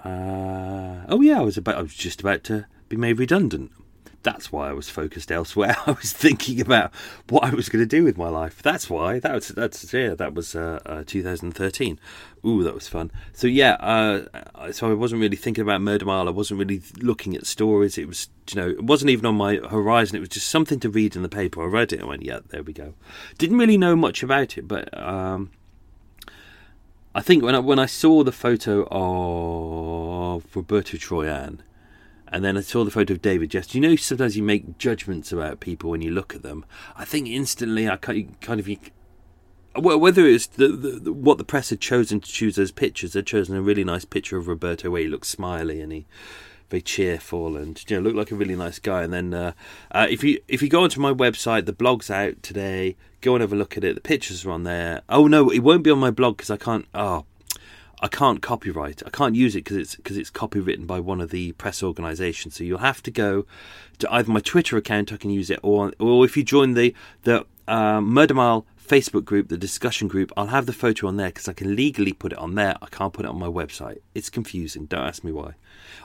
Uh, 0.04 1.06
oh 1.10 1.22
yeah, 1.22 1.40
I 1.40 1.44
was 1.44 1.58
about 1.58 1.78
I 1.78 1.82
was 1.82 1.94
just 1.94 2.22
about 2.22 2.44
to 2.46 2.66
be 2.90 2.98
made 2.98 3.20
redundant. 3.20 3.72
That's 4.24 4.52
why 4.52 4.70
I 4.70 4.74
was 4.74 4.90
focused 4.90 5.32
elsewhere. 5.32 5.76
I 5.88 5.92
was 5.92 6.14
thinking 6.14 6.62
about 6.62 6.94
what 7.30 7.44
I 7.44 7.50
was 7.52 7.70
going 7.70 7.84
to 7.84 7.88
do 7.88 8.04
with 8.04 8.18
my 8.18 8.30
life. 8.30 8.62
That's 8.62 8.90
why. 8.90 9.20
That 9.20 9.34
was 9.34 9.48
that's 9.50 9.94
yeah. 9.94 10.14
That 10.14 10.34
was 10.34 10.56
uh, 10.56 10.80
uh, 10.86 11.04
2013. 11.06 12.00
Ooh, 12.46 12.64
that 12.64 12.74
was 12.74 12.88
fun. 12.88 13.12
So 13.34 13.48
yeah. 13.48 13.74
Uh, 13.74 14.72
so 14.72 14.92
I 14.92 14.94
wasn't 14.94 15.22
really 15.22 15.36
thinking 15.36 15.64
about 15.64 15.82
Murder 15.82 16.06
Mile. 16.06 16.28
I 16.28 16.32
wasn't 16.32 16.60
really 16.60 16.82
looking 17.00 17.36
at 17.36 17.46
stories. 17.46 17.98
It 17.98 18.08
was 18.08 18.30
you 18.52 18.62
know 18.62 18.70
it 18.70 18.84
wasn't 18.84 19.10
even 19.10 19.26
on 19.26 19.36
my 19.36 19.56
horizon. 19.56 20.18
It 20.18 20.22
was 20.22 20.30
just 20.30 20.48
something 20.48 20.80
to 20.82 20.90
read 20.90 21.16
in 21.16 21.24
the 21.24 21.30
paper. 21.30 21.64
I 21.64 21.66
read 21.66 21.94
it 21.94 22.00
and 22.00 22.08
went, 22.08 22.24
yeah, 22.24 22.40
there 22.50 22.64
we 22.64 22.74
go. 22.74 22.94
Didn't 23.38 23.58
really 23.58 23.78
know 23.78 23.96
much 23.96 24.24
about 24.24 24.58
it, 24.58 24.68
but. 24.68 24.96
Um, 24.98 25.52
I 27.14 27.20
think 27.20 27.44
when 27.44 27.56
I, 27.56 27.60
when 27.60 27.78
I 27.78 27.88
saw 27.88 28.24
the 28.24 28.32
photo 28.32 28.88
of 28.90 30.46
Roberto 30.56 30.96
Troyan, 30.96 31.60
and 32.32 32.44
then 32.44 32.58
I 32.58 32.62
saw 32.62 32.84
the 32.84 32.92
photo 32.92 33.14
of 33.14 33.22
David 33.22 33.52
Jeffs. 33.52 33.76
You 33.76 33.82
know, 33.82 33.96
sometimes 33.96 34.38
you 34.38 34.44
make 34.44 34.78
judgments 34.78 35.32
about 35.32 35.60
people 35.60 35.90
when 35.90 36.02
you 36.02 36.12
look 36.12 36.34
at 36.34 36.44
them. 36.44 36.66
I 36.96 37.06
think 37.06 37.28
instantly, 37.28 37.90
I 37.90 37.98
kind 37.98 38.60
of 38.60 38.70
well, 39.76 40.00
whether 40.00 40.26
it's 40.26 40.48
the, 40.48 40.68
the, 40.68 41.14
what 41.14 41.38
the 41.38 41.44
press 41.44 41.70
had 41.70 41.80
chosen 41.80 42.20
to 42.20 42.32
choose 42.32 42.58
as 42.58 42.72
pictures, 42.72 43.14
they'd 43.14 43.26
chosen 43.26 43.56
a 43.56 43.62
really 43.62 43.84
nice 43.84 44.06
picture 44.06 44.38
of 44.38 44.48
Roberto 44.48 44.90
where 44.90 45.02
he 45.02 45.08
looks 45.08 45.30
smiley 45.30 45.80
and 45.80 45.92
he 45.92 46.06
very 46.72 46.82
cheerful 46.82 47.58
and 47.58 47.84
you 47.90 47.98
know 47.98 48.02
looked 48.02 48.16
like 48.16 48.32
a 48.32 48.36
really 48.36 48.56
nice 48.56 48.80
guy. 48.80 49.04
And 49.04 49.14
then 49.14 49.34
uh, 49.34 49.52
uh, 49.92 50.08
if 50.10 50.24
you 50.24 50.42
if 50.48 50.62
you 50.62 50.70
go 50.70 50.84
onto 50.84 51.00
my 51.00 51.14
website, 51.14 51.66
the 51.66 51.74
blog's 51.74 52.10
out 52.10 52.42
today. 52.42 52.96
Go 53.20 53.36
and 53.36 53.42
have 53.42 53.54
a 53.54 53.58
look 53.58 53.78
at 53.78 53.84
it. 53.84 53.94
The 53.94 54.02
pictures 54.02 54.46
are 54.46 54.52
on 54.52 54.64
there. 54.64 55.02
Oh 55.08 55.28
no, 55.28 55.50
it 55.50 55.60
won't 55.60 55.84
be 55.84 55.92
on 55.92 56.00
my 56.00 56.10
blog 56.10 56.38
because 56.38 56.50
I 56.50 56.58
can't. 56.58 56.88
Oh, 56.96 57.26
I 58.02 58.08
can't 58.08 58.42
copyright. 58.42 59.04
I 59.06 59.10
can't 59.10 59.36
use 59.36 59.56
it 59.56 59.64
because 59.64 59.78
it's 59.78 59.96
because 59.96 60.18
it's 60.18 60.32
copywritten 60.32 60.88
by 60.88 61.00
one 61.00 61.22
of 61.22 61.30
the 61.30 61.52
press 61.54 61.84
organisations. 61.84 62.56
So 62.56 62.64
you'll 62.64 62.80
have 62.80 63.04
to 63.04 63.12
go 63.12 63.46
to 64.00 64.12
either 64.12 64.32
my 64.32 64.40
Twitter 64.40 64.78
account. 64.78 65.14
I 65.14 65.18
can 65.18 65.30
use 65.30 65.50
it, 65.50 65.60
or 65.62 65.94
or 66.00 66.26
if 66.26 66.36
you 66.36 66.44
join 66.44 66.74
the 66.74 66.96
the 67.24 67.46
uh, 67.68 68.02
Murder 68.02 68.34
Mile 68.34 68.66
Facebook 68.92 69.24
group, 69.24 69.48
the 69.48 69.58
discussion 69.58 70.08
group, 70.08 70.34
I'll 70.36 70.48
have 70.48 70.66
the 70.66 70.74
photo 70.74 71.08
on 71.08 71.18
there 71.18 71.30
because 71.30 71.48
I 71.48 71.54
can 71.54 71.76
legally 71.76 72.12
put 72.12 72.34
it 72.34 72.38
on 72.38 72.56
there. 72.56 72.76
I 72.82 72.88
can't 72.88 73.14
put 73.14 73.26
it 73.26 73.30
on 73.30 73.40
my 73.40 73.48
website. 73.48 74.00
It's 74.14 74.30
confusing. 74.30 74.86
Don't 74.86 75.06
ask 75.06 75.24
me 75.24 75.32
why. 75.32 75.54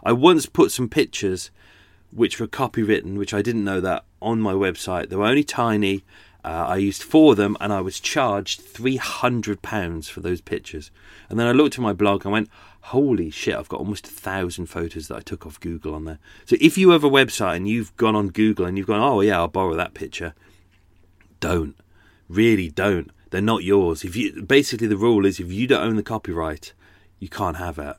I 0.04 0.12
once 0.12 0.46
put 0.46 0.70
some 0.70 0.88
pictures 0.88 1.50
which 2.12 2.38
were 2.38 2.46
copywritten, 2.46 3.16
which 3.16 3.34
I 3.34 3.42
didn't 3.42 3.64
know 3.64 3.80
that 3.80 4.04
on 4.22 4.40
my 4.40 4.52
website. 4.52 5.08
They 5.08 5.16
were 5.16 5.26
only 5.26 5.44
tiny. 5.44 6.04
Uh, 6.44 6.66
I 6.68 6.76
used 6.76 7.02
four 7.02 7.32
of 7.32 7.38
them 7.38 7.56
and 7.60 7.72
I 7.72 7.80
was 7.80 7.98
charged 7.98 8.60
£300 8.60 10.08
for 10.08 10.20
those 10.20 10.40
pictures. 10.40 10.92
And 11.28 11.38
then 11.38 11.46
I 11.46 11.52
looked 11.52 11.74
at 11.74 11.80
my 11.80 11.92
blog 11.92 12.24
and 12.24 12.32
went, 12.32 12.48
holy 12.80 13.30
shit, 13.30 13.56
I've 13.56 13.68
got 13.68 13.80
almost 13.80 14.06
a 14.06 14.10
thousand 14.10 14.66
photos 14.66 15.08
that 15.08 15.16
I 15.16 15.20
took 15.20 15.46
off 15.46 15.58
Google 15.60 15.94
on 15.94 16.04
there. 16.04 16.18
So 16.44 16.56
if 16.60 16.78
you 16.78 16.90
have 16.90 17.04
a 17.04 17.10
website 17.10 17.56
and 17.56 17.68
you've 17.68 17.96
gone 17.96 18.14
on 18.14 18.28
Google 18.28 18.66
and 18.66 18.78
you've 18.78 18.86
gone, 18.86 19.00
oh 19.00 19.20
yeah, 19.20 19.38
I'll 19.38 19.48
borrow 19.48 19.74
that 19.74 19.94
picture, 19.94 20.34
don't. 21.40 21.76
Really 22.28 22.68
don't. 22.68 23.10
They're 23.30 23.40
not 23.40 23.64
yours. 23.64 24.04
If 24.04 24.16
you 24.16 24.42
basically 24.42 24.86
the 24.86 24.96
rule 24.96 25.26
is 25.26 25.40
if 25.40 25.50
you 25.50 25.66
don't 25.66 25.82
own 25.82 25.96
the 25.96 26.02
copyright, 26.02 26.72
you 27.18 27.28
can't 27.28 27.56
have 27.56 27.78
it. 27.78 27.96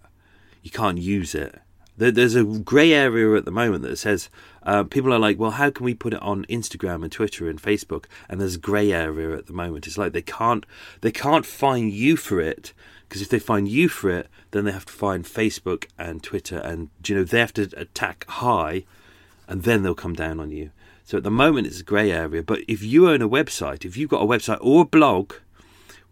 You 0.64 0.72
can't 0.72 0.98
use 0.98 1.36
it. 1.36 1.60
There's 1.98 2.36
a 2.36 2.44
grey 2.44 2.94
area 2.94 3.36
at 3.36 3.46
the 3.46 3.52
moment 3.52 3.82
that 3.84 3.98
says 3.98 4.30
uh, 4.62 4.84
people 4.84 5.12
are 5.12 5.20
like, 5.20 5.40
well, 5.40 5.52
how 5.52 5.72
can 5.72 5.84
we 5.84 5.96
put 5.96 6.14
it 6.14 6.22
on 6.22 6.46
Instagram 6.46 7.02
and 7.02 7.12
Twitter 7.12 7.50
and 7.50 7.60
Facebook? 7.60 8.06
And 8.30 8.40
there's 8.40 8.56
a 8.56 8.60
grey 8.60 8.94
area 8.94 9.36
at 9.36 9.48
the 9.48 9.54
moment. 9.54 9.88
It's 9.88 9.98
like 9.98 10.14
they 10.14 10.22
can't 10.22 10.66
they 11.02 11.12
can't 11.12 11.46
find 11.46 11.92
you 11.92 12.16
for 12.16 12.40
it 12.40 12.74
because 13.08 13.22
if 13.22 13.30
they 13.30 13.40
find 13.40 13.68
you 13.68 13.90
for 13.90 14.10
it, 14.10 14.28
then 14.52 14.66
they 14.66 14.72
have 14.72 14.86
to 14.86 14.94
find 14.94 15.24
Facebook 15.24 15.86
and 15.98 16.22
Twitter, 16.24 16.58
and 16.58 16.90
you 17.06 17.16
know 17.16 17.24
they 17.24 17.40
have 17.40 17.54
to 17.54 17.70
attack 17.78 18.26
high, 18.28 18.84
and 19.48 19.64
then 19.64 19.84
they'll 19.84 19.96
come 19.96 20.14
down 20.14 20.40
on 20.40 20.52
you. 20.52 20.72
So 21.04 21.18
at 21.18 21.24
the 21.24 21.32
moment 21.32 21.68
it's 21.68 21.80
a 21.80 21.84
grey 21.84 22.12
area. 22.12 22.44
But 22.44 22.62
if 22.68 22.84
you 22.84 23.10
own 23.10 23.22
a 23.22 23.30
website, 23.30 23.86
if 23.86 23.96
you've 23.96 24.10
got 24.10 24.22
a 24.22 24.26
website 24.26 24.60
or 24.62 24.82
a 24.82 24.86
blog 24.86 25.34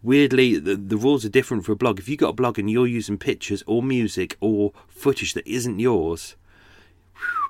weirdly 0.02 0.56
the, 0.58 0.76
the 0.76 0.96
rules 0.96 1.24
are 1.24 1.28
different 1.30 1.64
for 1.64 1.72
a 1.72 1.76
blog 1.76 1.98
if 1.98 2.08
you've 2.08 2.20
got 2.20 2.28
a 2.28 2.34
blog 2.34 2.58
and 2.58 2.70
you're 2.70 2.86
using 2.86 3.18
pictures 3.18 3.64
or 3.66 3.82
music 3.82 4.36
or 4.40 4.72
footage 4.86 5.34
that 5.34 5.46
isn't 5.46 5.80
yours 5.80 6.36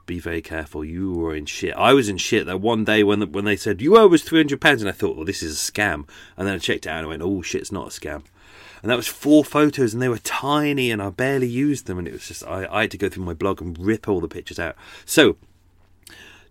be 0.06 0.18
very 0.18 0.40
careful 0.40 0.84
you 0.84 1.12
were 1.12 1.34
in 1.34 1.44
shit 1.44 1.74
i 1.76 1.92
was 1.92 2.08
in 2.08 2.16
shit 2.16 2.46
that 2.46 2.60
one 2.60 2.84
day 2.84 3.02
when 3.02 3.20
when 3.32 3.44
they 3.44 3.56
said 3.56 3.82
you 3.82 3.98
owe 3.98 4.12
us 4.14 4.22
300 4.22 4.60
pounds 4.60 4.80
and 4.80 4.88
i 4.88 4.92
thought 4.92 5.16
well 5.16 5.24
this 5.24 5.42
is 5.42 5.52
a 5.68 5.72
scam 5.72 6.08
and 6.36 6.46
then 6.46 6.54
i 6.54 6.58
checked 6.58 6.86
it 6.86 6.88
out 6.88 6.98
and 6.98 7.06
i 7.06 7.10
went 7.10 7.22
oh 7.22 7.42
shit 7.42 7.60
it's 7.60 7.72
not 7.72 7.88
a 7.88 8.00
scam 8.00 8.22
and 8.82 8.90
that 8.90 8.96
was 8.96 9.06
four 9.06 9.44
photos 9.44 9.92
and 9.92 10.02
they 10.02 10.08
were 10.08 10.18
tiny 10.18 10.90
and 10.90 11.02
i 11.02 11.10
barely 11.10 11.48
used 11.48 11.86
them 11.86 11.98
and 11.98 12.06
it 12.06 12.12
was 12.12 12.28
just 12.28 12.44
i, 12.44 12.66
I 12.70 12.82
had 12.82 12.90
to 12.92 12.98
go 12.98 13.08
through 13.08 13.24
my 13.24 13.34
blog 13.34 13.60
and 13.60 13.78
rip 13.78 14.08
all 14.08 14.20
the 14.20 14.28
pictures 14.28 14.58
out. 14.58 14.76
So 15.04 15.36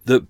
the 0.06 0.28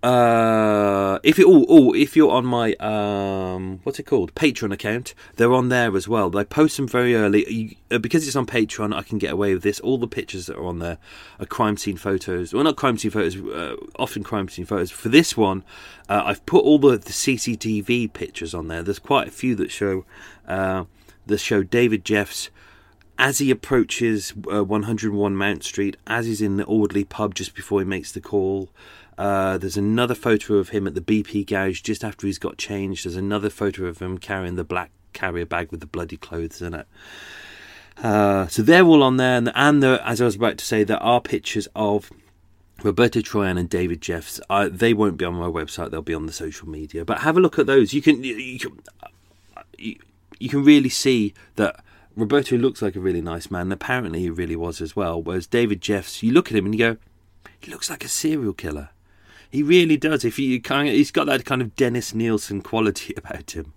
uh, 0.00 1.18
if 1.24 1.38
you 1.38 1.50
oh, 1.50 1.66
oh 1.68 1.92
if 1.92 2.16
you're 2.16 2.30
on 2.30 2.46
my 2.46 2.72
um 2.74 3.80
what's 3.82 3.98
it 3.98 4.04
called 4.04 4.32
Patreon 4.36 4.72
account, 4.72 5.12
they're 5.36 5.52
on 5.52 5.70
there 5.70 5.96
as 5.96 6.06
well. 6.06 6.30
They 6.30 6.44
post 6.44 6.76
them 6.76 6.86
very 6.86 7.16
early 7.16 7.52
you, 7.52 7.76
uh, 7.90 7.98
because 7.98 8.26
it's 8.26 8.36
on 8.36 8.46
Patreon. 8.46 8.94
I 8.94 9.02
can 9.02 9.18
get 9.18 9.32
away 9.32 9.54
with 9.54 9.64
this. 9.64 9.80
All 9.80 9.98
the 9.98 10.06
pictures 10.06 10.46
that 10.46 10.56
are 10.56 10.64
on 10.64 10.78
there 10.78 10.98
are 11.40 11.46
crime 11.46 11.76
scene 11.76 11.96
photos. 11.96 12.54
Well, 12.54 12.62
not 12.62 12.76
crime 12.76 12.96
scene 12.96 13.10
photos. 13.10 13.36
Uh, 13.36 13.74
often 13.98 14.22
crime 14.22 14.48
scene 14.48 14.66
photos. 14.66 14.92
For 14.92 15.08
this 15.08 15.36
one, 15.36 15.64
uh, 16.08 16.22
I've 16.24 16.46
put 16.46 16.64
all 16.64 16.78
the, 16.78 16.90
the 16.90 17.10
CCTV 17.10 18.12
pictures 18.12 18.54
on 18.54 18.68
there. 18.68 18.84
There's 18.84 19.00
quite 19.00 19.26
a 19.26 19.32
few 19.32 19.56
that 19.56 19.72
show 19.72 20.04
uh, 20.46 20.84
that 21.26 21.38
show 21.38 21.64
David 21.64 22.04
Jeffs 22.04 22.50
as 23.18 23.38
he 23.38 23.50
approaches 23.50 24.32
uh, 24.50 24.62
101 24.62 25.34
Mount 25.34 25.64
Street, 25.64 25.96
as 26.06 26.26
he's 26.26 26.40
in 26.40 26.56
the 26.56 26.64
Audley 26.66 27.02
pub 27.02 27.34
just 27.34 27.52
before 27.52 27.80
he 27.80 27.84
makes 27.84 28.12
the 28.12 28.20
call. 28.20 28.70
Uh, 29.18 29.58
there's 29.58 29.76
another 29.76 30.14
photo 30.14 30.54
of 30.54 30.68
him 30.68 30.86
at 30.86 30.94
the 30.94 31.00
BP 31.00 31.44
garage 31.44 31.80
just 31.80 32.04
after 32.04 32.26
he's 32.26 32.38
got 32.38 32.56
changed. 32.56 33.04
There's 33.04 33.16
another 33.16 33.50
photo 33.50 33.86
of 33.86 33.98
him 33.98 34.16
carrying 34.18 34.54
the 34.54 34.62
black 34.62 34.92
carrier 35.12 35.44
bag 35.44 35.72
with 35.72 35.80
the 35.80 35.86
bloody 35.86 36.16
clothes 36.16 36.62
in 36.62 36.72
it. 36.72 36.86
Uh, 38.00 38.46
so 38.46 38.62
they're 38.62 38.84
all 38.84 39.02
on 39.02 39.16
there, 39.16 39.36
and, 39.36 39.50
and 39.56 39.82
as 39.82 40.20
I 40.22 40.24
was 40.24 40.36
about 40.36 40.56
to 40.58 40.64
say, 40.64 40.84
there 40.84 41.02
are 41.02 41.20
pictures 41.20 41.66
of 41.74 42.12
Roberto 42.84 43.18
Troyan 43.18 43.58
and 43.58 43.68
David 43.68 44.00
Jeffs. 44.00 44.40
They 44.70 44.94
won't 44.94 45.16
be 45.16 45.24
on 45.24 45.34
my 45.34 45.48
website; 45.48 45.90
they'll 45.90 46.00
be 46.00 46.14
on 46.14 46.26
the 46.26 46.32
social 46.32 46.68
media. 46.68 47.04
But 47.04 47.22
have 47.22 47.36
a 47.36 47.40
look 47.40 47.58
at 47.58 47.66
those. 47.66 47.92
You 47.92 48.00
can 48.00 48.22
you 48.22 48.60
can 48.60 48.80
you, 49.76 49.96
you 50.38 50.48
can 50.48 50.62
really 50.62 50.88
see 50.88 51.34
that 51.56 51.82
Roberto 52.14 52.56
looks 52.56 52.82
like 52.82 52.94
a 52.94 53.00
really 53.00 53.20
nice 53.20 53.50
man. 53.50 53.72
Apparently, 53.72 54.20
he 54.20 54.30
really 54.30 54.56
was 54.56 54.80
as 54.80 54.94
well. 54.94 55.20
Whereas 55.20 55.48
David 55.48 55.80
Jeffs, 55.80 56.22
you 56.22 56.32
look 56.32 56.52
at 56.52 56.56
him 56.56 56.66
and 56.66 56.74
you 56.76 56.78
go, 56.78 56.96
he 57.58 57.72
looks 57.72 57.90
like 57.90 58.04
a 58.04 58.08
serial 58.08 58.52
killer. 58.52 58.90
He 59.50 59.62
really 59.62 59.96
does. 59.96 60.24
If 60.24 60.38
you 60.38 60.60
kind 60.60 60.88
of, 60.88 60.94
he's 60.94 61.10
got 61.10 61.26
that 61.26 61.44
kind 61.44 61.62
of 61.62 61.74
Dennis 61.76 62.14
Nilsen 62.14 62.62
quality 62.62 63.14
about 63.16 63.52
him. 63.52 63.72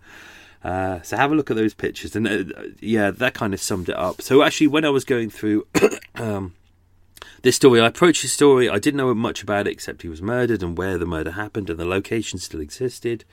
Uh, 0.63 1.01
so 1.01 1.17
have 1.17 1.32
a 1.32 1.36
look 1.36 1.49
at 1.49 1.57
those 1.57 1.74
pictures, 1.74 2.15
and 2.15 2.28
uh, 2.28 2.63
yeah, 2.80 3.09
that 3.09 3.34
kind 3.34 3.53
of 3.53 3.59
summed 3.59 3.89
it 3.89 3.95
up. 3.95 4.22
So 4.22 4.43
actually, 4.43 4.67
when 4.67 4.86
I 4.86 4.89
was 4.89 5.03
going 5.03 5.32
through 5.32 5.65
um, 6.15 6.53
this 7.41 7.55
story, 7.55 7.82
I 7.82 7.88
approached 7.88 8.22
the 8.22 8.28
story. 8.28 8.69
I 8.69 8.78
didn't 8.78 8.97
know 8.97 9.11
much 9.15 9.41
about 9.41 9.67
it 9.67 9.72
except 9.72 10.03
he 10.03 10.07
was 10.07 10.22
murdered 10.22 10.61
and 10.61 10.78
where 10.78 10.99
the 10.99 11.07
murder 11.07 11.32
happened, 11.32 11.72
and 11.72 11.80
the 11.80 11.86
location 11.86 12.38
still 12.38 12.61
existed. 12.61 13.26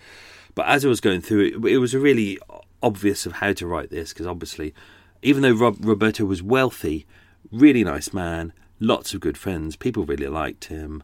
But 0.55 0.68
as 0.68 0.84
I 0.84 0.89
was 0.89 1.01
going 1.01 1.20
through 1.20 1.41
it, 1.41 1.72
it 1.72 1.78
was 1.78 1.95
really 1.95 2.39
obvious 2.82 3.26
of 3.26 3.32
how 3.32 3.53
to 3.53 3.66
write 3.66 3.91
this 3.91 4.12
because 4.12 4.26
obviously, 4.26 4.74
even 5.22 5.43
though 5.43 5.53
Rob, 5.53 5.76
Roberto 5.84 6.24
was 6.24 6.43
wealthy, 6.43 7.07
really 7.53 7.84
nice 7.84 8.12
man, 8.12 8.53
lots 8.80 9.12
of 9.12 9.20
good 9.20 9.36
friends, 9.36 9.76
people 9.76 10.05
really 10.05 10.28
liked 10.28 10.66
him. 10.66 11.03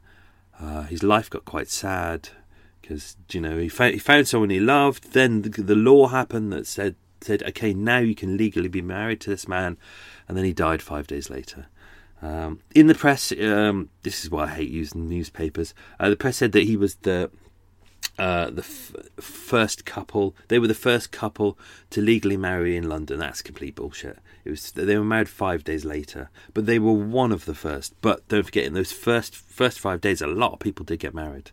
Uh, 0.60 0.82
his 0.82 1.02
life 1.02 1.28
got 1.28 1.44
quite 1.44 1.68
sad 1.68 2.28
because 2.80 3.16
you 3.32 3.40
know 3.40 3.58
he 3.58 3.68
found, 3.68 3.94
he 3.94 3.98
found 3.98 4.28
someone 4.28 4.50
he 4.50 4.60
loved. 4.60 5.12
Then 5.12 5.42
the, 5.42 5.48
the, 5.48 5.74
law 5.74 6.08
happened 6.08 6.52
that 6.52 6.66
said 6.66 6.96
said 7.20 7.42
okay 7.42 7.72
now 7.72 7.98
you 7.98 8.14
can 8.14 8.36
legally 8.36 8.68
be 8.68 8.82
married 8.82 9.20
to 9.22 9.30
this 9.30 9.48
man, 9.48 9.76
and 10.28 10.36
then 10.36 10.44
he 10.44 10.52
died 10.52 10.82
five 10.82 11.06
days 11.06 11.30
later. 11.30 11.66
Um, 12.22 12.60
in 12.74 12.86
the 12.86 12.94
press, 12.94 13.32
um, 13.32 13.90
this 14.02 14.24
is 14.24 14.30
why 14.30 14.44
I 14.44 14.54
hate 14.54 14.70
using 14.70 15.08
newspapers. 15.08 15.74
Uh, 16.00 16.10
the 16.10 16.16
press 16.16 16.38
said 16.38 16.52
that 16.52 16.64
he 16.64 16.76
was 16.76 16.96
the 16.96 17.30
uh, 18.18 18.50
the 18.50 18.62
f- 18.62 18.94
first 19.20 19.84
couple. 19.84 20.36
They 20.48 20.58
were 20.58 20.68
the 20.68 20.74
first 20.74 21.10
couple 21.10 21.58
to 21.90 22.00
legally 22.00 22.36
marry 22.36 22.76
in 22.76 22.88
London. 22.88 23.18
That's 23.18 23.42
complete 23.42 23.74
bullshit. 23.74 24.18
It 24.44 24.50
was 24.50 24.72
they 24.72 24.98
were 24.98 25.04
married 25.04 25.28
five 25.28 25.64
days 25.64 25.84
later, 25.84 26.30
but 26.52 26.66
they 26.66 26.78
were 26.78 26.92
one 26.92 27.32
of 27.32 27.44
the 27.46 27.54
first. 27.54 27.94
But 28.00 28.26
don't 28.28 28.44
forget, 28.44 28.64
in 28.64 28.74
those 28.74 28.92
first 28.92 29.34
first 29.34 29.80
five 29.80 30.00
days, 30.00 30.20
a 30.20 30.26
lot 30.26 30.52
of 30.52 30.58
people 30.58 30.84
did 30.84 31.00
get 31.00 31.14
married. 31.14 31.50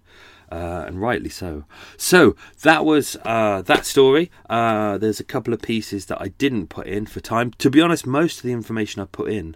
Uh, 0.52 0.84
and 0.86 1.00
rightly 1.00 1.30
so. 1.30 1.64
So 1.96 2.36
that 2.64 2.84
was 2.84 3.16
uh, 3.24 3.62
that 3.62 3.86
story. 3.86 4.30
Uh, 4.50 4.98
there's 4.98 5.22
a 5.22 5.24
couple 5.24 5.54
of 5.54 5.62
pieces 5.62 6.08
that 6.08 6.22
I 6.22 6.28
didn't 6.28 6.68
put 6.68 6.88
in 6.88 7.06
for 7.06 7.22
time. 7.22 7.52
To 7.52 7.70
be 7.70 7.80
honest, 7.80 8.06
most 8.06 8.38
of 8.38 8.44
the 8.44 8.52
information 8.52 9.02
I 9.02 9.06
put 9.06 9.32
in. 9.32 9.56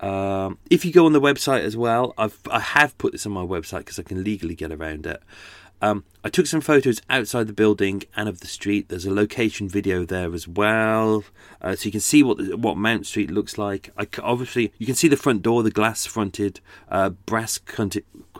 Um, 0.00 0.58
if 0.68 0.84
you 0.84 0.92
go 0.92 1.06
on 1.06 1.12
the 1.12 1.20
website 1.20 1.60
as 1.60 1.76
well, 1.76 2.14
I've 2.18 2.40
I 2.50 2.58
have 2.58 2.98
put 2.98 3.12
this 3.12 3.26
on 3.26 3.32
my 3.32 3.44
website 3.44 3.78
because 3.78 4.00
I 4.00 4.02
can 4.02 4.24
legally 4.24 4.56
get 4.56 4.72
around 4.72 5.06
it. 5.06 5.22
Um, 5.82 6.04
I 6.22 6.30
took 6.30 6.46
some 6.46 6.60
photos 6.60 7.02
outside 7.10 7.46
the 7.46 7.52
building 7.52 8.04
and 8.16 8.28
of 8.28 8.40
the 8.40 8.46
street. 8.46 8.88
There's 8.88 9.04
a 9.04 9.12
location 9.12 9.68
video 9.68 10.04
there 10.04 10.32
as 10.32 10.48
well, 10.48 11.24
uh, 11.60 11.76
so 11.76 11.84
you 11.84 11.90
can 11.92 12.00
see 12.00 12.22
what 12.22 12.58
what 12.58 12.76
Mount 12.76 13.06
Street 13.06 13.30
looks 13.30 13.58
like. 13.58 13.90
I, 13.98 14.06
obviously, 14.22 14.72
you 14.78 14.86
can 14.86 14.94
see 14.94 15.08
the 15.08 15.16
front 15.16 15.42
door, 15.42 15.62
the 15.62 15.70
glass 15.70 16.06
fronted, 16.06 16.60
uh, 16.88 17.10
brass. 17.10 17.60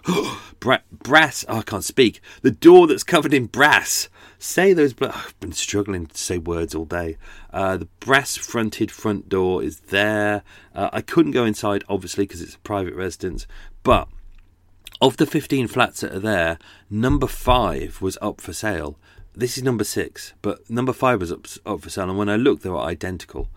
Bra- 0.60 0.78
brass. 0.92 1.44
Oh, 1.48 1.58
I 1.58 1.62
can't 1.62 1.84
speak. 1.84 2.20
The 2.42 2.50
door 2.50 2.86
that's 2.86 3.02
covered 3.02 3.34
in 3.34 3.46
brass. 3.46 4.08
Say 4.38 4.72
those. 4.72 4.92
Bla- 4.92 5.12
I've 5.14 5.38
been 5.40 5.52
struggling 5.52 6.06
to 6.06 6.18
say 6.18 6.38
words 6.38 6.74
all 6.74 6.84
day. 6.84 7.16
Uh, 7.52 7.76
the 7.76 7.88
brass 8.00 8.36
fronted 8.36 8.90
front 8.90 9.28
door 9.28 9.62
is 9.62 9.80
there. 9.80 10.42
Uh, 10.74 10.90
I 10.92 11.00
couldn't 11.00 11.32
go 11.32 11.44
inside, 11.44 11.84
obviously, 11.88 12.24
because 12.24 12.42
it's 12.42 12.54
a 12.54 12.60
private 12.60 12.94
residence. 12.94 13.46
But 13.82 14.08
of 15.04 15.18
the 15.18 15.26
15 15.26 15.68
flats 15.68 16.00
that 16.00 16.14
are 16.14 16.18
there, 16.18 16.58
number 16.88 17.26
five 17.26 18.00
was 18.00 18.16
up 18.22 18.40
for 18.40 18.54
sale. 18.54 18.96
This 19.34 19.58
is 19.58 19.62
number 19.62 19.84
six, 19.84 20.32
but 20.40 20.68
number 20.70 20.94
five 20.94 21.20
was 21.20 21.30
up, 21.30 21.46
up 21.66 21.82
for 21.82 21.90
sale. 21.90 22.08
And 22.08 22.18
when 22.18 22.30
I 22.30 22.36
looked, 22.36 22.62
they 22.62 22.70
were 22.70 22.78
identical. 22.78 23.48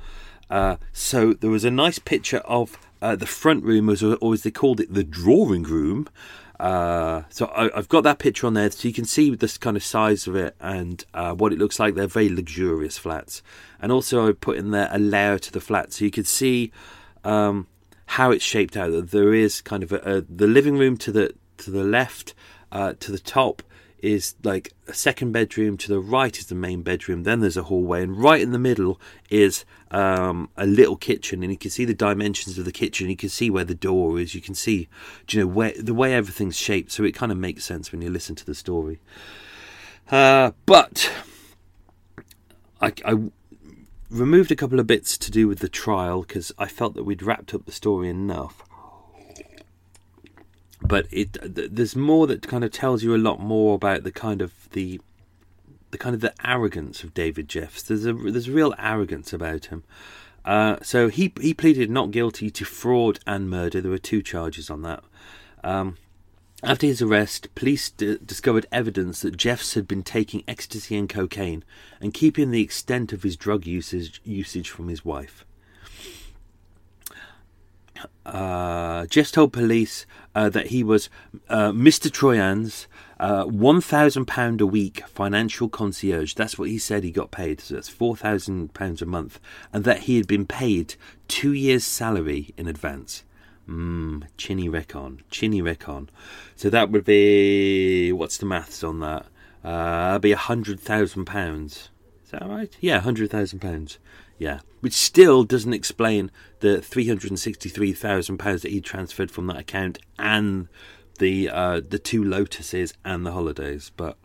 Uh, 0.49 0.75
so 0.91 1.31
there 1.31 1.49
was 1.49 1.63
a 1.63 1.71
nice 1.71 1.99
picture 1.99 2.39
of 2.39 2.77
uh, 3.01 3.15
the 3.15 3.25
front 3.25 3.63
room, 3.63 3.89
as, 3.89 4.03
as 4.03 4.43
they 4.43 4.51
called 4.51 4.81
it, 4.81 4.93
the 4.93 5.05
drawing 5.05 5.63
room. 5.63 6.09
Uh, 6.59 7.23
so 7.29 7.49
I, 7.55 7.69
have 7.73 7.87
got 7.87 8.03
that 8.03 8.19
picture 8.19 8.45
on 8.45 8.53
there, 8.53 8.69
so 8.69 8.85
you 8.85 8.93
can 8.93 9.05
see 9.05 9.33
this 9.33 9.57
kind 9.57 9.77
of 9.77 9.83
size 9.83 10.27
of 10.27 10.35
it 10.35 10.53
and 10.59 11.05
uh, 11.13 11.33
what 11.33 11.53
it 11.53 11.59
looks 11.59 11.79
like. 11.79 11.95
They're 11.95 12.07
very 12.07 12.29
luxurious 12.29 12.97
flats, 12.97 13.41
and 13.79 13.89
also 13.89 14.27
I 14.27 14.33
put 14.33 14.57
in 14.57 14.71
there 14.71 14.89
a 14.91 14.99
layer 14.99 15.39
to 15.39 15.51
the 15.53 15.61
flat, 15.61 15.93
so 15.93 16.03
you 16.03 16.11
could 16.11 16.27
see 16.27 16.73
um, 17.23 17.67
how 18.07 18.31
it's 18.31 18.43
shaped 18.43 18.75
out. 18.75 19.09
There 19.09 19.33
is 19.33 19.61
kind 19.61 19.83
of 19.83 19.91
a, 19.91 19.97
a, 19.97 20.21
the 20.21 20.47
living 20.47 20.77
room 20.77 20.97
to 20.97 21.11
the 21.11 21.33
to 21.57 21.71
the 21.71 21.83
left, 21.83 22.33
uh, 22.71 22.93
to 22.99 23.11
the 23.11 23.19
top 23.19 23.61
is 23.99 24.35
like 24.43 24.73
a 24.87 24.93
second 24.93 25.31
bedroom. 25.31 25.75
To 25.77 25.89
the 25.89 25.99
right 25.99 26.37
is 26.37 26.45
the 26.47 26.55
main 26.55 26.83
bedroom. 26.83 27.23
Then 27.23 27.41
there's 27.41 27.57
a 27.57 27.63
hallway, 27.63 28.03
and 28.03 28.17
right 28.17 28.41
in 28.41 28.51
the 28.51 28.59
middle 28.59 28.99
is 29.29 29.65
um, 29.91 30.49
a 30.55 30.65
little 30.65 30.95
kitchen. 30.95 31.43
And 31.43 31.51
you 31.51 31.57
can 31.57 31.71
see 31.71 31.85
the 31.85 31.93
dimensions 31.93 32.57
of 32.57 32.65
the 32.65 32.71
kitchen. 32.71 33.09
You 33.09 33.17
can 33.17 33.29
see 33.29 33.49
where 33.49 33.65
the 33.65 33.75
door 33.75 34.19
is. 34.19 34.35
You 34.35 34.41
can 34.41 34.55
see, 34.55 34.87
you 35.29 35.41
know, 35.41 35.47
where 35.47 35.73
the 35.77 35.93
way 35.93 36.13
everything's 36.13 36.57
shaped. 36.57 36.91
So 36.91 37.03
it 37.03 37.13
kind 37.13 37.31
of 37.31 37.37
makes 37.37 37.65
sense 37.65 37.91
when 37.91 38.01
you 38.01 38.09
listen 38.09 38.35
to 38.35 38.45
the 38.45 38.55
story. 38.55 38.99
Uh, 40.09 40.51
but 40.65 41.11
I, 42.79 42.93
I 43.03 43.15
removed 44.09 44.51
a 44.51 44.55
couple 44.55 44.79
of 44.79 44.87
bits 44.87 45.17
to 45.17 45.31
do 45.31 45.47
with 45.47 45.59
the 45.59 45.69
trial 45.69 46.21
because 46.21 46.53
I 46.57 46.67
felt 46.67 46.95
that 46.95 47.03
we'd 47.03 47.23
wrapped 47.23 47.53
up 47.53 47.65
the 47.65 47.71
story 47.71 48.09
enough. 48.09 48.63
But 50.81 51.07
it 51.11 51.37
there's 51.41 51.95
more 51.95 52.27
that 52.27 52.47
kind 52.47 52.63
of 52.63 52.71
tells 52.71 53.03
you 53.03 53.15
a 53.15 53.17
lot 53.17 53.39
more 53.39 53.75
about 53.75 54.03
the 54.03 54.11
kind 54.11 54.41
of 54.41 54.69
the 54.71 55.01
the 55.91 55.97
kind 55.97 56.13
of 56.13 56.21
the 56.21 56.33
arrogance 56.45 57.03
of 57.03 57.13
David 57.13 57.49
Jeffs. 57.49 57.81
There's 57.81 58.05
a 58.05 58.13
there's 58.13 58.47
a 58.47 58.51
real 58.51 58.75
arrogance 58.77 59.33
about 59.33 59.65
him. 59.65 59.83
Uh, 60.45 60.77
so 60.81 61.09
he 61.09 61.33
he 61.41 61.53
pleaded 61.53 61.89
not 61.89 62.11
guilty 62.11 62.49
to 62.51 62.63
fraud 62.63 63.19
and 63.25 63.49
murder. 63.49 63.81
There 63.81 63.91
were 63.91 63.97
two 63.97 64.21
charges 64.21 64.69
on 64.69 64.83
that. 64.83 65.03
Um, 65.63 65.97
after 66.63 66.87
his 66.87 67.01
arrest, 67.01 67.53
police 67.53 67.91
d- 67.91 68.17
discovered 68.25 68.65
evidence 68.71 69.21
that 69.21 69.37
Jeffs 69.37 69.75
had 69.75 69.87
been 69.87 70.03
taking 70.03 70.43
ecstasy 70.47 70.97
and 70.97 71.07
cocaine 71.07 71.63
and 72.01 72.13
keeping 72.13 72.49
the 72.49 72.61
extent 72.61 73.13
of 73.13 73.23
his 73.23 73.35
drug 73.35 73.67
usage, 73.67 74.21
usage 74.23 74.69
from 74.69 74.87
his 74.87 75.05
wife. 75.05 75.45
Uh, 78.25 79.05
Jeffs 79.05 79.31
told 79.31 79.53
police 79.53 80.05
uh, 80.35 80.49
that 80.49 80.67
he 80.67 80.83
was 80.83 81.09
uh, 81.49 81.71
Mr. 81.71 82.11
Troyan's 82.11 82.87
uh, 83.19 83.45
£1,000 83.45 84.61
a 84.61 84.65
week 84.65 85.03
financial 85.07 85.69
concierge. 85.69 86.33
That's 86.33 86.59
what 86.59 86.69
he 86.69 86.77
said 86.77 87.03
he 87.03 87.11
got 87.11 87.31
paid. 87.31 87.61
So 87.61 87.75
that's 87.75 87.89
£4,000 87.89 89.01
a 89.01 89.05
month. 89.05 89.39
And 89.71 89.83
that 89.83 90.01
he 90.01 90.17
had 90.17 90.27
been 90.27 90.45
paid 90.45 90.95
two 91.27 91.53
years' 91.53 91.85
salary 91.85 92.53
in 92.57 92.67
advance. 92.67 93.23
Mmm, 93.67 94.25
chinny 94.37 94.69
recon, 94.69 95.23
chinny 95.29 95.61
recon. 95.61 96.09
So 96.55 96.69
that 96.69 96.89
would 96.89 97.03
be 97.03 98.11
what's 98.13 98.37
the 98.37 98.45
maths 98.45 98.83
on 98.83 98.99
that? 99.01 99.25
Uh, 99.63 100.07
that'd 100.09 100.21
be 100.21 100.31
a 100.31 100.37
hundred 100.37 100.79
thousand 100.79 101.25
pounds. 101.25 101.89
Is 102.23 102.31
that 102.31 102.47
right? 102.47 102.75
Yeah, 102.79 102.99
hundred 102.99 103.29
thousand 103.29 103.59
pounds. 103.59 103.99
Yeah, 104.37 104.59
which 104.79 104.93
still 104.93 105.43
doesn't 105.43 105.73
explain 105.73 106.31
the 106.59 106.81
three 106.81 107.07
hundred 107.07 107.31
and 107.31 107.39
sixty-three 107.39 107.93
thousand 107.93 108.37
pounds 108.37 108.61
that 108.61 108.71
he 108.71 108.79
transferred 108.79 109.31
from 109.31 109.47
that 109.47 109.57
account 109.57 109.99
and 110.17 110.69
the 111.19 111.49
uh, 111.49 111.81
the 111.87 111.99
two 111.99 112.23
lotuses 112.23 112.93
and 113.03 113.25
the 113.25 113.31
holidays. 113.31 113.91
But 113.97 114.17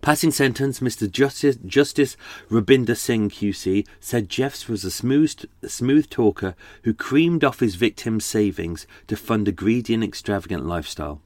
Passing 0.00 0.30
sentence, 0.30 0.80
Mr. 0.80 1.10
Justice, 1.10 1.56
Justice 1.64 2.16
Rabinder 2.50 2.96
Singh 2.96 3.30
QC 3.30 3.86
said 4.00 4.28
Jeffs 4.28 4.68
was 4.68 4.84
a 4.84 4.90
smooth, 4.90 5.44
smooth 5.66 6.10
talker 6.10 6.54
who 6.84 6.94
creamed 6.94 7.44
off 7.44 7.60
his 7.60 7.76
victims' 7.76 8.24
savings 8.24 8.86
to 9.06 9.16
fund 9.16 9.48
a 9.48 9.52
greedy 9.52 9.94
and 9.94 10.04
extravagant 10.04 10.66
lifestyle. 10.66 11.20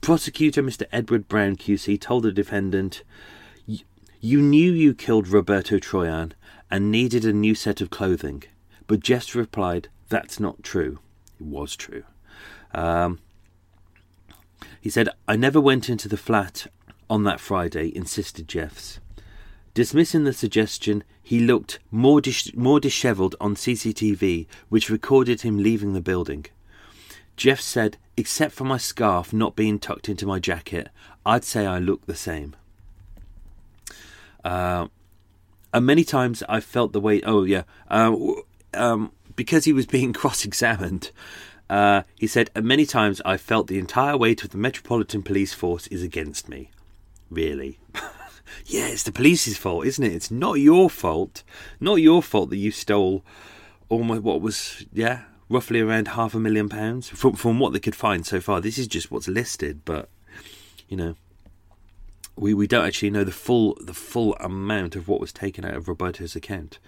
Prosecutor 0.00 0.62
Mr. 0.62 0.84
Edward 0.92 1.28
Brown 1.28 1.56
QC 1.56 2.00
told 2.00 2.24
the 2.24 2.32
defendant, 2.32 3.02
You 3.66 4.40
knew 4.40 4.72
you 4.72 4.94
killed 4.94 5.28
Roberto 5.28 5.78
Troyan 5.78 6.32
and 6.70 6.90
needed 6.90 7.24
a 7.24 7.32
new 7.32 7.54
set 7.54 7.80
of 7.80 7.90
clothing. 7.90 8.44
But 8.86 9.00
Jeffs 9.00 9.34
replied, 9.34 9.88
That's 10.08 10.38
not 10.38 10.62
true. 10.62 10.98
It 11.40 11.46
was 11.46 11.74
true. 11.74 12.04
Um, 12.72 13.20
he 14.80 14.90
said, 14.90 15.08
I 15.26 15.36
never 15.36 15.60
went 15.60 15.88
into 15.88 16.08
the 16.08 16.16
flat 16.16 16.66
on 17.08 17.24
that 17.24 17.40
Friday, 17.40 17.94
insisted 17.94 18.48
Jeffs. 18.48 18.98
Dismissing 19.74 20.24
the 20.24 20.32
suggestion, 20.32 21.02
he 21.22 21.40
looked 21.40 21.80
more, 21.90 22.20
dis- 22.20 22.54
more 22.54 22.78
dishevelled 22.78 23.34
on 23.40 23.56
CCTV, 23.56 24.46
which 24.68 24.90
recorded 24.90 25.42
him 25.42 25.58
leaving 25.58 25.92
the 25.92 26.00
building. 26.00 26.46
Jeff 27.36 27.60
said, 27.60 27.96
except 28.16 28.54
for 28.54 28.64
my 28.64 28.76
scarf 28.76 29.32
not 29.32 29.56
being 29.56 29.78
tucked 29.78 30.08
into 30.08 30.26
my 30.26 30.38
jacket, 30.38 30.88
I'd 31.26 31.42
say 31.42 31.66
I 31.66 31.78
look 31.78 32.06
the 32.06 32.14
same. 32.14 32.54
Uh, 34.44 34.88
and 35.72 35.86
many 35.86 36.04
times 36.04 36.44
I 36.48 36.60
felt 36.60 36.92
the 36.92 37.00
way. 37.00 37.20
Oh 37.22 37.42
yeah, 37.42 37.62
uh, 37.88 38.14
um, 38.74 39.10
because 39.34 39.64
he 39.64 39.72
was 39.72 39.86
being 39.86 40.12
cross-examined. 40.20 41.10
Uh, 41.68 42.02
he 42.16 42.26
said, 42.26 42.50
many 42.62 42.84
times 42.84 43.22
I 43.24 43.38
felt 43.38 43.66
the 43.66 43.78
entire 43.78 44.16
weight 44.16 44.44
of 44.44 44.50
the 44.50 44.58
Metropolitan 44.58 45.22
Police 45.22 45.54
Force 45.54 45.86
is 45.86 46.02
against 46.02 46.46
me 46.48 46.70
really. 47.34 47.78
Yeah, 48.66 48.86
it's 48.86 49.02
the 49.02 49.12
police's 49.12 49.58
fault, 49.58 49.86
isn't 49.86 50.04
it? 50.04 50.12
It's 50.12 50.30
not 50.30 50.54
your 50.54 50.88
fault. 50.88 51.42
Not 51.80 51.96
your 51.96 52.22
fault 52.22 52.50
that 52.50 52.56
you 52.56 52.70
stole 52.70 53.22
almost 53.88 54.22
what 54.22 54.40
was 54.40 54.86
yeah 54.92 55.22
roughly 55.50 55.80
around 55.80 56.08
half 56.08 56.34
a 56.34 56.40
million 56.40 56.68
pounds 56.68 57.08
from 57.08 57.34
from 57.34 57.58
what 57.58 57.72
they 57.72 57.80
could 57.80 57.94
find 57.94 58.24
so 58.24 58.40
far. 58.40 58.60
This 58.60 58.78
is 58.78 58.86
just 58.86 59.10
what's 59.10 59.28
listed, 59.28 59.84
but 59.84 60.08
you 60.88 60.96
know 60.96 61.14
we 62.36 62.54
we 62.54 62.66
don't 62.66 62.86
actually 62.86 63.10
know 63.10 63.24
the 63.24 63.32
full 63.32 63.76
the 63.80 63.94
full 63.94 64.34
amount 64.36 64.96
of 64.96 65.08
what 65.08 65.20
was 65.20 65.32
taken 65.32 65.64
out 65.64 65.74
of 65.74 65.88
Roberto's 65.88 66.34
account. 66.34 66.78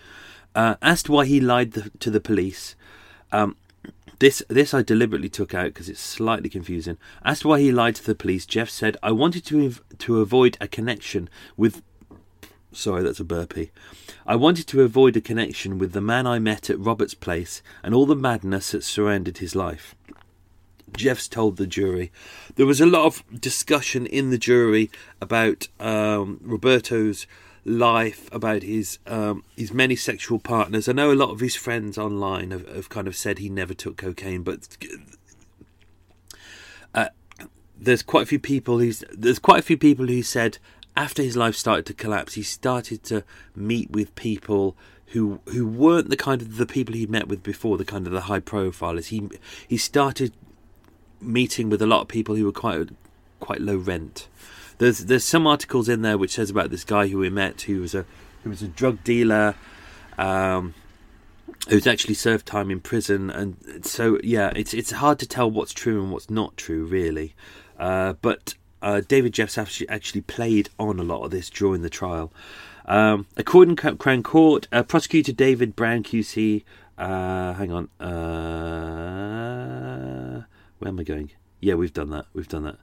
Uh, 0.54 0.76
as 0.80 1.02
to 1.02 1.12
why 1.12 1.26
he 1.26 1.38
lied 1.38 1.72
the, 1.72 1.90
to 1.98 2.10
the 2.10 2.20
police, 2.20 2.74
um, 3.30 3.56
this 4.18 4.42
this 4.48 4.72
I 4.72 4.82
deliberately 4.82 5.28
took 5.28 5.54
out 5.54 5.66
because 5.66 5.88
it's 5.88 6.00
slightly 6.00 6.48
confusing. 6.48 6.98
As 7.24 7.40
to 7.40 7.48
why 7.48 7.60
he 7.60 7.72
lied 7.72 7.96
to 7.96 8.04
the 8.04 8.14
police, 8.14 8.46
Jeff 8.46 8.70
said, 8.70 8.96
"I 9.02 9.12
wanted 9.12 9.44
to 9.46 9.74
to 9.98 10.20
avoid 10.20 10.56
a 10.60 10.68
connection 10.68 11.28
with." 11.56 11.82
Sorry, 12.72 13.02
that's 13.02 13.20
a 13.20 13.24
burpee. 13.24 13.70
I 14.26 14.36
wanted 14.36 14.66
to 14.68 14.82
avoid 14.82 15.16
a 15.16 15.20
connection 15.20 15.78
with 15.78 15.92
the 15.92 16.00
man 16.00 16.26
I 16.26 16.38
met 16.38 16.68
at 16.68 16.78
Robert's 16.78 17.14
place 17.14 17.62
and 17.82 17.94
all 17.94 18.06
the 18.06 18.16
madness 18.16 18.72
that 18.72 18.84
surrounded 18.84 19.38
his 19.38 19.54
life. 19.54 19.94
Jeffs 20.94 21.28
told 21.28 21.56
the 21.56 21.66
jury. 21.66 22.12
There 22.56 22.66
was 22.66 22.80
a 22.80 22.86
lot 22.86 23.06
of 23.06 23.22
discussion 23.40 24.06
in 24.06 24.30
the 24.30 24.38
jury 24.38 24.90
about 25.20 25.68
um, 25.80 26.40
Roberto's 26.42 27.26
life, 27.66 28.32
about 28.32 28.62
his 28.62 28.98
um, 29.06 29.42
his 29.56 29.72
many 29.72 29.96
sexual 29.96 30.38
partners. 30.38 30.88
I 30.88 30.92
know 30.92 31.12
a 31.12 31.14
lot 31.14 31.30
of 31.30 31.40
his 31.40 31.56
friends 31.56 31.98
online 31.98 32.52
have, 32.52 32.66
have 32.68 32.88
kind 32.88 33.08
of 33.08 33.16
said 33.16 33.38
he 33.38 33.48
never 33.48 33.74
took 33.74 33.96
cocaine, 33.96 34.42
but 34.42 34.76
uh, 36.94 37.08
there's 37.78 38.02
quite 38.02 38.22
a 38.22 38.26
few 38.26 38.38
people 38.38 38.78
who's 38.78 39.04
there's 39.12 39.40
quite 39.40 39.58
a 39.58 39.62
few 39.62 39.76
people 39.76 40.06
who 40.06 40.22
said 40.22 40.58
after 40.96 41.22
his 41.22 41.36
life 41.36 41.54
started 41.54 41.84
to 41.86 41.92
collapse, 41.92 42.34
he 42.34 42.42
started 42.42 43.02
to 43.04 43.22
meet 43.54 43.90
with 43.90 44.14
people 44.14 44.76
who 45.08 45.40
who 45.46 45.66
weren't 45.66 46.08
the 46.08 46.16
kind 46.16 46.40
of 46.40 46.56
the 46.56 46.66
people 46.66 46.94
he 46.94 47.06
met 47.06 47.28
with 47.28 47.42
before, 47.42 47.76
the 47.76 47.84
kind 47.84 48.06
of 48.06 48.12
the 48.12 48.22
high 48.22 48.40
profilers. 48.40 49.06
He 49.06 49.28
he 49.66 49.76
started 49.76 50.32
meeting 51.20 51.68
with 51.68 51.82
a 51.82 51.86
lot 51.86 52.02
of 52.02 52.08
people 52.08 52.36
who 52.36 52.44
were 52.44 52.52
quite 52.52 52.88
quite 53.40 53.60
low 53.60 53.76
rent. 53.76 54.28
There's 54.78 55.06
there's 55.06 55.24
some 55.24 55.46
articles 55.46 55.88
in 55.88 56.02
there 56.02 56.18
which 56.18 56.34
says 56.34 56.50
about 56.50 56.70
this 56.70 56.84
guy 56.84 57.08
who 57.08 57.18
we 57.18 57.30
met 57.30 57.62
who 57.62 57.80
was 57.80 57.94
a 57.94 58.04
who 58.42 58.50
was 58.50 58.62
a 58.62 58.68
drug 58.68 59.02
dealer, 59.04 59.54
um, 60.18 60.74
who's 61.68 61.86
actually 61.86 62.14
served 62.14 62.46
time 62.46 62.70
in 62.70 62.80
prison, 62.80 63.30
and 63.30 63.84
so 63.84 64.18
yeah, 64.22 64.52
it's 64.54 64.74
it's 64.74 64.92
hard 64.92 65.18
to 65.20 65.26
tell 65.26 65.50
what's 65.50 65.72
true 65.72 66.02
and 66.02 66.12
what's 66.12 66.30
not 66.30 66.56
true 66.56 66.84
really. 66.84 67.34
Uh, 67.78 68.14
but 68.22 68.54
uh, 68.82 69.00
David 69.06 69.32
Jeffs 69.32 69.58
actually, 69.58 70.20
played 70.22 70.68
on 70.78 71.00
a 71.00 71.02
lot 71.02 71.24
of 71.24 71.30
this 71.30 71.50
during 71.50 71.82
the 71.82 71.90
trial. 71.90 72.32
Um, 72.84 73.26
according 73.36 73.74
to 73.76 73.96
Crown 73.96 74.22
Court, 74.22 74.68
uh, 74.70 74.82
prosecutor 74.84 75.32
David 75.32 75.74
Brown 75.74 76.02
QC. 76.04 76.62
Uh, 76.96 77.52
hang 77.54 77.72
on. 77.72 77.88
Uh, 78.00 79.16
where 80.78 80.88
am 80.88 81.00
I 81.00 81.02
going? 81.02 81.32
Yeah, 81.60 81.74
we've 81.74 81.92
done 81.92 82.10
that. 82.10 82.26
We've 82.32 82.48
done 82.48 82.62
that. 82.64 82.78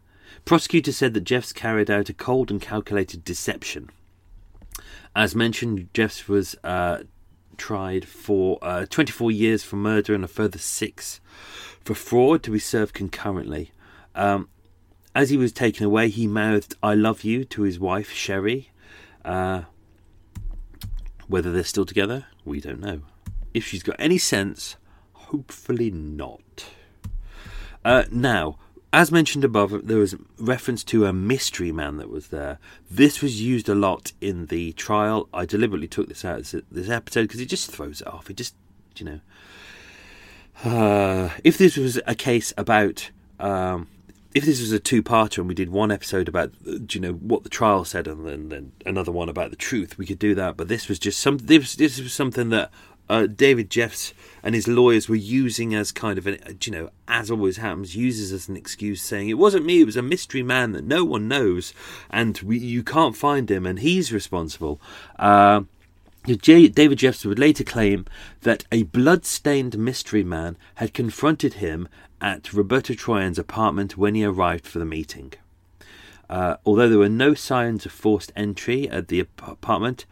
Prosecutor 0.45 0.91
said 0.91 1.13
that 1.13 1.23
Jeffs 1.23 1.53
carried 1.53 1.89
out 1.89 2.09
a 2.09 2.13
cold 2.13 2.51
and 2.51 2.61
calculated 2.61 3.23
deception. 3.23 3.89
As 5.15 5.35
mentioned, 5.35 5.89
Jeffs 5.93 6.27
was 6.27 6.55
uh, 6.63 7.03
tried 7.57 8.05
for 8.05 8.57
uh, 8.61 8.85
24 8.89 9.31
years 9.31 9.63
for 9.63 9.75
murder 9.75 10.13
and 10.13 10.23
a 10.23 10.27
further 10.27 10.57
six 10.57 11.21
for 11.83 11.93
fraud 11.93 12.43
to 12.43 12.51
be 12.51 12.59
served 12.59 12.93
concurrently. 12.93 13.71
Um, 14.15 14.49
as 15.15 15.29
he 15.29 15.37
was 15.37 15.51
taken 15.51 15.85
away, 15.85 16.09
he 16.09 16.27
mouthed 16.27 16.75
"I 16.81 16.95
love 16.95 17.23
you" 17.23 17.45
to 17.45 17.61
his 17.61 17.79
wife 17.79 18.11
Sherry. 18.11 18.71
Uh, 19.23 19.63
whether 21.27 21.51
they're 21.51 21.63
still 21.63 21.85
together, 21.85 22.25
we 22.43 22.59
don't 22.59 22.79
know. 22.79 23.01
If 23.53 23.65
she's 23.65 23.83
got 23.83 23.95
any 23.99 24.17
sense, 24.17 24.75
hopefully 25.13 25.91
not. 25.91 26.65
Uh, 27.85 28.03
now, 28.11 28.57
as 28.93 29.11
mentioned 29.11 29.43
above, 29.43 29.87
there 29.87 29.97
was 29.97 30.15
reference 30.37 30.83
to 30.85 31.07
a 31.07 31.11
mystery 31.11 31.71
man 31.71 31.97
that 31.97 32.11
was 32.11 32.27
there. 32.27 32.59
This 32.91 33.23
was 33.23 33.41
used 33.41 33.67
a 33.67 33.73
lot 33.73 34.13
in 34.21 34.45
the 34.45 34.71
trial. 34.73 35.27
I 35.33 35.45
deliberately 35.45 35.87
took 35.87 36.07
this 36.07 36.23
out 36.23 36.39
as 36.39 36.55
this 36.71 36.89
episode 36.89 37.23
because 37.23 37.41
it 37.41 37.47
just 37.47 37.71
throws 37.71 38.01
it 38.01 38.07
off. 38.07 38.29
It 38.29 38.37
just, 38.37 38.53
you 38.97 39.05
know, 39.05 39.19
uh, 40.63 41.31
if 41.43 41.57
this 41.57 41.75
was 41.75 41.99
a 42.05 42.13
case 42.13 42.53
about 42.55 43.09
um, 43.39 43.87
if 44.35 44.45
this 44.45 44.59
was 44.59 44.71
a 44.71 44.79
two-parter 44.79 45.39
and 45.39 45.47
we 45.47 45.55
did 45.55 45.69
one 45.69 45.91
episode 45.91 46.27
about 46.27 46.51
you 46.63 46.99
know 46.99 47.13
what 47.13 47.43
the 47.43 47.49
trial 47.49 47.85
said 47.85 48.07
and 48.07 48.27
then, 48.27 48.49
then 48.49 48.71
another 48.85 49.11
one 49.11 49.27
about 49.27 49.49
the 49.49 49.55
truth, 49.55 49.97
we 49.97 50.05
could 50.05 50.19
do 50.19 50.35
that. 50.35 50.55
But 50.55 50.67
this 50.67 50.87
was 50.87 50.99
just 50.99 51.19
some 51.19 51.39
this 51.39 51.75
this 51.75 51.99
was 51.99 52.13
something 52.13 52.49
that 52.49 52.71
uh, 53.09 53.27
David 53.27 53.69
Jeffs 53.69 54.13
and 54.41 54.55
his 54.55 54.67
lawyers 54.67 55.09
were 55.09 55.15
using 55.15 55.75
as 55.75 55.91
kind 55.91 56.17
of 56.17 56.27
an 56.27 56.57
you 56.63 56.71
know 56.71 56.89
as 57.07 57.29
always 57.29 57.57
happens 57.57 57.95
uses 57.95 58.31
as 58.31 58.47
an 58.47 58.55
excuse, 58.55 59.01
saying 59.01 59.29
it 59.29 59.37
wasn't 59.37 59.65
me, 59.65 59.81
it 59.81 59.85
was 59.85 59.97
a 59.97 60.01
mystery 60.01 60.43
man 60.43 60.71
that 60.71 60.85
no 60.85 61.03
one 61.03 61.27
knows 61.27 61.73
and 62.09 62.39
we, 62.39 62.57
you 62.57 62.83
can't 62.83 63.17
find 63.17 63.49
him 63.49 63.65
and 63.65 63.79
he's 63.79 64.11
responsible. 64.11 64.79
Uh, 65.19 65.63
David 66.25 66.97
Jeffs 66.97 67.25
would 67.25 67.39
later 67.39 67.65
claim 67.65 68.05
that 68.41 68.63
a 68.71 68.83
blood-stained 68.83 69.77
mystery 69.77 70.23
man 70.23 70.55
had 70.75 70.93
confronted 70.93 71.55
him 71.55 71.89
at 72.21 72.53
Roberto 72.53 72.93
Troyan's 72.93 73.37
apartment 73.37 73.97
when 73.97 74.15
he 74.15 74.23
arrived 74.23 74.65
for 74.65 74.79
the 74.79 74.85
meeting. 74.85 75.33
Uh, 76.29 76.55
although 76.65 76.87
there 76.87 76.97
were 76.97 77.09
no 77.09 77.33
signs 77.33 77.85
of 77.85 77.91
forced 77.91 78.31
entry 78.37 78.89
at 78.89 79.09
the 79.09 79.19
apartment, 79.19 80.05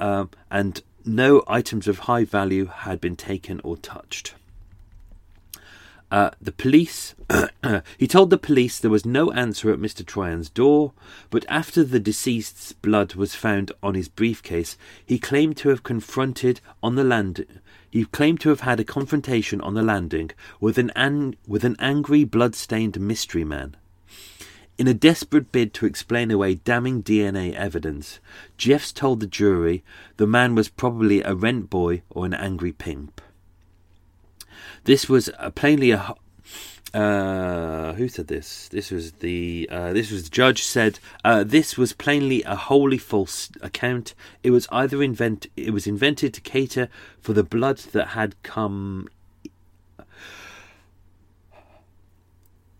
uh, 0.00 0.26
and 0.50 0.82
no 1.08 1.42
items 1.48 1.88
of 1.88 2.00
high 2.00 2.24
value 2.24 2.66
had 2.66 3.00
been 3.00 3.16
taken 3.16 3.60
or 3.64 3.76
touched. 3.76 4.34
Uh, 6.10 6.30
the 6.40 6.52
police, 6.52 7.14
he 7.98 8.06
told 8.06 8.30
the 8.30 8.38
police 8.38 8.78
there 8.78 8.90
was 8.90 9.04
no 9.04 9.30
answer 9.32 9.70
at 9.70 9.78
Mr. 9.78 10.04
Troyan's 10.04 10.48
door, 10.48 10.92
but 11.28 11.44
after 11.48 11.84
the 11.84 12.00
deceased's 12.00 12.72
blood 12.72 13.14
was 13.14 13.34
found 13.34 13.72
on 13.82 13.94
his 13.94 14.08
briefcase, 14.08 14.78
he 15.04 15.18
claimed 15.18 15.56
to 15.58 15.68
have 15.68 15.82
confronted 15.82 16.60
on 16.82 16.94
the 16.94 17.04
land 17.04 17.44
he 17.90 18.04
claimed 18.04 18.40
to 18.40 18.50
have 18.50 18.60
had 18.60 18.80
a 18.80 18.84
confrontation 18.84 19.60
on 19.60 19.74
the 19.74 19.82
landing 19.82 20.30
with 20.60 20.78
an, 20.78 20.90
an- 20.94 21.36
with 21.46 21.64
an 21.64 21.76
angry, 21.78 22.24
blood-stained 22.24 23.00
mystery 23.00 23.44
man. 23.44 23.76
In 24.78 24.86
a 24.86 24.94
desperate 24.94 25.50
bid 25.50 25.74
to 25.74 25.86
explain 25.86 26.30
away 26.30 26.54
damning 26.54 27.02
DNA 27.02 27.52
evidence, 27.52 28.20
Jeffs 28.56 28.92
told 28.92 29.18
the 29.18 29.26
jury 29.26 29.82
the 30.18 30.26
man 30.26 30.54
was 30.54 30.68
probably 30.68 31.20
a 31.20 31.34
rent 31.34 31.68
boy 31.68 32.02
or 32.10 32.24
an 32.24 32.32
angry 32.32 32.70
pimp. 32.70 33.20
This 34.84 35.08
was 35.08 35.30
uh, 35.36 35.50
plainly 35.50 35.90
a 35.90 36.14
uh, 36.94 37.92
who 37.94 38.08
said 38.08 38.28
this? 38.28 38.68
This 38.68 38.90
was 38.92 39.12
the 39.12 39.68
uh, 39.70 39.92
this 39.92 40.12
was 40.12 40.24
the 40.24 40.30
judge 40.30 40.62
said 40.62 41.00
uh, 41.24 41.42
this 41.44 41.76
was 41.76 41.92
plainly 41.92 42.44
a 42.44 42.54
wholly 42.54 42.98
false 42.98 43.50
account. 43.60 44.14
It 44.44 44.52
was 44.52 44.68
either 44.70 45.02
invent 45.02 45.48
it 45.56 45.72
was 45.72 45.88
invented 45.88 46.32
to 46.34 46.40
cater 46.40 46.88
for 47.20 47.32
the 47.32 47.42
blood 47.42 47.78
that 47.92 48.08
had 48.08 48.40
come. 48.44 49.08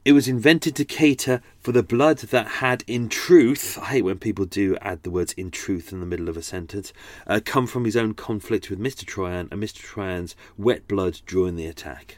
It 0.08 0.12
was 0.12 0.26
invented 0.26 0.74
to 0.76 0.86
cater 0.86 1.42
for 1.60 1.72
the 1.72 1.82
blood 1.82 2.16
that 2.20 2.46
had, 2.46 2.82
in 2.86 3.10
truth, 3.10 3.78
I 3.78 3.88
hate 3.88 4.06
when 4.06 4.18
people 4.18 4.46
do 4.46 4.74
add 4.80 5.02
the 5.02 5.10
words 5.10 5.34
in 5.34 5.50
truth 5.50 5.92
in 5.92 6.00
the 6.00 6.06
middle 6.06 6.30
of 6.30 6.36
a 6.38 6.42
sentence, 6.42 6.94
uh, 7.26 7.40
come 7.44 7.66
from 7.66 7.84
his 7.84 7.94
own 7.94 8.14
conflict 8.14 8.70
with 8.70 8.80
Mr. 8.80 9.04
Troyan 9.04 9.52
and 9.52 9.62
Mr. 9.62 9.82
Troyan's 9.82 10.34
wet 10.56 10.88
blood 10.88 11.20
during 11.26 11.56
the 11.56 11.66
attack. 11.66 12.16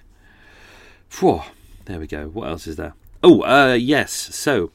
Phew. 1.09 1.43
There 1.86 1.99
we 1.99 2.07
go. 2.07 2.28
What 2.28 2.51
else 2.51 2.68
is 2.68 2.76
there? 2.76 2.95
Oh, 3.24 3.43
uh, 3.43 3.74
yes. 3.74 4.12
So, 4.12 4.70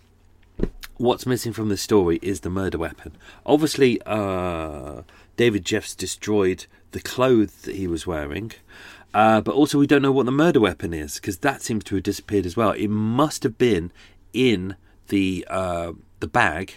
what's 0.97 1.25
missing 1.25 1.53
from 1.53 1.69
the 1.69 1.77
story 1.77 2.19
is 2.21 2.41
the 2.41 2.49
murder 2.49 2.77
weapon. 2.77 3.15
Obviously, 3.45 4.01
uh, 4.05 5.03
David 5.37 5.63
Jeffs 5.63 5.95
destroyed 5.95 6.65
the 6.91 6.99
clothes 6.99 7.53
that 7.61 7.75
he 7.75 7.87
was 7.87 8.05
wearing. 8.05 8.51
Uh, 9.15 9.39
but 9.39 9.55
also, 9.55 9.79
we 9.79 9.87
don't 9.87 10.01
know 10.01 10.11
what 10.11 10.25
the 10.25 10.31
murder 10.31 10.59
weapon 10.59 10.93
is 10.93 11.15
because 11.15 11.37
that 11.37 11.61
seems 11.61 11.85
to 11.85 11.95
have 11.95 12.03
disappeared 12.03 12.45
as 12.45 12.57
well. 12.57 12.71
It 12.71 12.89
must 12.89 13.43
have 13.43 13.57
been 13.57 13.93
in 14.33 14.75
the 15.07 15.47
uh, 15.49 15.93
the 16.19 16.27
bag 16.27 16.73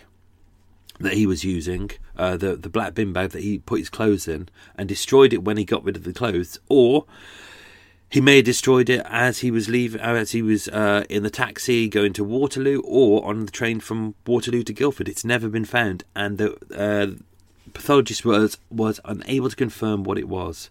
that 1.00 1.14
he 1.14 1.26
was 1.26 1.42
using, 1.42 1.90
uh, 2.16 2.36
the 2.36 2.54
the 2.54 2.68
black 2.68 2.94
bin 2.94 3.12
bag 3.12 3.30
that 3.30 3.42
he 3.42 3.58
put 3.58 3.80
his 3.80 3.90
clothes 3.90 4.28
in, 4.28 4.48
and 4.76 4.88
destroyed 4.88 5.32
it 5.32 5.42
when 5.42 5.56
he 5.56 5.64
got 5.64 5.82
rid 5.82 5.96
of 5.96 6.04
the 6.04 6.12
clothes, 6.12 6.60
or 6.68 7.06
he 8.08 8.20
may 8.20 8.36
have 8.36 8.44
destroyed 8.44 8.88
it 8.88 9.04
as 9.06 9.40
he 9.40 9.50
was 9.50 9.68
leaving, 9.68 10.00
uh, 10.00 10.14
as 10.14 10.30
he 10.30 10.40
was 10.40 10.68
uh, 10.68 11.04
in 11.10 11.24
the 11.24 11.30
taxi 11.30 11.88
going 11.88 12.12
to 12.12 12.22
Waterloo, 12.22 12.82
or 12.84 13.24
on 13.24 13.46
the 13.46 13.50
train 13.50 13.80
from 13.80 14.14
Waterloo 14.28 14.62
to 14.62 14.72
Guildford. 14.72 15.08
It's 15.08 15.24
never 15.24 15.48
been 15.48 15.64
found, 15.64 16.04
and 16.14 16.38
the 16.38 16.56
uh, 16.72 17.20
pathologist 17.72 18.24
was 18.24 18.58
was 18.70 19.00
unable 19.04 19.50
to 19.50 19.56
confirm 19.56 20.04
what 20.04 20.18
it 20.18 20.28
was. 20.28 20.70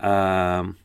Um, 0.00 0.78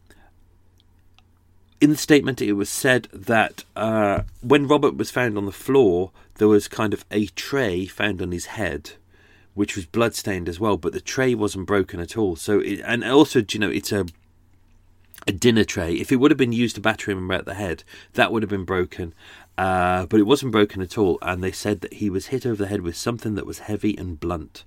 in 1.82 1.92
the 1.92 1.98
statement, 1.98 2.42
it 2.42 2.54
was 2.54 2.70
said 2.70 3.08
that 3.14 3.64
uh, 3.76 4.22
when 4.42 4.68
Robert 4.68 4.96
was 4.96 5.12
found 5.12 5.38
on 5.38 5.46
the 5.46 5.52
floor, 5.52 6.12
there 6.36 6.48
was 6.48 6.68
kind 6.68 6.94
of 6.94 7.06
a 7.12 7.28
tray 7.28 7.86
found 7.86 8.22
on 8.22 8.32
his 8.32 8.48
head, 8.48 8.92
which 9.54 9.76
was 9.76 9.86
bloodstained 9.86 10.50
as 10.50 10.60
well, 10.60 10.78
but 10.78 10.94
the 10.94 11.02
tray 11.02 11.36
wasn't 11.36 11.68
broken 11.68 12.00
at 12.00 12.18
all. 12.18 12.36
So, 12.36 12.60
it, 12.60 12.82
and 12.86 13.04
also, 13.04 13.44
you 13.52 13.60
know, 13.60 13.70
it's 13.70 13.92
a 13.92 14.06
a 15.28 15.32
dinner 15.32 15.64
tray. 15.64 15.94
If 15.94 16.12
it 16.12 16.18
would 16.18 16.32
have 16.32 16.38
been 16.38 16.52
used 16.52 16.76
to 16.76 16.82
batter 16.82 17.10
him 17.10 17.26
about 17.26 17.46
the 17.46 17.56
head, 17.56 17.84
that 18.14 18.32
would 18.32 18.44
have 18.44 18.50
been 18.50 18.66
broken. 18.66 19.14
Uh, 19.58 20.06
but 20.06 20.20
it 20.20 20.24
wasn't 20.24 20.52
broken 20.52 20.82
at 20.82 20.98
all, 20.98 21.18
and 21.22 21.44
they 21.44 21.52
said 21.52 21.82
that 21.82 21.94
he 21.94 22.10
was 22.10 22.28
hit 22.28 22.46
over 22.46 22.58
the 22.58 22.68
head 22.68 22.82
with 22.82 22.96
something 22.96 23.36
that 23.36 23.46
was 23.46 23.60
heavy 23.60 23.98
and 23.98 24.20
blunt. 24.20 24.66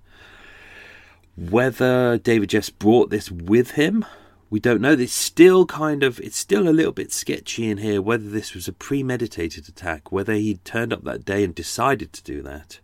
Whether 1.36 2.18
David 2.18 2.48
Jeffs 2.48 2.70
brought 2.70 3.10
this 3.10 3.30
with 3.30 3.72
him, 3.72 4.04
we 4.50 4.60
don't 4.60 4.80
know. 4.80 4.92
It's 4.92 5.12
still 5.12 5.66
kind 5.66 6.02
of, 6.02 6.18
it's 6.20 6.36
still 6.36 6.68
a 6.68 6.70
little 6.70 6.92
bit 6.92 7.12
sketchy 7.12 7.68
in 7.68 7.78
here 7.78 8.00
whether 8.00 8.28
this 8.28 8.54
was 8.54 8.66
a 8.66 8.72
premeditated 8.72 9.68
attack, 9.68 10.10
whether 10.10 10.34
he 10.34 10.56
turned 10.64 10.92
up 10.92 11.04
that 11.04 11.24
day 11.24 11.44
and 11.44 11.54
decided 11.54 12.12
to 12.14 12.22
do 12.22 12.42
that. 12.42 12.80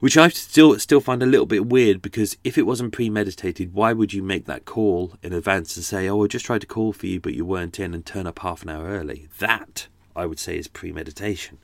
Which 0.00 0.16
I 0.16 0.28
still 0.30 0.76
still 0.80 1.00
find 1.00 1.22
a 1.22 1.26
little 1.26 1.46
bit 1.46 1.66
weird 1.66 2.02
because 2.02 2.36
if 2.42 2.58
it 2.58 2.66
wasn't 2.66 2.92
premeditated, 2.92 3.72
why 3.72 3.92
would 3.92 4.12
you 4.12 4.20
make 4.20 4.46
that 4.46 4.64
call 4.64 5.12
in 5.22 5.32
advance 5.32 5.76
and 5.76 5.84
say, 5.84 6.08
"Oh, 6.08 6.24
I 6.24 6.26
just 6.26 6.44
tried 6.44 6.62
to 6.62 6.66
call 6.66 6.92
for 6.92 7.06
you, 7.06 7.20
but 7.20 7.34
you 7.34 7.44
weren't 7.44 7.78
in," 7.78 7.94
and 7.94 8.04
turn 8.04 8.26
up 8.26 8.40
half 8.40 8.64
an 8.64 8.70
hour 8.70 8.88
early? 8.88 9.28
That 9.38 9.86
I 10.16 10.26
would 10.26 10.40
say 10.40 10.58
is 10.58 10.66
premeditation. 10.66 11.58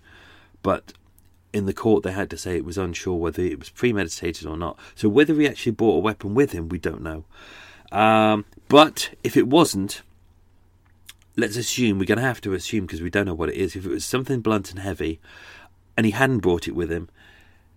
But 0.62 0.92
in 1.52 1.66
the 1.66 1.72
court, 1.72 2.04
they 2.04 2.12
had 2.12 2.30
to 2.30 2.38
say 2.38 2.56
it 2.56 2.64
was 2.64 2.78
unsure 2.78 3.16
whether 3.16 3.42
it 3.42 3.58
was 3.58 3.70
premeditated 3.70 4.46
or 4.46 4.56
not. 4.56 4.78
So 4.94 5.08
whether 5.08 5.34
he 5.34 5.48
actually 5.48 5.72
brought 5.72 5.96
a 5.96 6.00
weapon 6.00 6.34
with 6.34 6.52
him, 6.52 6.68
we 6.68 6.78
don't 6.78 7.02
know. 7.02 7.24
Um, 7.90 8.44
but 8.68 9.10
if 9.24 9.36
it 9.36 9.48
wasn't, 9.48 10.02
let's 11.36 11.56
assume 11.56 11.98
we're 11.98 12.04
going 12.04 12.18
to 12.18 12.24
have 12.24 12.40
to 12.42 12.52
assume 12.52 12.86
because 12.86 13.00
we 13.00 13.10
don't 13.10 13.26
know 13.26 13.34
what 13.34 13.48
it 13.48 13.56
is. 13.56 13.76
If 13.76 13.86
it 13.86 13.90
was 13.90 14.04
something 14.04 14.40
blunt 14.40 14.70
and 14.70 14.80
heavy, 14.80 15.20
and 15.96 16.04
he 16.06 16.12
hadn't 16.12 16.40
brought 16.40 16.68
it 16.68 16.74
with 16.74 16.90
him, 16.90 17.08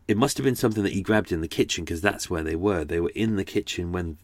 it 0.07 0.18
must 0.18 0.38
have 0.38 0.43
been 0.43 0.55
something 0.55 0.84
that 0.84 0.93
he 0.93 1.01
grabbed 1.01 1.32
in 1.32 1.41
the 1.41 1.47
kitchen 1.47 1.86
because 1.86 2.01
that's 2.01 2.30
where 2.30 2.43
they 2.43 2.55
were. 2.55 2.84
They 2.84 2.99
were 2.99 3.12
in 3.16 3.36
the 3.36 3.45
kitchen 3.45 3.91
when 3.91 4.18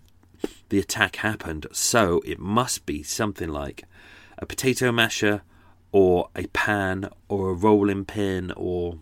the 0.69 0.79
attack 0.79 1.17
happened. 1.17 1.67
So 1.71 2.21
it 2.25 2.39
must 2.39 2.85
be 2.85 3.03
something 3.03 3.49
like 3.49 3.85
a 4.37 4.45
potato 4.45 4.91
masher 4.91 5.41
or 5.91 6.29
a 6.35 6.47
pan 6.47 7.09
or 7.29 7.49
a 7.49 7.53
rolling 7.53 8.05
pin 8.05 8.51
or 8.55 8.99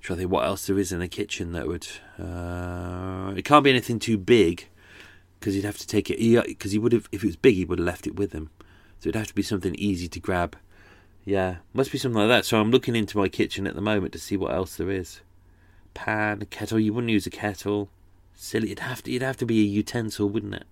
try 0.00 0.16
to 0.16 0.20
think 0.20 0.30
what 0.32 0.46
else 0.46 0.66
there 0.66 0.78
is 0.78 0.92
in 0.92 1.00
the 1.00 1.08
kitchen 1.08 1.52
that 1.52 1.66
would. 1.66 1.86
Uh, 2.18 3.32
it 3.36 3.44
can't 3.44 3.64
be 3.64 3.70
anything 3.70 3.98
too 3.98 4.16
big 4.16 4.66
because 5.40 5.54
he'd 5.54 5.64
have 5.64 5.78
to 5.78 5.86
take 5.86 6.10
it. 6.10 6.18
Because 6.46 6.70
he, 6.70 6.76
he 6.76 6.78
would 6.78 6.92
have, 6.92 7.08
if 7.10 7.24
it 7.24 7.26
was 7.26 7.36
big, 7.36 7.56
he 7.56 7.64
would 7.64 7.78
have 7.78 7.86
left 7.86 8.06
it 8.06 8.14
with 8.14 8.32
him. 8.32 8.50
So 9.00 9.08
it'd 9.08 9.18
have 9.18 9.28
to 9.28 9.34
be 9.34 9.42
something 9.42 9.74
easy 9.74 10.06
to 10.06 10.20
grab. 10.20 10.56
Yeah, 11.24 11.56
must 11.72 11.92
be 11.92 11.98
something 11.98 12.18
like 12.18 12.28
that. 12.28 12.44
So 12.44 12.60
I'm 12.60 12.70
looking 12.70 12.94
into 12.94 13.18
my 13.18 13.28
kitchen 13.28 13.66
at 13.66 13.74
the 13.74 13.80
moment 13.80 14.12
to 14.12 14.18
see 14.18 14.36
what 14.36 14.52
else 14.52 14.76
there 14.76 14.90
is 14.90 15.20
pan, 15.94 16.46
kettle. 16.50 16.78
You 16.78 16.92
wouldn't 16.92 17.10
use 17.10 17.26
a 17.26 17.30
kettle. 17.30 17.88
Silly. 18.34 18.68
It'd 18.68 18.80
have 18.80 19.02
to. 19.02 19.10
It'd 19.10 19.22
have 19.22 19.36
to 19.38 19.46
be 19.46 19.60
a 19.60 19.64
utensil, 19.64 20.28
wouldn't 20.28 20.54
it? 20.54 20.64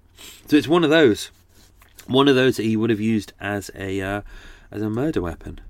So 0.47 0.57
it's 0.57 0.69
one 0.69 0.85
of 0.85 0.91
those. 0.91 1.31
One 2.07 2.29
of 2.29 2.35
those 2.35 2.57
that 2.57 2.63
he 2.63 2.77
would 2.77 2.91
have 2.91 3.01
used 3.01 3.33
as 3.41 3.71
a 3.75 4.01
uh, 4.01 4.23
as 4.71 4.83
a 4.83 4.91
murder 4.91 5.21
weapon. 5.21 5.61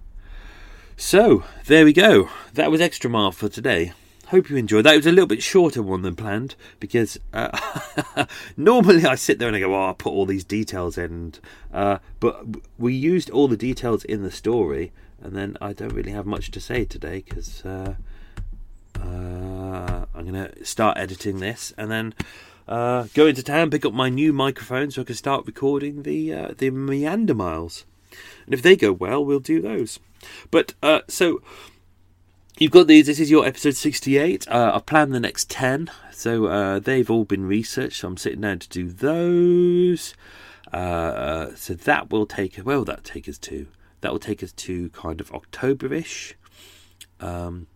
So 0.96 1.44
there 1.66 1.84
we 1.84 1.92
go. 1.92 2.28
That 2.55 2.70
was 2.70 2.80
extra 2.80 3.11
mile 3.11 3.32
for 3.32 3.49
today. 3.49 3.92
Hope 4.29 4.51
you 4.51 4.57
enjoyed 4.57 4.85
that. 4.85 4.93
It 4.93 4.99
was 4.99 5.07
a 5.07 5.12
little 5.12 5.26
bit 5.26 5.43
shorter 5.43 5.83
one 5.83 6.03
than 6.03 6.14
planned 6.14 6.55
because 6.81 7.18
uh, 7.33 8.26
normally 8.59 9.07
I 9.07 9.14
sit 9.14 9.39
there 9.39 9.49
and 9.49 9.57
I 9.57 9.61
go, 9.61 9.74
"Oh, 9.74 9.87
I'll 9.87 9.95
put 9.95 10.12
all 10.12 10.26
these 10.26 10.45
details 10.45 10.99
in," 10.99 11.33
uh, 11.72 11.99
but 12.20 12.45
we 12.79 12.93
used 12.93 13.31
all 13.31 13.49
the 13.49 13.57
details 13.57 14.05
in 14.05 14.22
the 14.22 14.31
story, 14.31 14.93
and 15.22 15.35
then 15.35 15.57
I 15.62 15.72
don't 15.72 15.95
really 15.95 16.11
have 16.11 16.26
much 16.26 16.51
to 16.51 16.61
say 16.61 16.85
today 16.85 17.24
because 17.26 17.64
uh, 17.64 17.95
uh, 19.01 20.05
I'm 20.14 20.31
going 20.31 20.35
to 20.35 20.62
start 20.62 20.99
editing 20.99 21.41
this 21.41 21.72
and 21.79 21.91
then 21.91 22.14
uh, 22.68 23.07
go 23.14 23.26
into 23.26 23.43
town, 23.43 23.70
pick 23.70 23.87
up 23.87 23.95
my 23.95 24.11
new 24.11 24.35
microphone 24.35 24.91
so 24.91 25.01
I 25.01 25.05
can 25.07 25.14
start 25.14 25.47
recording 25.47 26.03
the 26.03 26.35
uh, 26.35 26.55
the 26.59 26.68
Meander 26.68 27.35
Miles. 27.35 27.87
And 28.45 28.53
if 28.53 28.61
they 28.61 28.76
go 28.76 28.93
well, 28.93 29.24
we'll 29.24 29.41
do 29.41 29.62
those. 29.62 30.01
But 30.51 30.74
so 31.09 31.41
you've 32.59 32.72
got 32.72 32.86
these. 32.86 33.06
This 33.06 33.20
is 33.20 33.30
your 33.30 33.46
episode 33.46 33.76
68. 33.76 34.48
Uh, 34.48 34.72
I've 34.74 34.86
planned 34.86 35.14
the 35.14 35.20
next 35.20 35.48
10. 35.50 35.90
So 36.12 36.46
uh, 36.46 36.78
they've 36.80 37.11
all 37.11 37.24
been 37.24 37.46
researched. 37.46 38.00
So 38.00 38.09
I'm 38.09 38.16
sitting 38.16 38.40
down 38.40 38.59
to 38.59 38.68
do 38.68 38.88
those. 38.88 40.14
Uh, 40.72 41.54
so 41.54 41.74
that 41.74 42.11
will 42.11 42.26
take. 42.26 42.56
Where 42.56 42.84
that 42.84 43.04
take 43.04 43.28
us 43.28 43.38
to? 43.38 43.68
That 44.00 44.12
will 44.12 44.18
take 44.18 44.42
us 44.42 44.52
to 44.52 44.90
kind 44.90 45.20
of 45.20 45.30
Octoberish. 45.30 46.34
Um, 47.20 47.66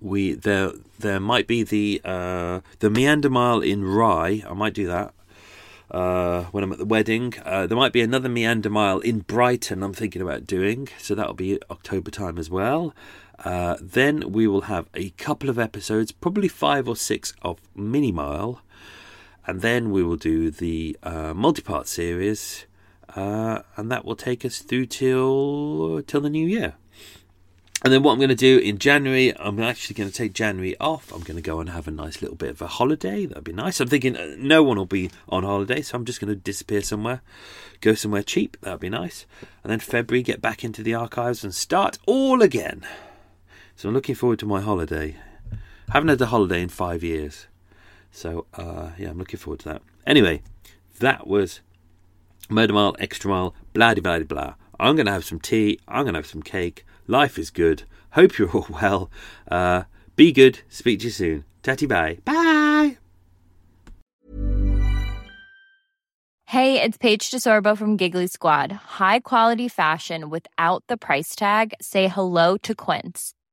we 0.00 0.34
there 0.34 0.72
there 0.98 1.20
might 1.20 1.46
be 1.46 1.62
the 1.62 2.00
uh, 2.04 2.60
the 2.80 2.90
meander 2.90 3.30
mile 3.30 3.60
in 3.60 3.84
Rye. 3.84 4.42
I 4.46 4.52
might 4.52 4.74
do 4.74 4.86
that 4.88 5.14
uh, 5.90 6.44
when 6.44 6.64
I'm 6.64 6.72
at 6.72 6.78
the 6.78 6.84
wedding. 6.84 7.34
Uh, 7.44 7.66
there 7.66 7.78
might 7.78 7.92
be 7.92 8.00
another 8.00 8.28
meander 8.28 8.70
mile 8.70 8.98
in 8.98 9.20
Brighton. 9.20 9.82
I'm 9.82 9.92
thinking 9.92 10.20
about 10.20 10.46
doing 10.46 10.88
so. 10.98 11.14
That'll 11.14 11.34
be 11.34 11.60
October 11.70 12.10
time 12.10 12.38
as 12.38 12.50
well. 12.50 12.94
Uh, 13.44 13.76
then 13.80 14.32
we 14.32 14.46
will 14.46 14.62
have 14.62 14.88
a 14.94 15.10
couple 15.10 15.50
of 15.50 15.58
episodes, 15.58 16.12
probably 16.12 16.48
five 16.48 16.88
or 16.88 16.96
six 16.96 17.34
of 17.42 17.58
mini 17.74 18.12
mile, 18.12 18.62
and 19.46 19.60
then 19.60 19.90
we 19.90 20.02
will 20.02 20.16
do 20.16 20.50
the 20.50 20.96
uh, 21.02 21.34
multi-part 21.34 21.88
series, 21.88 22.66
uh, 23.16 23.60
and 23.76 23.90
that 23.90 24.04
will 24.04 24.16
take 24.16 24.44
us 24.44 24.60
through 24.60 24.86
till 24.86 26.02
till 26.06 26.20
the 26.20 26.30
new 26.30 26.46
year. 26.46 26.74
And 27.84 27.92
then 27.92 28.04
what 28.04 28.12
I'm 28.12 28.18
going 28.18 28.28
to 28.28 28.36
do 28.36 28.58
in 28.58 28.78
January, 28.78 29.36
I'm 29.36 29.60
actually 29.60 29.94
going 29.94 30.08
to 30.08 30.14
take 30.14 30.34
January 30.34 30.78
off. 30.78 31.12
I'm 31.12 31.22
going 31.22 31.34
to 31.34 31.42
go 31.42 31.58
and 31.58 31.70
have 31.70 31.88
a 31.88 31.90
nice 31.90 32.22
little 32.22 32.36
bit 32.36 32.50
of 32.50 32.62
a 32.62 32.68
holiday. 32.68 33.26
That'd 33.26 33.42
be 33.42 33.52
nice. 33.52 33.80
I'm 33.80 33.88
thinking 33.88 34.16
uh, 34.16 34.36
no 34.38 34.62
one 34.62 34.76
will 34.76 34.86
be 34.86 35.10
on 35.28 35.42
holiday, 35.42 35.82
so 35.82 35.96
I'm 35.96 36.04
just 36.04 36.20
going 36.20 36.32
to 36.32 36.36
disappear 36.36 36.82
somewhere, 36.82 37.22
go 37.80 37.94
somewhere 37.94 38.22
cheap. 38.22 38.56
That'd 38.60 38.78
be 38.78 38.88
nice. 38.88 39.26
And 39.64 39.72
then 39.72 39.80
February, 39.80 40.22
get 40.22 40.40
back 40.40 40.62
into 40.62 40.84
the 40.84 40.94
archives 40.94 41.42
and 41.42 41.52
start 41.52 41.98
all 42.06 42.40
again. 42.40 42.86
So 43.82 43.88
I'm 43.88 43.96
looking 43.96 44.14
forward 44.14 44.38
to 44.38 44.46
my 44.46 44.60
holiday. 44.60 45.16
Haven't 45.90 46.10
had 46.10 46.20
a 46.20 46.26
holiday 46.26 46.62
in 46.62 46.68
five 46.68 47.02
years. 47.02 47.48
So, 48.12 48.46
uh, 48.54 48.90
yeah, 48.96 49.10
I'm 49.10 49.18
looking 49.18 49.40
forward 49.40 49.58
to 49.58 49.70
that. 49.70 49.82
Anyway, 50.06 50.44
that 51.00 51.26
was 51.26 51.62
Murder 52.48 52.74
Mile, 52.74 52.94
Extra 53.00 53.28
Mile, 53.28 53.56
blah, 53.72 53.92
blah, 53.94 54.20
blah. 54.20 54.54
I'm 54.78 54.94
going 54.94 55.06
to 55.06 55.12
have 55.12 55.24
some 55.24 55.40
tea. 55.40 55.80
I'm 55.88 56.04
going 56.04 56.14
to 56.14 56.20
have 56.20 56.28
some 56.28 56.44
cake. 56.44 56.86
Life 57.08 57.40
is 57.40 57.50
good. 57.50 57.82
Hope 58.12 58.38
you're 58.38 58.52
all 58.52 58.68
well. 58.70 59.10
Uh, 59.50 59.82
be 60.14 60.30
good. 60.30 60.60
Speak 60.68 61.00
to 61.00 61.06
you 61.06 61.10
soon. 61.10 61.44
Tatty 61.64 61.86
bye. 61.86 62.18
Bye. 62.24 62.98
Hey, 66.46 66.80
it's 66.80 66.98
Paige 66.98 67.32
DeSorbo 67.32 67.76
from 67.76 67.96
Giggly 67.96 68.28
Squad. 68.28 68.70
High 68.70 69.18
quality 69.18 69.66
fashion 69.66 70.30
without 70.30 70.84
the 70.86 70.96
price 70.96 71.34
tag. 71.34 71.74
Say 71.80 72.06
hello 72.06 72.56
to 72.58 72.76
Quince. 72.76 73.34